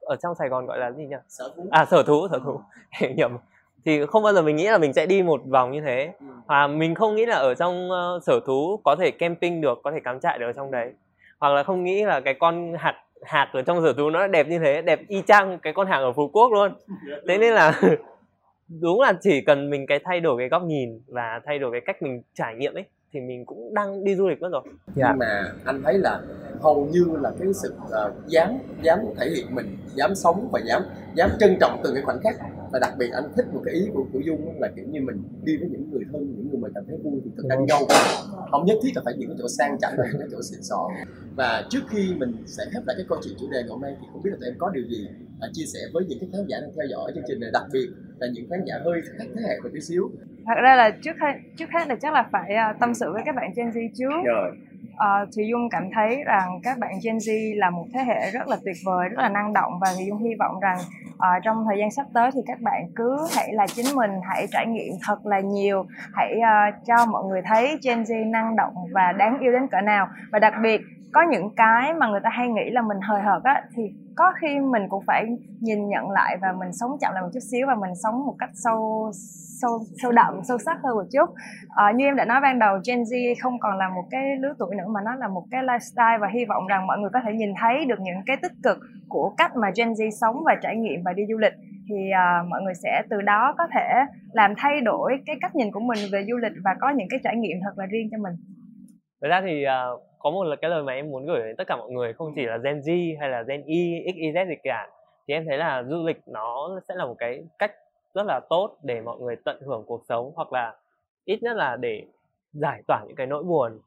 ở 0.00 0.16
trong 0.16 0.34
sài 0.34 0.48
gòn 0.48 0.66
gọi 0.66 0.78
là 0.78 0.92
gì 0.92 1.06
nhỉ? 1.06 1.16
Sở 1.28 1.52
thú. 1.56 1.66
À 1.70 1.84
sở 1.84 2.02
thú 2.02 2.28
sở 2.30 2.38
thú. 2.38 2.60
Nhầm. 3.16 3.38
Thì 3.84 4.06
không 4.06 4.22
bao 4.22 4.32
giờ 4.32 4.42
mình 4.42 4.56
nghĩ 4.56 4.64
là 4.68 4.78
mình 4.78 4.92
sẽ 4.92 5.06
đi 5.06 5.22
một 5.22 5.40
vòng 5.46 5.72
như 5.72 5.80
thế. 5.80 6.12
Ừ. 6.20 6.26
và 6.46 6.66
mình 6.66 6.94
không 6.94 7.14
nghĩ 7.14 7.26
là 7.26 7.36
ở 7.36 7.54
trong 7.54 7.90
ờ, 7.90 8.20
sở 8.22 8.40
thú 8.46 8.80
có 8.84 8.96
thể 8.96 9.10
camping 9.10 9.60
được 9.60 9.80
có 9.82 9.92
thể 9.92 10.00
cắm 10.04 10.20
trại 10.20 10.38
được 10.38 10.46
ở 10.46 10.52
trong 10.52 10.70
đấy. 10.70 10.92
Hoặc 11.40 11.48
là 11.48 11.62
không 11.62 11.84
nghĩ 11.84 12.04
là 12.04 12.20
cái 12.20 12.34
con 12.34 12.74
hạt 12.78 13.03
hạt 13.24 13.50
ở 13.52 13.62
trong 13.62 13.82
sở 13.82 13.92
thú 13.92 14.10
nó 14.10 14.26
đẹp 14.26 14.48
như 14.48 14.58
thế, 14.58 14.82
đẹp 14.82 15.00
y 15.08 15.22
chang 15.26 15.58
cái 15.58 15.72
con 15.72 15.86
hàng 15.86 16.02
ở 16.02 16.12
phú 16.12 16.28
quốc 16.32 16.52
luôn. 16.52 16.72
Thế 17.28 17.38
nên 17.38 17.54
là 17.54 17.80
đúng 18.80 19.00
là 19.00 19.12
chỉ 19.20 19.40
cần 19.40 19.70
mình 19.70 19.86
cái 19.86 19.98
thay 20.04 20.20
đổi 20.20 20.38
cái 20.38 20.48
góc 20.48 20.62
nhìn 20.62 21.00
và 21.06 21.40
thay 21.46 21.58
đổi 21.58 21.72
cái 21.72 21.80
cách 21.80 22.02
mình 22.02 22.22
trải 22.34 22.54
nghiệm 22.54 22.74
ấy 22.74 22.84
thì 23.14 23.20
mình 23.20 23.44
cũng 23.46 23.74
đang 23.74 24.04
đi 24.04 24.16
du 24.16 24.28
lịch 24.28 24.40
mất 24.40 24.48
rồi. 24.52 24.62
Dạ. 24.94 25.08
nhưng 25.08 25.18
mà 25.18 25.52
anh 25.64 25.82
thấy 25.84 25.98
là 25.98 26.20
hầu 26.60 26.88
như 26.92 27.04
là 27.20 27.32
cái 27.38 27.48
sự 27.62 27.74
ờ, 27.90 28.12
dám 28.26 28.58
dám 28.82 28.98
thể 29.16 29.30
hiện 29.30 29.54
mình 29.54 29.66
dám 29.94 30.14
sống 30.14 30.48
và 30.52 30.60
dám 30.68 30.82
dám 31.16 31.30
trân 31.40 31.56
trọng 31.60 31.80
từng 31.84 31.94
cái 31.94 32.02
khoảnh 32.02 32.20
khắc. 32.22 32.36
Và 32.72 32.78
đặc 32.78 32.94
biệt 32.98 33.10
anh 33.12 33.24
thích 33.36 33.46
một 33.52 33.60
cái 33.64 33.74
ý 33.74 33.88
của 33.94 34.04
của 34.12 34.18
dung 34.26 34.60
là 34.60 34.68
kiểu 34.76 34.84
như 34.88 35.00
mình 35.00 35.22
đi 35.44 35.56
với 35.56 35.68
những 35.68 35.90
người 35.90 36.02
thân 36.12 36.34
những 36.36 36.48
người 36.50 36.60
mình 36.60 36.72
cảm 36.74 36.84
thấy 36.88 36.96
vui 37.04 37.20
thì 37.24 37.30
thực 37.36 37.44
ra 37.48 37.56
cũng 37.56 37.88
không 38.50 38.66
nhất 38.66 38.76
thiết 38.82 38.90
là 38.94 39.02
phải 39.04 39.14
những 39.18 39.28
cái 39.28 39.36
chỗ 39.40 39.48
sang 39.48 39.78
chảnh 39.80 39.94
hay 39.98 40.08
những 40.10 40.20
cái 40.20 40.28
chỗ 40.32 40.42
xịn 40.42 40.62
sò. 40.62 40.88
Và 41.36 41.64
trước 41.70 41.80
khi 41.90 42.14
mình 42.16 42.32
sẽ 42.46 42.64
khép 42.72 42.82
lại 42.86 42.94
cái 42.98 43.06
câu 43.08 43.18
chuyện 43.24 43.34
chủ 43.40 43.46
đề 43.52 43.58
ngày 43.58 43.68
hôm 43.70 43.80
nay 43.80 43.96
thì 44.00 44.06
không 44.12 44.22
biết 44.22 44.30
là 44.30 44.36
tụi 44.40 44.48
em 44.48 44.54
có 44.58 44.70
điều 44.70 44.84
gì 44.84 45.08
à, 45.40 45.48
chia 45.52 45.64
sẻ 45.66 45.80
với 45.92 46.04
những 46.08 46.18
cái 46.18 46.28
khán 46.32 46.46
giả 46.48 46.60
đang 46.60 46.70
theo 46.76 46.86
dõi 46.90 47.12
chương 47.14 47.24
trình 47.28 47.40
này 47.40 47.50
đặc 47.52 47.64
biệt 47.72 47.88
là 48.20 48.26
những 48.32 48.48
khán 48.50 48.60
giả 48.66 48.74
hơi 48.84 49.00
khác 49.18 49.24
thế 49.34 49.42
hệ 49.42 49.60
một 49.62 49.70
tí 49.74 49.80
xíu 49.80 50.10
thật 50.46 50.54
ra 50.62 50.76
là 50.76 50.90
trước 50.90 51.16
hết 51.20 51.32
trước 51.56 51.70
hết 51.70 51.88
là 51.88 51.94
chắc 51.94 52.12
là 52.12 52.24
phải 52.32 52.54
à, 52.54 52.74
tâm 52.80 52.94
sự 52.94 53.12
với 53.12 53.22
các 53.26 53.34
bạn 53.34 53.50
Gen 53.56 53.70
Z 53.70 53.88
trước. 53.94 54.22
Rồi. 54.24 54.50
Ờ, 54.96 55.26
thì 55.36 55.42
Dung 55.50 55.68
cảm 55.70 55.84
thấy 55.94 56.24
rằng 56.26 56.60
các 56.62 56.78
bạn 56.78 56.90
Gen 57.04 57.16
Z 57.16 57.58
là 57.58 57.70
một 57.70 57.86
thế 57.94 58.04
hệ 58.04 58.30
rất 58.30 58.48
là 58.48 58.56
tuyệt 58.64 58.76
vời, 58.84 59.08
rất 59.08 59.22
là 59.22 59.28
năng 59.28 59.52
động 59.52 59.72
và 59.80 59.88
thì 59.98 60.04
Dung 60.08 60.18
hy 60.18 60.34
vọng 60.38 60.60
rằng 60.60 60.78
ờ, 61.18 61.28
trong 61.44 61.64
thời 61.68 61.78
gian 61.78 61.90
sắp 61.90 62.06
tới 62.14 62.30
thì 62.34 62.40
các 62.46 62.60
bạn 62.60 62.82
cứ 62.96 63.16
hãy 63.36 63.52
là 63.52 63.66
chính 63.66 63.96
mình, 63.96 64.10
hãy 64.28 64.46
trải 64.50 64.66
nghiệm 64.66 64.92
thật 65.06 65.26
là 65.26 65.40
nhiều, 65.40 65.86
hãy 66.14 66.40
ờ, 66.40 66.78
cho 66.86 67.06
mọi 67.06 67.24
người 67.24 67.42
thấy 67.44 67.78
Gen 67.84 68.02
Z 68.02 68.30
năng 68.30 68.56
động 68.56 68.74
và 68.92 69.12
đáng 69.12 69.38
yêu 69.40 69.52
đến 69.52 69.66
cỡ 69.70 69.80
nào. 69.80 70.08
Và 70.32 70.38
đặc 70.38 70.54
biệt 70.62 70.80
có 71.12 71.22
những 71.30 71.50
cái 71.56 71.94
mà 71.94 72.08
người 72.08 72.20
ta 72.24 72.30
hay 72.30 72.48
nghĩ 72.48 72.70
là 72.70 72.82
mình 72.82 73.00
hời 73.00 73.22
hợt 73.22 73.42
á 73.42 73.62
thì 73.76 73.82
có 74.16 74.32
khi 74.40 74.60
mình 74.60 74.82
cũng 74.88 75.04
phải 75.06 75.24
nhìn 75.60 75.88
nhận 75.88 76.10
lại 76.10 76.36
và 76.42 76.52
mình 76.52 76.72
sống 76.72 76.90
chậm 77.00 77.14
lại 77.14 77.22
một 77.22 77.30
chút 77.34 77.40
xíu 77.50 77.66
và 77.66 77.74
mình 77.74 77.94
sống 78.02 78.26
một 78.26 78.34
cách 78.38 78.50
sâu 78.54 79.10
sâu 79.60 79.78
sâu 80.02 80.12
đậm 80.12 80.40
sâu 80.48 80.58
sắc 80.58 80.78
hơn 80.82 80.96
một 80.96 81.06
chút. 81.12 81.34
À, 81.76 81.92
như 81.96 82.04
em 82.04 82.16
đã 82.16 82.24
nói 82.24 82.40
ban 82.40 82.58
đầu 82.58 82.78
Gen 82.86 83.02
Z 83.02 83.34
không 83.42 83.58
còn 83.60 83.78
là 83.78 83.88
một 83.88 84.04
cái 84.10 84.36
lứa 84.36 84.54
tuổi 84.58 84.76
nữa 84.76 84.84
mà 84.88 85.00
nó 85.04 85.14
là 85.14 85.28
một 85.28 85.44
cái 85.50 85.62
lifestyle 85.62 86.20
và 86.20 86.28
hy 86.34 86.44
vọng 86.44 86.66
rằng 86.66 86.86
mọi 86.86 86.98
người 86.98 87.10
có 87.12 87.20
thể 87.24 87.32
nhìn 87.32 87.52
thấy 87.60 87.84
được 87.84 88.00
những 88.00 88.22
cái 88.26 88.36
tích 88.42 88.52
cực 88.62 88.78
của 89.08 89.34
cách 89.38 89.56
mà 89.56 89.68
Gen 89.76 89.92
Z 89.92 90.10
sống 90.10 90.36
và 90.46 90.54
trải 90.62 90.76
nghiệm 90.76 91.02
và 91.04 91.12
đi 91.12 91.22
du 91.30 91.38
lịch. 91.38 91.52
Thì 91.88 92.10
à, 92.14 92.42
mọi 92.48 92.62
người 92.62 92.74
sẽ 92.74 93.02
từ 93.10 93.20
đó 93.20 93.54
có 93.58 93.64
thể 93.74 93.88
làm 94.32 94.54
thay 94.56 94.80
đổi 94.80 95.18
cái 95.26 95.36
cách 95.40 95.56
nhìn 95.56 95.72
của 95.72 95.80
mình 95.80 95.98
về 96.12 96.24
du 96.30 96.36
lịch 96.36 96.52
và 96.64 96.74
có 96.80 96.90
những 96.90 97.08
cái 97.10 97.20
trải 97.24 97.36
nghiệm 97.36 97.56
thật 97.64 97.72
là 97.76 97.86
riêng 97.86 98.08
cho 98.10 98.18
mình. 98.18 98.34
Thật 99.22 99.28
ra 99.28 99.42
thì 99.46 99.64
uh 99.64 100.13
có 100.24 100.30
một 100.30 100.44
là 100.44 100.56
cái 100.56 100.70
lời 100.70 100.82
mà 100.82 100.92
em 100.92 101.10
muốn 101.10 101.26
gửi 101.26 101.40
đến 101.46 101.56
tất 101.56 101.64
cả 101.66 101.76
mọi 101.76 101.90
người 101.90 102.12
không 102.12 102.32
chỉ 102.36 102.42
là 102.46 102.56
Gen 102.56 102.78
Z 102.78 103.20
hay 103.20 103.28
là 103.28 103.42
Gen 103.42 103.64
Y, 103.64 104.00
XYZ 104.06 104.48
gì 104.48 104.54
cả 104.62 104.90
thì 105.28 105.34
em 105.34 105.44
thấy 105.48 105.58
là 105.58 105.82
du 105.82 106.06
lịch 106.06 106.20
nó 106.26 106.80
sẽ 106.88 106.94
là 106.94 107.06
một 107.06 107.14
cái 107.18 107.44
cách 107.58 107.72
rất 108.14 108.22
là 108.26 108.40
tốt 108.50 108.76
để 108.82 109.00
mọi 109.00 109.18
người 109.20 109.36
tận 109.44 109.60
hưởng 109.66 109.84
cuộc 109.86 110.04
sống 110.08 110.32
hoặc 110.36 110.52
là 110.52 110.76
ít 111.24 111.42
nhất 111.42 111.56
là 111.56 111.76
để 111.76 112.04
giải 112.52 112.82
tỏa 112.86 113.04
những 113.06 113.16
cái 113.16 113.26
nỗi 113.26 113.42
buồn 113.42 113.80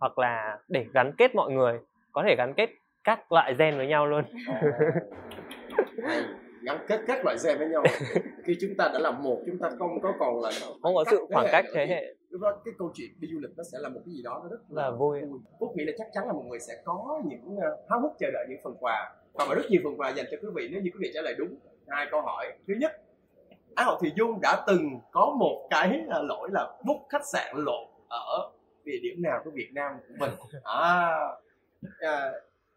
hoặc 0.00 0.18
là 0.18 0.58
để 0.68 0.86
gắn 0.94 1.12
kết 1.18 1.34
mọi 1.34 1.52
người 1.52 1.78
có 2.12 2.22
thể 2.28 2.34
gắn 2.38 2.54
kết 2.54 2.70
các 3.04 3.32
loại 3.32 3.54
gen 3.58 3.76
với 3.76 3.86
nhau 3.86 4.06
luôn. 4.06 4.24
Hay. 6.02 6.22
Gắn 6.62 6.78
kết 6.88 7.00
các 7.06 7.24
loại 7.24 7.36
gen 7.44 7.58
với 7.58 7.68
nhau. 7.68 7.82
Khi 8.44 8.56
chúng 8.60 8.70
ta 8.78 8.90
đã 8.92 8.98
làm 8.98 9.22
một 9.22 9.38
chúng 9.46 9.58
ta 9.58 9.70
không 9.78 10.00
có 10.00 10.12
còn 10.18 10.40
là 10.40 10.50
không 10.82 10.94
có 10.94 11.04
sự 11.10 11.26
khoảng 11.32 11.46
cách 11.52 11.64
thế 11.74 11.86
hệ 11.86 12.14
lúc 12.34 12.42
đó 12.42 12.60
cái 12.64 12.74
câu 12.78 12.92
chuyện 12.94 13.10
đi 13.20 13.28
du 13.32 13.38
lịch 13.38 13.50
nó 13.56 13.62
sẽ 13.72 13.78
là 13.80 13.88
một 13.88 14.00
cái 14.06 14.14
gì 14.14 14.22
đó 14.22 14.40
nó 14.42 14.48
rất 14.48 14.60
là 14.70 14.90
vui. 14.90 15.20
Phúc 15.60 15.72
nghĩ 15.76 15.84
là 15.84 15.92
chắc 15.98 16.06
chắn 16.12 16.26
là 16.26 16.32
mọi 16.32 16.44
người 16.44 16.60
sẽ 16.60 16.74
có 16.84 17.22
những 17.26 17.56
ờ, 17.56 17.76
háo 17.88 18.00
hức 18.00 18.12
chờ 18.18 18.30
đợi 18.32 18.46
những 18.48 18.58
phần 18.64 18.76
quà. 18.80 19.14
Và 19.32 19.44
mà 19.48 19.54
rất 19.54 19.62
nhiều 19.70 19.80
phần 19.84 19.96
quà 19.96 20.10
dành 20.10 20.26
cho 20.30 20.36
quý 20.42 20.48
vị 20.54 20.68
nếu 20.72 20.82
như 20.82 20.90
quý 20.94 20.98
vị 21.00 21.10
trả 21.14 21.20
lời 21.22 21.34
đúng 21.38 21.56
hai 21.88 22.06
câu 22.10 22.20
hỏi. 22.22 22.52
Thứ 22.68 22.74
nhất 22.74 22.92
Á 23.74 23.84
Hậu 23.84 23.98
Thì 24.02 24.12
Dung 24.16 24.38
đã 24.42 24.64
từng 24.66 25.00
có 25.12 25.36
một 25.38 25.66
cái 25.70 26.00
ờ, 26.08 26.22
lỗi 26.22 26.48
là 26.52 26.76
book 26.84 26.98
khách 27.08 27.26
sạn 27.32 27.56
lộn 27.56 27.88
ở 28.08 28.50
địa 28.84 28.98
điểm 29.02 29.22
nào 29.22 29.40
của 29.44 29.50
Việt 29.50 29.70
Nam 29.72 29.92
của 30.08 30.14
mình. 30.18 30.30
À, 30.64 31.18
à, 31.98 32.32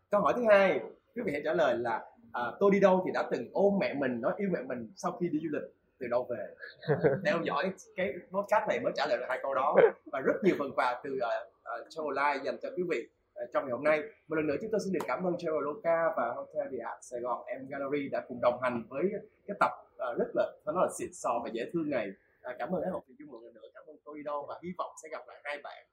câu 0.09 0.21
hỏi 0.21 0.33
thứ 0.35 0.43
hai 0.49 0.79
quý 1.15 1.21
vị 1.25 1.31
hãy 1.31 1.41
trả 1.45 1.53
lời 1.53 1.77
là 1.77 2.05
à, 2.31 2.41
tôi 2.59 2.71
đi 2.71 2.79
đâu 2.79 3.03
thì 3.05 3.11
đã 3.13 3.23
từng 3.31 3.49
ôm 3.53 3.73
mẹ 3.79 3.93
mình 3.93 4.21
nói 4.21 4.33
yêu 4.37 4.49
mẹ 4.51 4.59
mình 4.61 4.91
sau 4.95 5.11
khi 5.11 5.27
đi 5.27 5.39
du 5.39 5.49
lịch 5.51 5.71
từ 5.99 6.07
đâu 6.07 6.27
về. 6.29 6.47
Theo 7.25 7.38
dõi 7.43 7.71
cái 7.95 8.13
podcast 8.31 8.67
này 8.67 8.79
mới 8.79 8.93
trả 8.95 9.05
lời 9.10 9.17
được 9.17 9.25
hai 9.29 9.39
câu 9.41 9.53
đó. 9.53 9.75
Và 10.12 10.19
rất 10.19 10.33
nhiều 10.43 10.55
phần 10.60 10.71
quà 10.75 11.01
từ 11.03 11.10
uh, 11.13 11.53
uh, 11.81 11.89
Travel 11.89 12.45
dành 12.45 12.57
cho 12.62 12.69
quý 12.77 12.83
vị 12.89 13.10
uh, 13.43 13.49
trong 13.53 13.63
ngày 13.63 13.71
hôm 13.71 13.83
nay. 13.83 14.01
Một 14.27 14.36
lần 14.36 14.47
nữa 14.47 14.55
chúng 14.62 14.71
tôi 14.71 14.79
xin 14.83 14.93
được 14.93 15.05
cảm 15.07 15.23
ơn 15.23 15.38
Traveloka 15.38 16.13
và 16.17 16.33
Hotel 16.36 16.79
Art 16.81 16.99
Sài 17.01 17.19
Gòn 17.19 17.45
M 17.62 17.67
Gallery 17.69 18.10
đã 18.10 18.25
cùng 18.27 18.41
đồng 18.41 18.62
hành 18.62 18.83
với 18.89 19.03
cái 19.47 19.57
tập 19.60 19.71
uh, 20.12 20.17
rất 20.19 20.27
là 20.36 20.51
nó 20.65 20.71
là 20.71 20.88
xịn 20.99 21.13
sò 21.13 21.41
và 21.43 21.49
dễ 21.53 21.69
thương 21.73 21.89
này. 21.89 22.07
Uh, 22.49 22.55
cảm 22.60 22.75
ơn 22.75 22.81
các 22.83 22.91
học 22.91 23.03
viên 23.19 23.31
một 23.31 23.39
lần 23.43 23.53
nữa. 23.53 23.67
Cảm 23.73 23.83
ơn 23.88 23.97
tôi 24.05 24.21
đâu 24.25 24.45
và 24.49 24.60
hy 24.63 24.69
vọng 24.77 24.91
sẽ 25.03 25.10
gặp 25.10 25.21
lại 25.27 25.41
hai 25.43 25.57
bạn 25.63 25.86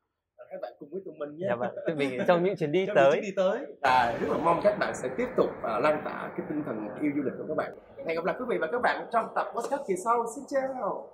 các 0.51 0.61
bạn 0.63 0.73
cùng 0.79 0.89
với 0.93 1.01
tụi 1.05 1.15
mình 1.19 1.37
nhé. 1.37 1.47
Dạ 1.49 1.57
vâng, 1.57 1.75
tụi 1.87 1.97
mình 1.97 2.21
trong 2.29 2.45
những 2.45 2.57
chuyến 2.57 2.73
đi 2.73 2.87
trong 2.87 2.97
tới. 2.97 3.05
Những 3.05 3.13
chuyến 3.13 3.23
đi 3.23 3.35
tới 3.37 3.67
và 3.83 4.19
rất 4.21 4.29
là 4.31 4.39
mong 4.39 4.61
các 4.65 4.79
bạn 4.79 4.95
sẽ 4.95 5.09
tiếp 5.17 5.27
tục 5.37 5.51
uh, 5.59 5.83
lan 5.83 6.03
tỏa 6.05 6.31
cái 6.37 6.47
tinh 6.49 6.63
thần 6.67 6.89
yêu 7.01 7.13
du 7.17 7.23
lịch 7.23 7.33
của 7.39 7.45
các 7.49 7.57
bạn. 7.57 7.73
Hẹn 8.07 8.17
gặp 8.17 8.25
lại 8.25 8.37
quý 8.39 8.45
vị 8.49 8.59
và 8.61 8.67
các 8.73 8.83
bạn 8.83 9.07
trong 9.13 9.27
tập 9.35 9.47
podcast 9.55 9.83
kỳ 9.89 9.95
sau. 10.05 10.25
Xin 10.35 10.45
chào. 10.49 11.11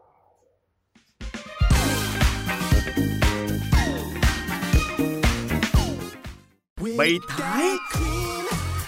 Bay 6.98 7.10
Thái 7.28 7.64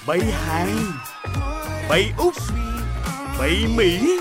Bay 0.09 0.21
Hàn 0.21 0.69
Bay 1.89 2.05
Úc 2.19 2.33
Bay 3.39 3.51
Mỹ 3.77 4.19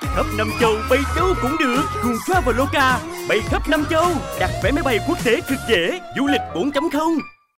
Khắp 0.00 0.26
năm 0.38 0.46
châu 0.60 0.72
bay 0.90 0.98
châu 1.16 1.26
cũng 1.42 1.56
được 1.60 1.82
Cùng 2.02 2.14
Traveloka 2.26 3.17
Bay 3.28 3.40
khắp 3.48 3.68
năm 3.68 3.84
châu, 3.90 4.06
Đặt 4.40 4.50
vé 4.62 4.70
máy 4.70 4.82
bay 4.82 4.98
quốc 5.08 5.24
tế 5.24 5.40
cực 5.40 5.58
dễ, 5.68 6.00
Du 6.16 6.26
lịch 6.26 6.40
4.0 6.54 7.37